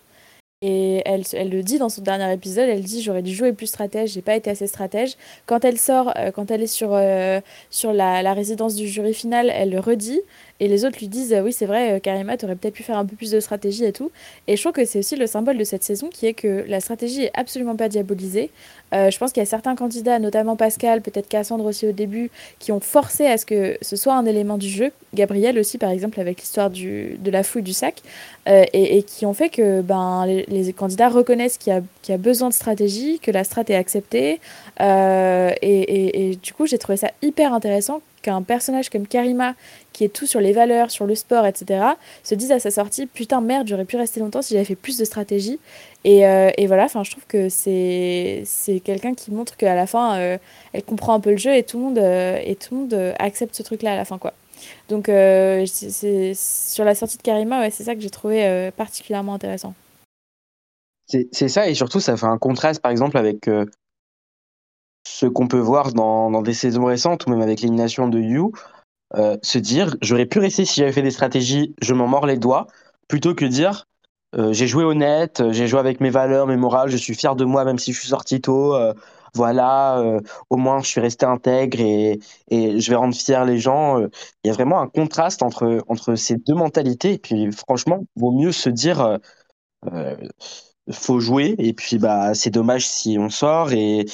[0.64, 4.14] Et elle, le dit dans son dernier épisode, elle dit j'aurais dû jouer plus stratège,
[4.14, 5.16] j'ai pas été assez stratège.
[5.46, 9.52] Quand elle sort, euh, quand elle est sur, euh, sur la, résidence du jury final,
[9.54, 10.20] elle le redit.
[10.60, 13.06] Et les autres lui disent oui c'est vrai euh, Karima t'aurais peut-être pu faire un
[13.06, 14.12] peu plus de stratégie et tout.
[14.48, 16.80] Et je trouve que c'est aussi le symbole de cette saison qui est que la
[16.80, 18.50] stratégie est absolument pas diabolisée.
[18.94, 22.32] Euh, je pense qu'il y a certains candidats, notamment Pascal, peut-être Cassandre aussi au début,
[22.60, 24.92] qui ont forcé à ce que ce soit un élément du jeu.
[25.14, 28.02] Gabriel aussi par exemple avec l'histoire de la fouille du sac.
[28.48, 32.48] Euh, et, qui ont fait que ben, les, candidats reconnaissent qu'il y, y, a besoin
[32.48, 34.40] de stratégie, que la strat est acceptée.
[34.80, 39.54] Euh, et, du coup j'ai trouvé ça hyper intéressant qu'un personnage comme Karima,
[39.94, 41.82] qui est tout sur les valeurs, sur le sport, etc.,
[42.24, 44.98] se dise à sa sortie Putain, merde, j'aurais pu rester longtemps si j'avais fait plus
[44.98, 45.60] de stratégie.
[46.04, 48.44] Et, euh, et voilà, je trouve que c'est
[48.84, 50.38] quelqu'un qui montre qu'à la fin, euh,
[50.74, 53.14] elle comprend un peu le jeu et tout le monde, euh, et tout le monde
[53.18, 54.18] accepte ce truc-là à la fin.
[54.18, 54.34] quoi.
[54.90, 59.74] Donc, c'est sur la sortie de Karima, ouais, c'est ça que j'ai trouvé particulièrement intéressant.
[61.06, 63.50] C'est ça, et surtout, ça fait un contraste, par exemple, avec
[65.08, 68.52] ce qu'on peut voir dans, dans, des saisons récentes ou même avec l'élimination de You,
[69.16, 72.38] euh, se dire j'aurais pu rester si j'avais fait des stratégies, je m'en mords les
[72.38, 72.68] doigts,
[73.08, 73.86] plutôt que dire
[74.36, 77.46] euh, j'ai joué honnête, j'ai joué avec mes valeurs, mes morales, je suis fier de
[77.46, 78.76] moi même si je suis sorti tôt.
[78.76, 78.94] Euh,
[79.34, 80.02] voilà,
[80.50, 82.20] au moins je suis resté intègre et,
[82.50, 84.00] et je vais rendre fier les gens.
[84.00, 87.14] Il y a vraiment un contraste entre, entre ces deux mentalités.
[87.14, 89.20] Et puis franchement, vaut mieux se dire
[90.92, 91.56] faut jouer.
[91.58, 93.72] Et puis bah c'est dommage si on sort.
[93.72, 94.06] Et,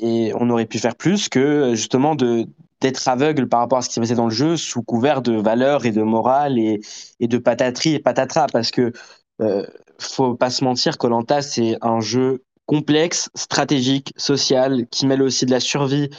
[0.00, 2.46] et on aurait pu faire plus que justement de
[2.82, 5.34] d'être aveugle par rapport à ce qui se passait dans le jeu sous couvert de
[5.34, 6.80] valeurs et de morale et,
[7.20, 8.92] et de pataterie et patatras parce que
[9.40, 9.64] euh,
[9.98, 15.52] faut pas se mentir Colanta c'est un jeu complexe stratégique social qui mêle aussi de
[15.52, 16.10] la survie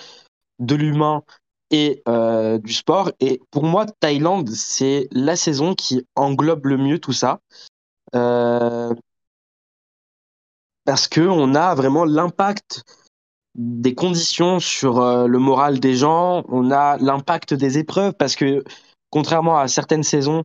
[0.59, 1.23] de l'humain
[1.69, 3.11] et euh, du sport.
[3.19, 7.39] Et pour moi Thaïlande c'est la saison qui englobe le mieux tout ça.
[8.15, 8.93] Euh,
[10.85, 12.83] parce que on a vraiment l'impact
[13.55, 18.63] des conditions sur euh, le moral des gens, on a l'impact des épreuves parce que
[19.09, 20.43] contrairement à certaines saisons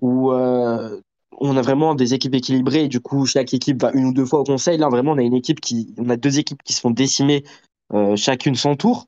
[0.00, 1.00] où euh,
[1.38, 4.24] on a vraiment des équipes équilibrées et du coup chaque équipe va une ou deux
[4.24, 6.72] fois au conseil, là vraiment on a une équipe qui on a deux équipes qui
[6.72, 7.44] se font décimer
[7.92, 9.06] euh, chacune son tour.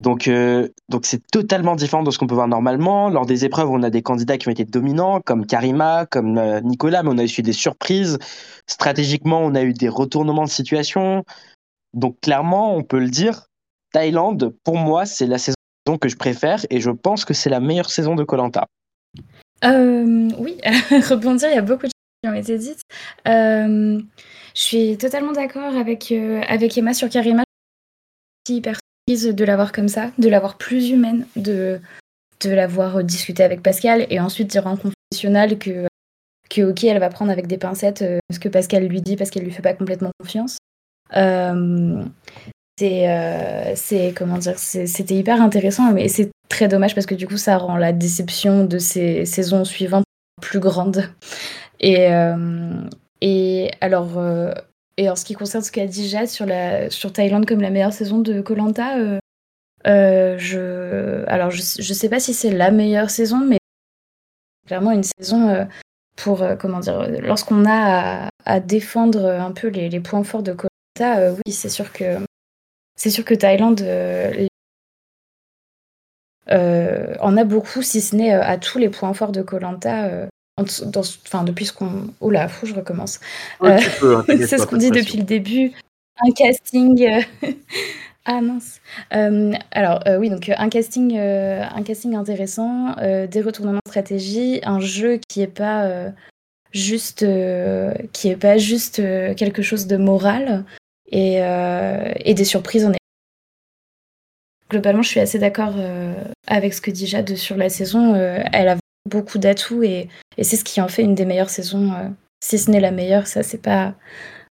[0.00, 3.10] Donc, euh, donc c'est totalement différent de ce qu'on peut voir normalement.
[3.10, 6.60] Lors des épreuves, on a des candidats qui ont été dominants, comme Karima, comme euh,
[6.60, 8.18] Nicolas, mais on a eu des surprises.
[8.66, 11.24] Stratégiquement, on a eu des retournements de situation.
[11.92, 13.46] Donc, clairement, on peut le dire,
[13.92, 15.54] Thaïlande, pour moi, c'est la saison
[16.00, 18.66] que je préfère et je pense que c'est la meilleure saison de Colanta.
[19.64, 20.56] Euh, oui,
[21.10, 22.82] rebondir, il y a beaucoup de choses qui ont été dites.
[23.28, 24.00] Euh,
[24.54, 27.42] je suis totalement d'accord avec, avec Emma sur Karima.
[28.48, 28.79] Hyper
[29.16, 31.80] de l'avoir comme ça, de l'avoir plus humaine, de,
[32.42, 35.86] de l'avoir discuté avec Pascal et ensuite dire en confessionnal que,
[36.48, 39.30] que ok, elle va prendre avec des pincettes euh, ce que Pascal lui dit parce
[39.30, 40.58] qu'elle lui fait pas complètement confiance.
[41.16, 42.04] Euh,
[42.78, 47.36] c'est, euh, comment dire, c'était hyper intéressant, mais c'est très dommage parce que du coup,
[47.36, 50.04] ça rend la déception de ces saisons suivantes
[50.40, 51.04] plus grande.
[51.80, 52.08] Et,
[53.20, 54.18] et alors,
[55.00, 57.70] et en ce qui concerne ce qu'a dit Jade sur, la, sur Thaïlande comme la
[57.70, 59.18] meilleure saison de Colanta, euh,
[59.86, 63.56] euh, je, alors je, sais pas si c'est la meilleure saison, mais
[64.66, 65.64] clairement une saison euh,
[66.16, 71.32] pour, comment dire, lorsqu'on a à, défendre un peu les, les, points forts de Colanta,
[71.32, 72.18] oui, c'est sûr que
[72.94, 73.80] c'est sûr que Thaïlande
[76.50, 80.28] en a beaucoup, si ce n'est à tous les points forts de Colanta
[80.62, 82.12] enfin, depuis ce qu'on.
[82.20, 83.20] Oh là, fou, je recommence.
[83.62, 83.78] Euh,
[84.26, 85.72] c'est ce qu'on dit depuis le début.
[86.18, 87.06] Un casting.
[87.06, 87.48] Euh,
[88.24, 88.80] ah mince.
[89.14, 95.20] Euh, alors oui, donc un casting, un casting intéressant, des retournements de stratégie, un jeu
[95.28, 96.12] qui est pas
[96.72, 97.24] juste,
[98.12, 98.96] qui est pas juste
[99.36, 100.64] quelque chose de moral
[101.10, 102.92] et, et des surprises en
[104.68, 105.74] Globalement, je suis assez d'accord
[106.46, 108.14] avec ce que dit Jade sur la saison.
[108.14, 110.08] elle a beaucoup d'atouts et,
[110.38, 112.08] c'est ce qui en fait une des meilleures saisons, euh,
[112.42, 113.26] si ce n'est la meilleure.
[113.26, 113.94] Ça, c'est pas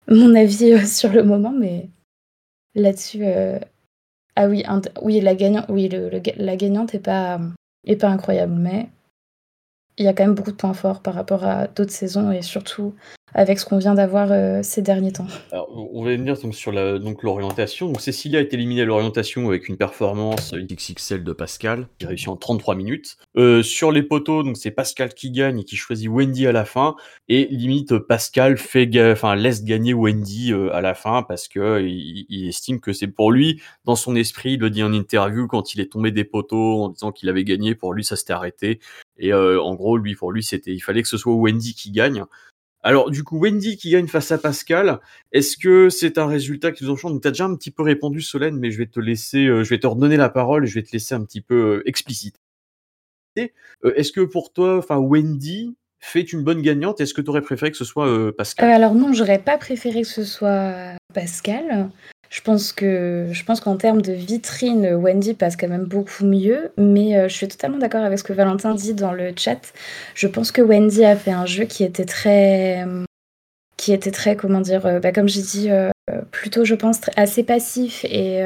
[0.09, 1.89] mon avis euh, sur le moment, mais
[2.75, 3.59] là-dessus, euh,
[4.37, 4.65] ah oui,
[5.03, 5.89] oui, la gagnante, oui,
[6.37, 7.09] la gagnante est
[7.87, 8.89] est pas incroyable, mais
[9.97, 12.43] il y a quand même beaucoup de points forts par rapport à d'autres saisons et
[12.43, 12.95] surtout
[13.35, 15.27] avec ce qu'on vient d'avoir euh, ces derniers temps.
[15.53, 17.87] on va venir donc sur donc l'orientation.
[17.87, 22.29] Donc Cécilia été éliminée à l'orientation avec une performance XXL de Pascal, qui a réussi
[22.29, 23.17] en 33 minutes.
[23.37, 26.65] Euh, sur les poteaux, donc c'est Pascal qui gagne et qui choisit Wendy à la
[26.65, 26.97] fin.
[27.29, 32.49] Et limite Pascal fait, enfin laisse gagner Wendy euh, à la fin parce que il,
[32.49, 35.81] estime que c'est pour lui, dans son esprit, il le dit en interview quand il
[35.81, 37.75] est tombé des poteaux en disant qu'il avait gagné.
[37.75, 38.81] Pour lui, ça s'était arrêté.
[39.19, 42.25] Et en gros, lui, pour lui, c'était, il fallait que ce soit Wendy qui gagne.
[42.83, 45.01] Alors, du coup, Wendy qui gagne face à Pascal,
[45.33, 48.23] est-ce que c'est un résultat qui nous enchante Tu as déjà un petit peu répondu,
[48.23, 50.75] Solène, mais je vais te laisser, euh, je vais te redonner la parole et je
[50.75, 52.37] vais te laisser un petit peu euh, explicite.
[53.39, 53.49] Euh,
[53.97, 57.01] est-ce que pour toi, enfin, Wendy fait une bonne gagnante?
[57.01, 58.71] Est-ce que tu aurais préféré que ce soit Pascal?
[58.71, 61.91] Alors non, j'aurais pas préféré que ce soit Pascal.
[62.31, 66.71] Je pense que je pense qu'en termes de vitrine, Wendy passe quand même beaucoup mieux,
[66.79, 69.73] mais euh, je suis totalement d'accord avec ce que Valentin dit dans le chat.
[70.15, 72.87] Je pense que Wendy a fait un jeu qui était très
[73.77, 75.91] qui était très comment dire euh, bah, comme j'ai dit euh,
[76.31, 78.41] plutôt, je pense, assez passif et,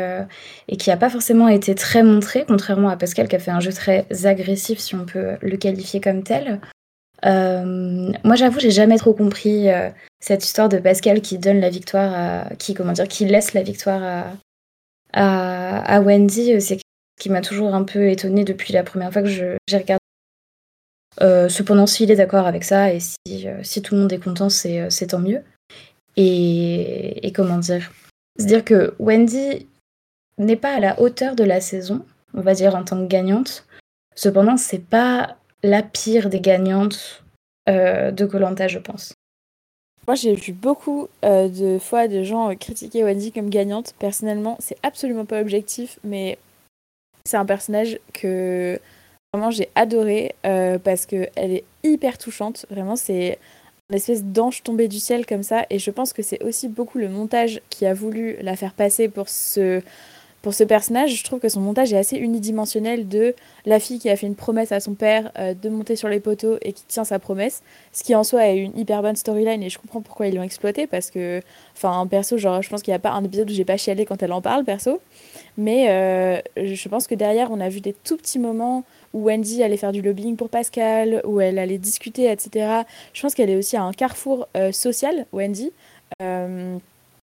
[0.69, 3.61] et qui n'a pas forcément été très montré, contrairement à Pascal qui a fait un
[3.61, 6.61] jeu très agressif, si on peut le qualifier comme tel.
[7.25, 9.69] Moi, j'avoue, j'ai jamais trop compris
[10.21, 13.63] cette histoire de Pascal qui donne la victoire à, qui comment dire, qui laisse la
[13.63, 14.27] victoire
[15.13, 16.61] à, Wendy.
[16.61, 16.83] C'est ce
[17.19, 21.49] qui m'a toujours un peu étonnée depuis la première fois que j'ai regardé.
[21.49, 25.21] cependant, s'il est d'accord avec ça et si, tout le monde est content, c'est tant
[25.21, 25.43] mieux.
[26.17, 27.91] Et, comment dire?
[28.37, 29.67] C'est-à-dire que Wendy
[30.39, 33.67] n'est pas à la hauteur de la saison, on va dire en tant que gagnante.
[34.17, 37.25] Cependant, c'est pas la pire des gagnantes
[37.69, 39.15] euh, de Colanta, je pense.
[40.07, 43.95] Moi, j'ai vu beaucoup euh, de fois de gens critiquer Wendy comme gagnante.
[43.99, 46.39] Personnellement, c'est absolument pas objectif, mais
[47.25, 48.79] c'est un personnage que
[49.33, 52.67] vraiment j'ai adoré euh, parce qu'elle est hyper touchante.
[52.69, 53.39] Vraiment, c'est
[53.89, 55.65] une espèce d'ange tombé du ciel comme ça.
[55.71, 59.09] Et je pense que c'est aussi beaucoup le montage qui a voulu la faire passer
[59.09, 59.81] pour ce,
[60.45, 61.17] pour ce personnage.
[61.17, 63.35] Je trouve que son montage est assez unidimensionnel de
[63.65, 66.21] la fille qui a fait une promesse à son père euh, de monter sur les
[66.21, 67.63] poteaux et qui tient sa promesse.
[67.93, 70.43] Ce qui en soi est une hyper bonne storyline et je comprends pourquoi ils l'ont
[70.43, 71.41] exploité parce que,
[71.75, 74.05] enfin, perso, genre, je pense qu'il n'y a pas un épisode où j'ai pas chialé
[74.05, 75.01] quand elle en parle, perso.
[75.57, 78.85] Mais euh, je pense que derrière, on a vu des tout petits moments
[79.15, 82.83] où Wendy allait faire du lobbying pour Pascal, où elle allait discuter, etc.
[83.15, 85.73] Je pense qu'elle est aussi à un carrefour euh, social, Wendy.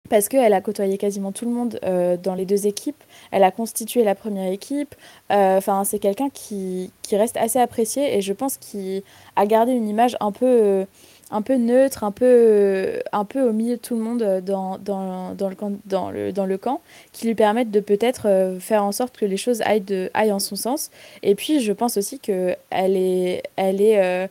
[0.06, 3.04] Euh, parce qu'elle a côtoyé quasiment tout le monde euh, dans les deux équipes.
[3.32, 4.96] Elle a constitué la première équipe.
[5.30, 9.02] Enfin, c'est quelqu'un qui, qui, reste assez apprécié et je pense qu'il
[9.36, 10.86] a gardé une image un peu
[11.34, 14.78] un peu neutre, un peu, un peu au milieu de tout le monde euh, dans,
[14.78, 16.80] dans, dans, le, camp, dans, le, dans le camp,
[17.12, 20.32] qui lui permettent de peut-être euh, faire en sorte que les choses aillent, de, aillent
[20.32, 20.92] en son sens.
[21.24, 24.30] Et puis, je pense aussi qu'elle est, elle est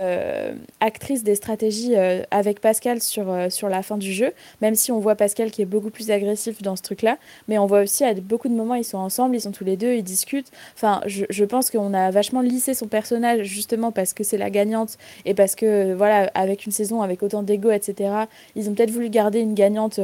[0.00, 4.32] euh, actrice des stratégies euh, avec Pascal sur, euh, sur la fin du jeu,
[4.62, 7.18] même si on voit Pascal qui est beaucoup plus agressif dans ce truc-là,
[7.48, 9.76] mais on voit aussi à beaucoup de moments ils sont ensemble, ils sont tous les
[9.76, 10.50] deux, ils discutent.
[10.74, 14.48] Enfin, je, je pense qu'on a vachement lissé son personnage justement parce que c'est la
[14.48, 14.96] gagnante
[15.26, 18.24] et parce que voilà, avec une saison avec autant d'ego, etc.
[18.56, 20.00] Ils ont peut-être voulu garder une gagnante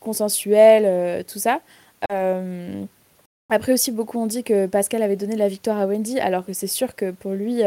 [0.00, 1.60] consensuelle, tout ça.
[3.50, 6.54] Après aussi, beaucoup ont dit que Pascal avait donné la victoire à Wendy, alors que
[6.54, 7.62] c'est sûr que pour lui,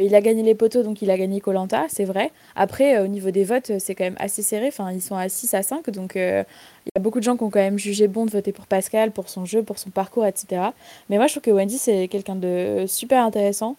[0.00, 2.30] il a gagné les poteaux, donc il a gagné Colanta, c'est vrai.
[2.56, 4.68] Après, euh, au niveau des votes, c'est quand même assez serré.
[4.68, 6.44] Enfin, ils sont à 6 à 5, donc euh,
[6.86, 8.66] il y a beaucoup de gens qui ont quand même jugé bon de voter pour
[8.66, 10.62] Pascal, pour son jeu, pour son parcours, etc.
[11.08, 13.76] Mais moi, je trouve que Wendy, c'est quelqu'un de super intéressant.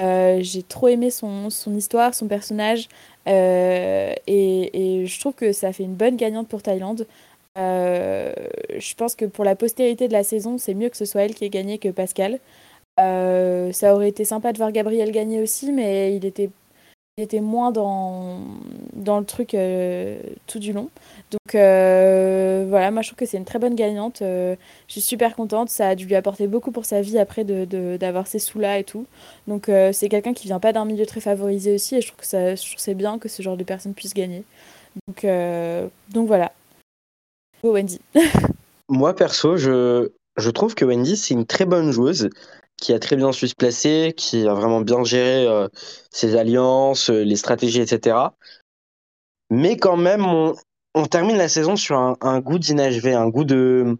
[0.00, 2.88] Euh, j'ai trop aimé son, son, histoire, son personnage,
[3.26, 7.06] et, et, je trouve que ça fait une bonne gagnante pour Thaïlande.
[7.56, 11.34] je pense que pour la postérité de la saison, c'est mieux que ce soit elle
[11.34, 12.38] qui ait gagné que Pascal.
[13.00, 16.50] Euh, ça aurait été sympa de voir Gabriel gagner aussi, mais il était,
[17.18, 18.40] il était moins dans,
[18.92, 20.90] dans le truc euh, tout du long.
[21.30, 24.18] Donc euh, voilà, moi je trouve que c'est une très bonne gagnante.
[24.20, 24.56] je
[24.88, 25.70] suis super contente.
[25.70, 28.78] Ça a dû lui apporter beaucoup pour sa vie après d'avoir de, d'avoir ces sous-là
[28.78, 29.06] et tout.
[29.48, 32.56] Donc c'est quelqu'un qui vient pas d'un milieu très favorisé aussi et je trouve que
[32.56, 34.44] c'est bien que ce genre de personne puisse gagner.
[35.08, 35.26] Donc,
[36.10, 36.52] donc voilà.
[37.64, 38.00] Oh Wendy.
[38.88, 42.28] Moi perso, je, je trouve que Wendy c'est une très bonne joueuse
[42.84, 45.68] qui a très bien su se placer, qui a vraiment bien géré euh,
[46.10, 48.18] ses alliances, euh, les stratégies, etc.
[49.48, 53.96] Mais quand même, on, termine la saison sur un, goût d'inachevé, un goût de,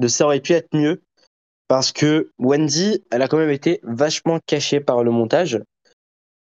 [0.00, 1.00] de ça aurait pu être mieux.
[1.68, 5.60] Parce que Wendy, elle a quand même été vachement cachée par le montage.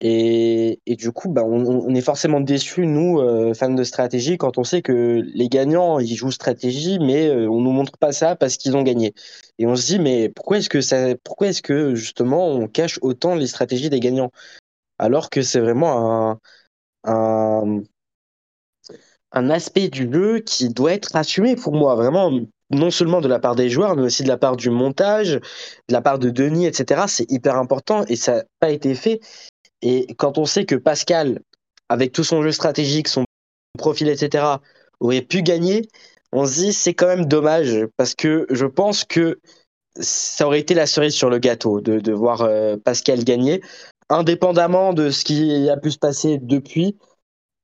[0.05, 4.65] Et, du coup, bah, on, est forcément déçus, nous, euh, fans de stratégie, quand on
[4.65, 8.57] sait que les gagnants, ils jouent stratégie, mais euh, on nous montre pas ça parce
[8.57, 9.15] qu'ils ont gagné.
[9.61, 12.99] Et on se dit, mais pourquoi est-ce que ça, pourquoi est-ce que justement on cache
[13.01, 14.33] autant les stratégies des gagnants?
[14.99, 16.41] Alors que c'est vraiment un,
[17.05, 17.83] un,
[19.31, 22.33] un aspect du jeu qui doit être assumé pour moi, vraiment
[22.71, 25.93] non seulement de la part des joueurs, mais aussi de la part du montage, de
[25.93, 27.05] la part de Denis, etc.
[27.07, 29.21] C'est hyper important et ça n'a pas été fait.
[29.83, 31.41] Et quand on sait que Pascal,
[31.89, 33.25] avec tout son jeu stratégique, son
[33.79, 34.45] profil, etc.,
[35.01, 35.89] aurait pu gagner,
[36.33, 39.41] on se dit c'est quand même dommage parce que je pense que
[39.97, 43.61] ça aurait été la cerise sur le gâteau de, de voir euh, Pascal gagner,
[44.09, 46.97] indépendamment de ce qui a pu se passer depuis.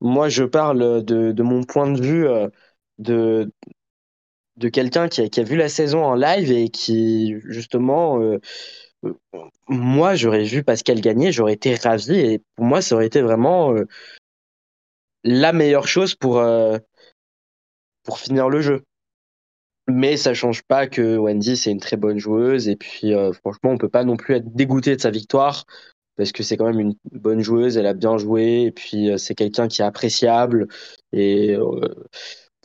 [0.01, 2.47] Moi, je parle de, de mon point de vue euh,
[2.99, 3.51] de,
[4.57, 8.39] de quelqu'un qui a, qui a, vu la saison en live et qui, justement, euh,
[9.67, 13.73] moi, j'aurais vu Pascal gagner, j'aurais été ravi et pour moi, ça aurait été vraiment
[13.73, 13.85] euh,
[15.23, 16.77] la meilleure chose pour, euh,
[18.03, 18.83] pour finir le jeu.
[19.87, 23.71] Mais ça change pas que Wendy, c'est une très bonne joueuse et puis euh, franchement,
[23.71, 25.65] on peut pas non plus être dégoûté de sa victoire
[26.15, 29.35] parce que c'est quand même une bonne joueuse, elle a bien joué et puis c'est
[29.35, 30.67] quelqu'un qui est appréciable
[31.13, 31.55] et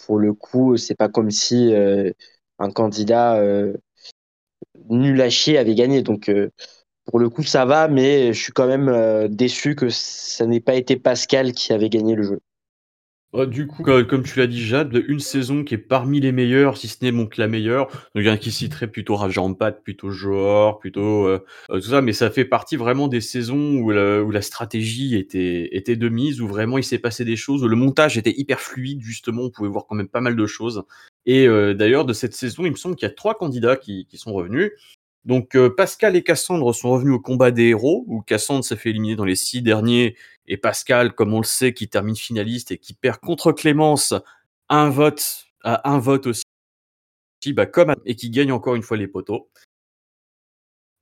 [0.05, 1.73] pour le coup, c'est pas comme si
[2.59, 3.41] un candidat
[4.89, 6.03] nul à chier avait gagné.
[6.03, 6.31] Donc,
[7.07, 10.75] pour le coup, ça va, mais je suis quand même déçu que ça n'ait pas
[10.75, 12.41] été Pascal qui avait gagné le jeu.
[13.47, 16.89] Du coup, comme tu l'as dit, Jade, une saison qui est parmi les meilleures, si
[16.89, 17.89] ce n'est mon la meilleure.
[18.15, 21.29] Donc, un qui citerait plutôt Rajampat, plutôt Johor, plutôt
[21.69, 26.09] tout ça, mais ça fait partie vraiment des saisons où la, stratégie était, était de
[26.09, 29.43] mise, où vraiment il s'est passé des choses, où le montage était hyper fluide, justement,
[29.43, 30.85] on pouvait voir quand même pas mal de choses.
[31.27, 34.33] Et d'ailleurs, de cette saison, il me semble qu'il y a trois candidats qui sont
[34.33, 34.71] revenus.
[35.25, 38.91] Donc euh, Pascal et Cassandre sont revenus au combat des héros, où Cassandre s'est fait
[38.91, 42.79] éliminer dans les six derniers, et Pascal, comme on le sait, qui termine finaliste et
[42.79, 44.15] qui perd contre Clémence
[44.69, 46.45] un vote, à un vote aussi,
[47.53, 47.67] bah,
[48.05, 49.49] et qui gagne encore une fois les poteaux.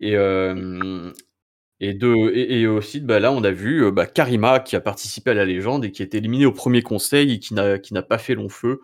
[0.00, 1.12] Et, euh,
[2.68, 5.84] aussi, bah, là, on a vu euh, bah, Karima qui a participé à la légende
[5.84, 8.80] et qui est éliminée au premier conseil et qui n'a pas fait long feu.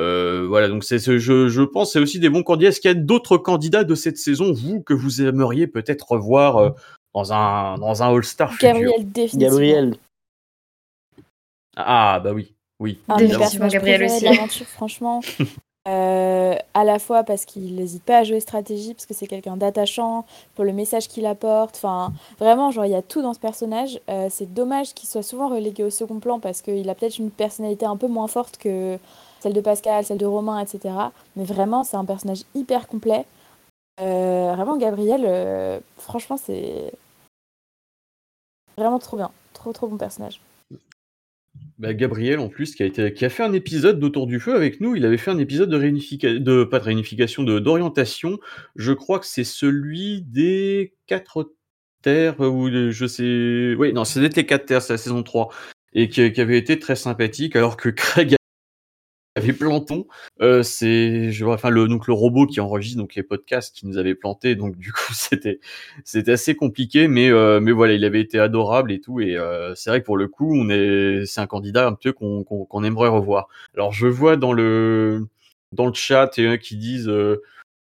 [0.00, 2.70] Euh, voilà, donc c'est ce, je, je pense c'est aussi des bons candidats.
[2.70, 6.56] Est-ce qu'il y a d'autres candidats de cette saison, vous, que vous aimeriez peut-être revoir
[6.56, 6.70] euh,
[7.14, 8.68] dans un dans un All-Star futur?
[8.68, 9.50] Gabriel, définitivement.
[9.50, 9.96] Gabriel.
[11.76, 12.98] Ah bah oui, oui.
[13.08, 14.24] Un Définitivement Gabriel aussi.
[14.24, 15.20] L'aventure, franchement.
[15.86, 19.58] Euh, à la fois parce qu'il n'hésite pas à jouer stratégie, parce que c'est quelqu'un
[19.58, 21.76] d'attachant, pour le message qu'il apporte.
[21.76, 24.00] Enfin, vraiment, genre, il y a tout dans ce personnage.
[24.08, 27.30] Euh, c'est dommage qu'il soit souvent relégué au second plan parce qu'il a peut-être une
[27.30, 28.98] personnalité un peu moins forte que
[29.44, 30.94] celle de Pascal, celle de Romain, etc.
[31.36, 33.24] Mais vraiment, c'est un personnage hyper complet.
[34.00, 36.92] Euh, vraiment, Gabriel, franchement, c'est
[38.76, 39.30] vraiment trop bien.
[39.52, 40.40] Trop, trop bon personnage.
[41.78, 44.54] Bah, Gabriel en plus qui a été qui a fait un épisode d'Autour du feu
[44.54, 48.38] avec nous, il avait fait un épisode de réunification de pas de réunification, d'orientation.
[48.76, 51.52] Je crois que c'est celui des quatre
[52.02, 55.48] terres ou je sais oui, non, c'était les quatre terres, c'est la saison 3
[55.94, 58.36] et qui avait été très sympathique alors que Craig
[59.36, 60.06] avait Planton,
[60.40, 63.98] euh, c'est je enfin le donc le robot qui enregistre donc les podcasts qui nous
[63.98, 65.58] avait planté donc du coup c'était
[66.04, 69.74] c'était assez compliqué mais euh, mais voilà il avait été adorable et tout et euh,
[69.74, 72.84] c'est vrai que pour le coup on est c'est un candidat un peu qu'on qu'on
[72.84, 73.48] aimerait revoir.
[73.74, 75.26] Alors je vois dans le
[75.72, 77.40] dans le chat et qui disent euh,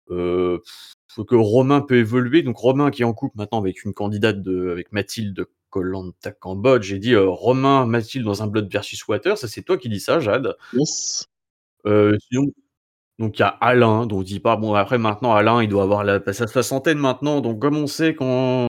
[0.10, 4.70] que Romain peut évoluer donc Romain qui est en couple maintenant avec une candidate de
[4.72, 6.84] avec Mathilde de Colanta Cambodge.
[6.84, 9.38] J'ai dit Romain Mathilde dans un Blood versus Water.
[9.38, 10.56] Ça, c'est toi qui dis ça, Jade.
[10.74, 11.31] Yes.
[11.86, 12.48] Euh, sinon,
[13.20, 15.84] donc il y a Alain, dont on dit pas, bon après maintenant Alain il doit
[15.84, 18.68] avoir la, sa soixantaine maintenant, donc comme on sait quand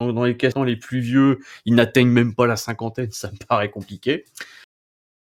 [0.00, 3.70] dans les questions les plus vieux, ils n'atteignent même pas la cinquantaine, ça me paraît
[3.70, 4.24] compliqué.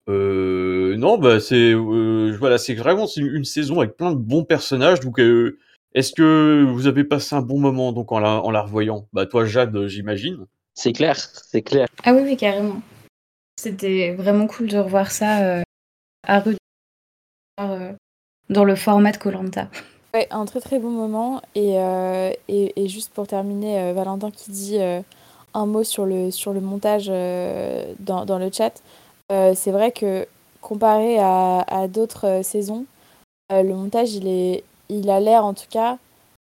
[0.08, 5.00] Euh, non, bah c'est euh, voilà, c'est vraiment une, saison avec plein de bons personnages.
[5.00, 5.58] Donc, euh,
[5.94, 9.06] est-ce que vous avez passé un bon moment donc en la, en la revoyant?
[9.12, 10.46] Bah toi, Jade, j'imagine.
[10.74, 11.88] C'est clair, c'est clair.
[12.04, 12.80] Ah oui, oui, carrément.
[13.60, 15.62] C'était vraiment cool de revoir ça
[16.26, 16.54] à euh,
[18.48, 19.68] dans le format de Colanta.
[20.14, 21.42] Ouais, un très très bon moment.
[21.54, 24.78] Et, euh, et, juste pour terminer, euh, Valentin qui dit
[25.54, 28.82] un mot sur le, sur le montage dans, dans, le chat.
[29.30, 30.26] c'est vrai que
[30.60, 32.86] comparé à, à d'autres saisons,
[33.50, 35.98] le montage, il, est, il a l'air en tout cas un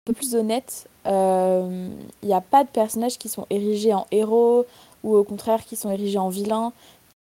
[0.05, 0.88] peu plus honnête.
[1.05, 4.65] Il n'y a pas de personnages qui sont érigés en héros
[5.03, 6.73] ou au contraire qui sont érigés en vilains.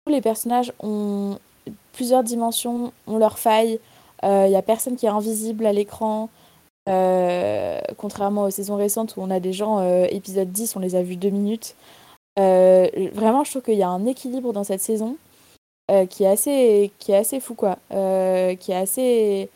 [0.05, 1.37] Tous les personnages ont,
[1.95, 3.79] plusieurs dimensions ont leurs failles.
[4.21, 6.29] Il euh, n'y a personne qui est invisible à l'écran.
[6.87, 10.95] Euh, contrairement aux saisons récentes où on a des gens, euh, épisode 10, on les
[10.95, 11.75] a vus deux minutes.
[12.37, 15.17] vraiment, je trouve qu'il y a un équilibre dans cette saison
[16.09, 17.77] qui, est assez, qui est assez fou, quoi.
[17.89, 19.49] qui est assez.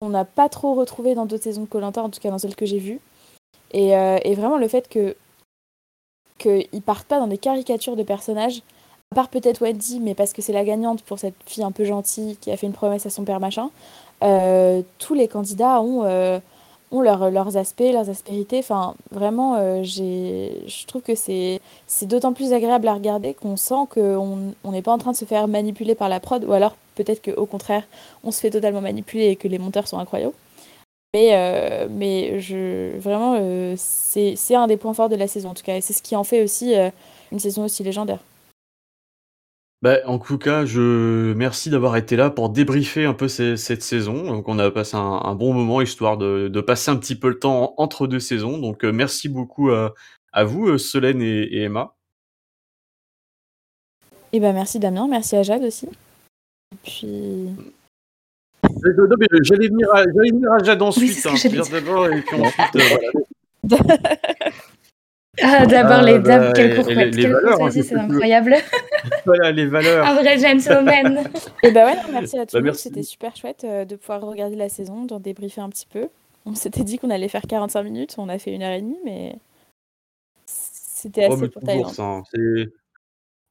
[0.00, 2.56] On n'a pas trop retrouvé dans d'autres saisons de Colanta, en tout cas dans celles
[2.56, 3.00] que j'ai vues.
[3.72, 5.16] Et, et, vraiment, le fait que
[6.38, 8.62] qu'ils partent pas dans des caricatures de personnages,
[9.12, 11.84] à part peut-être Wendy, mais parce que c'est la gagnante pour cette fille un peu
[11.84, 13.68] gentille qui a fait une promesse à son père machin,
[14.24, 16.38] euh, tous les candidats ont, euh,
[16.92, 18.60] leurs aspects, leurs aspérités.
[18.60, 21.60] Enfin, vraiment, euh, je trouve que c'est
[22.04, 25.46] d'autant plus agréable à regarder qu'on sent qu'on n'est pas en train de se faire
[25.46, 27.84] manipuler par la prod, ou alors peut-être qu'au contraire,
[28.24, 30.32] on se fait totalement manipuler et que les monteurs sont incroyables.
[31.12, 32.30] Mais,
[32.98, 33.36] vraiment,
[33.76, 36.16] c'est un des points forts de la saison, en tout cas, et c'est ce qui
[36.16, 36.72] en fait aussi
[37.30, 38.20] une saison aussi légendaire.
[39.82, 44.22] Bah, en tout cas, je merci d'avoir été là pour débriefer un peu cette saison.
[44.22, 47.74] Donc, on a passé un, bon moment histoire de, passer un petit peu le temps
[47.78, 48.58] entre deux saisons.
[48.58, 51.96] Donc, euh, merci beaucoup à, vous, euh, Solène et, Emma.
[54.34, 55.86] Et eh ben merci Damien, merci à Jade aussi.
[55.86, 57.48] Et puis.
[59.42, 61.26] J'allais venir, à Jade ensuite.
[61.26, 61.34] hein,
[61.70, 62.76] d'abord et puis ensuite.
[62.76, 63.76] Euh,
[65.40, 68.54] Ah, d'abord Ah, les bah, dames, les- les quelle valeurs, hein, c'est incroyable.
[69.24, 70.06] Voilà les valeurs.
[70.06, 71.24] Un vrai gentleman.
[71.62, 72.82] Et bah ouais, non, merci à Bah, merci.
[72.84, 76.08] C'était super chouette euh, de pouvoir regarder la saison, d'en débriefer un petit peu.
[76.44, 78.98] On s'était dit qu'on allait faire 45 minutes, on a fait une heure et demie,
[79.04, 79.36] mais
[80.46, 82.02] c'était Oh, assez pour ça.
[82.02, 82.22] hein,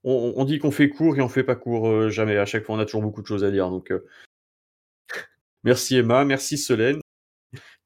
[0.04, 2.38] On, on dit qu'on fait court et on fait pas court euh, jamais.
[2.38, 3.70] À chaque fois, on a toujours beaucoup de choses à dire.
[3.70, 4.06] Donc, euh,
[5.64, 7.00] merci Emma, merci Solène.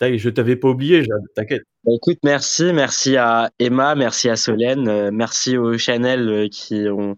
[0.01, 1.63] Je t'avais pas oublié, Jade, t'inquiète.
[1.85, 6.87] Bah, écoute, merci, merci à Emma, merci à Solène, euh, merci aux Chanel euh, qui
[6.89, 7.15] ont,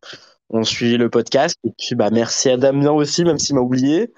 [0.50, 1.58] ont suivi le podcast.
[1.64, 4.12] Et puis, bah, merci à Damien aussi, même s'il m'a oublié.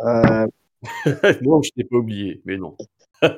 [0.00, 0.46] Euh,
[1.42, 2.76] non, je t'ai pas oublié, mais non.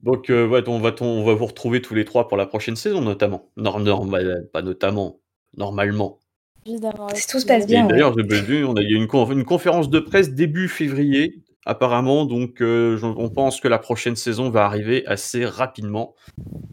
[0.00, 2.76] Donc, euh, ouais, on, va, on va vous retrouver tous les trois pour la prochaine
[2.76, 3.50] saison, notamment.
[3.58, 4.10] Non, non,
[4.50, 5.20] pas notamment,
[5.58, 6.20] normalement.
[6.64, 7.08] Évidemment.
[7.12, 7.92] Si tout se passe bien, ouais.
[7.92, 8.22] d'ailleurs, bah,
[8.66, 9.08] on a eu une,
[9.38, 12.24] une conférence de presse début février, apparemment.
[12.24, 16.14] Donc, euh, on pense que la prochaine saison va arriver assez rapidement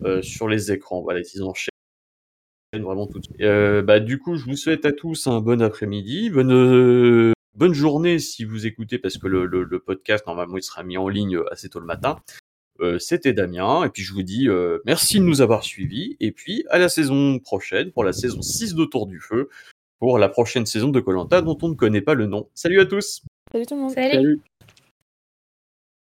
[0.04, 1.02] euh, sur les écrans.
[1.02, 1.70] Voilà, ils enchaînent
[2.74, 3.42] vraiment tout de suite.
[3.42, 7.74] Euh, bah, du coup, je vous souhaite à tous un bon après-midi, bonne, euh, bonne
[7.74, 11.08] journée si vous écoutez, parce que le, le- le podcast, normalement, il sera mis en
[11.10, 12.18] ligne assez tôt le matin.
[12.80, 16.32] Euh, C'était Damien, et puis je vous dis euh, merci de nous avoir suivis, et
[16.32, 19.48] puis à la saison prochaine, pour la saison 6 d'Autour du Feu,
[20.00, 22.50] pour la prochaine saison de Colanta dont on ne connaît pas le nom.
[22.56, 23.22] Salut à tous
[23.52, 23.92] Salut tout le monde.
[23.92, 24.12] Salut.
[24.16, 24.42] salut.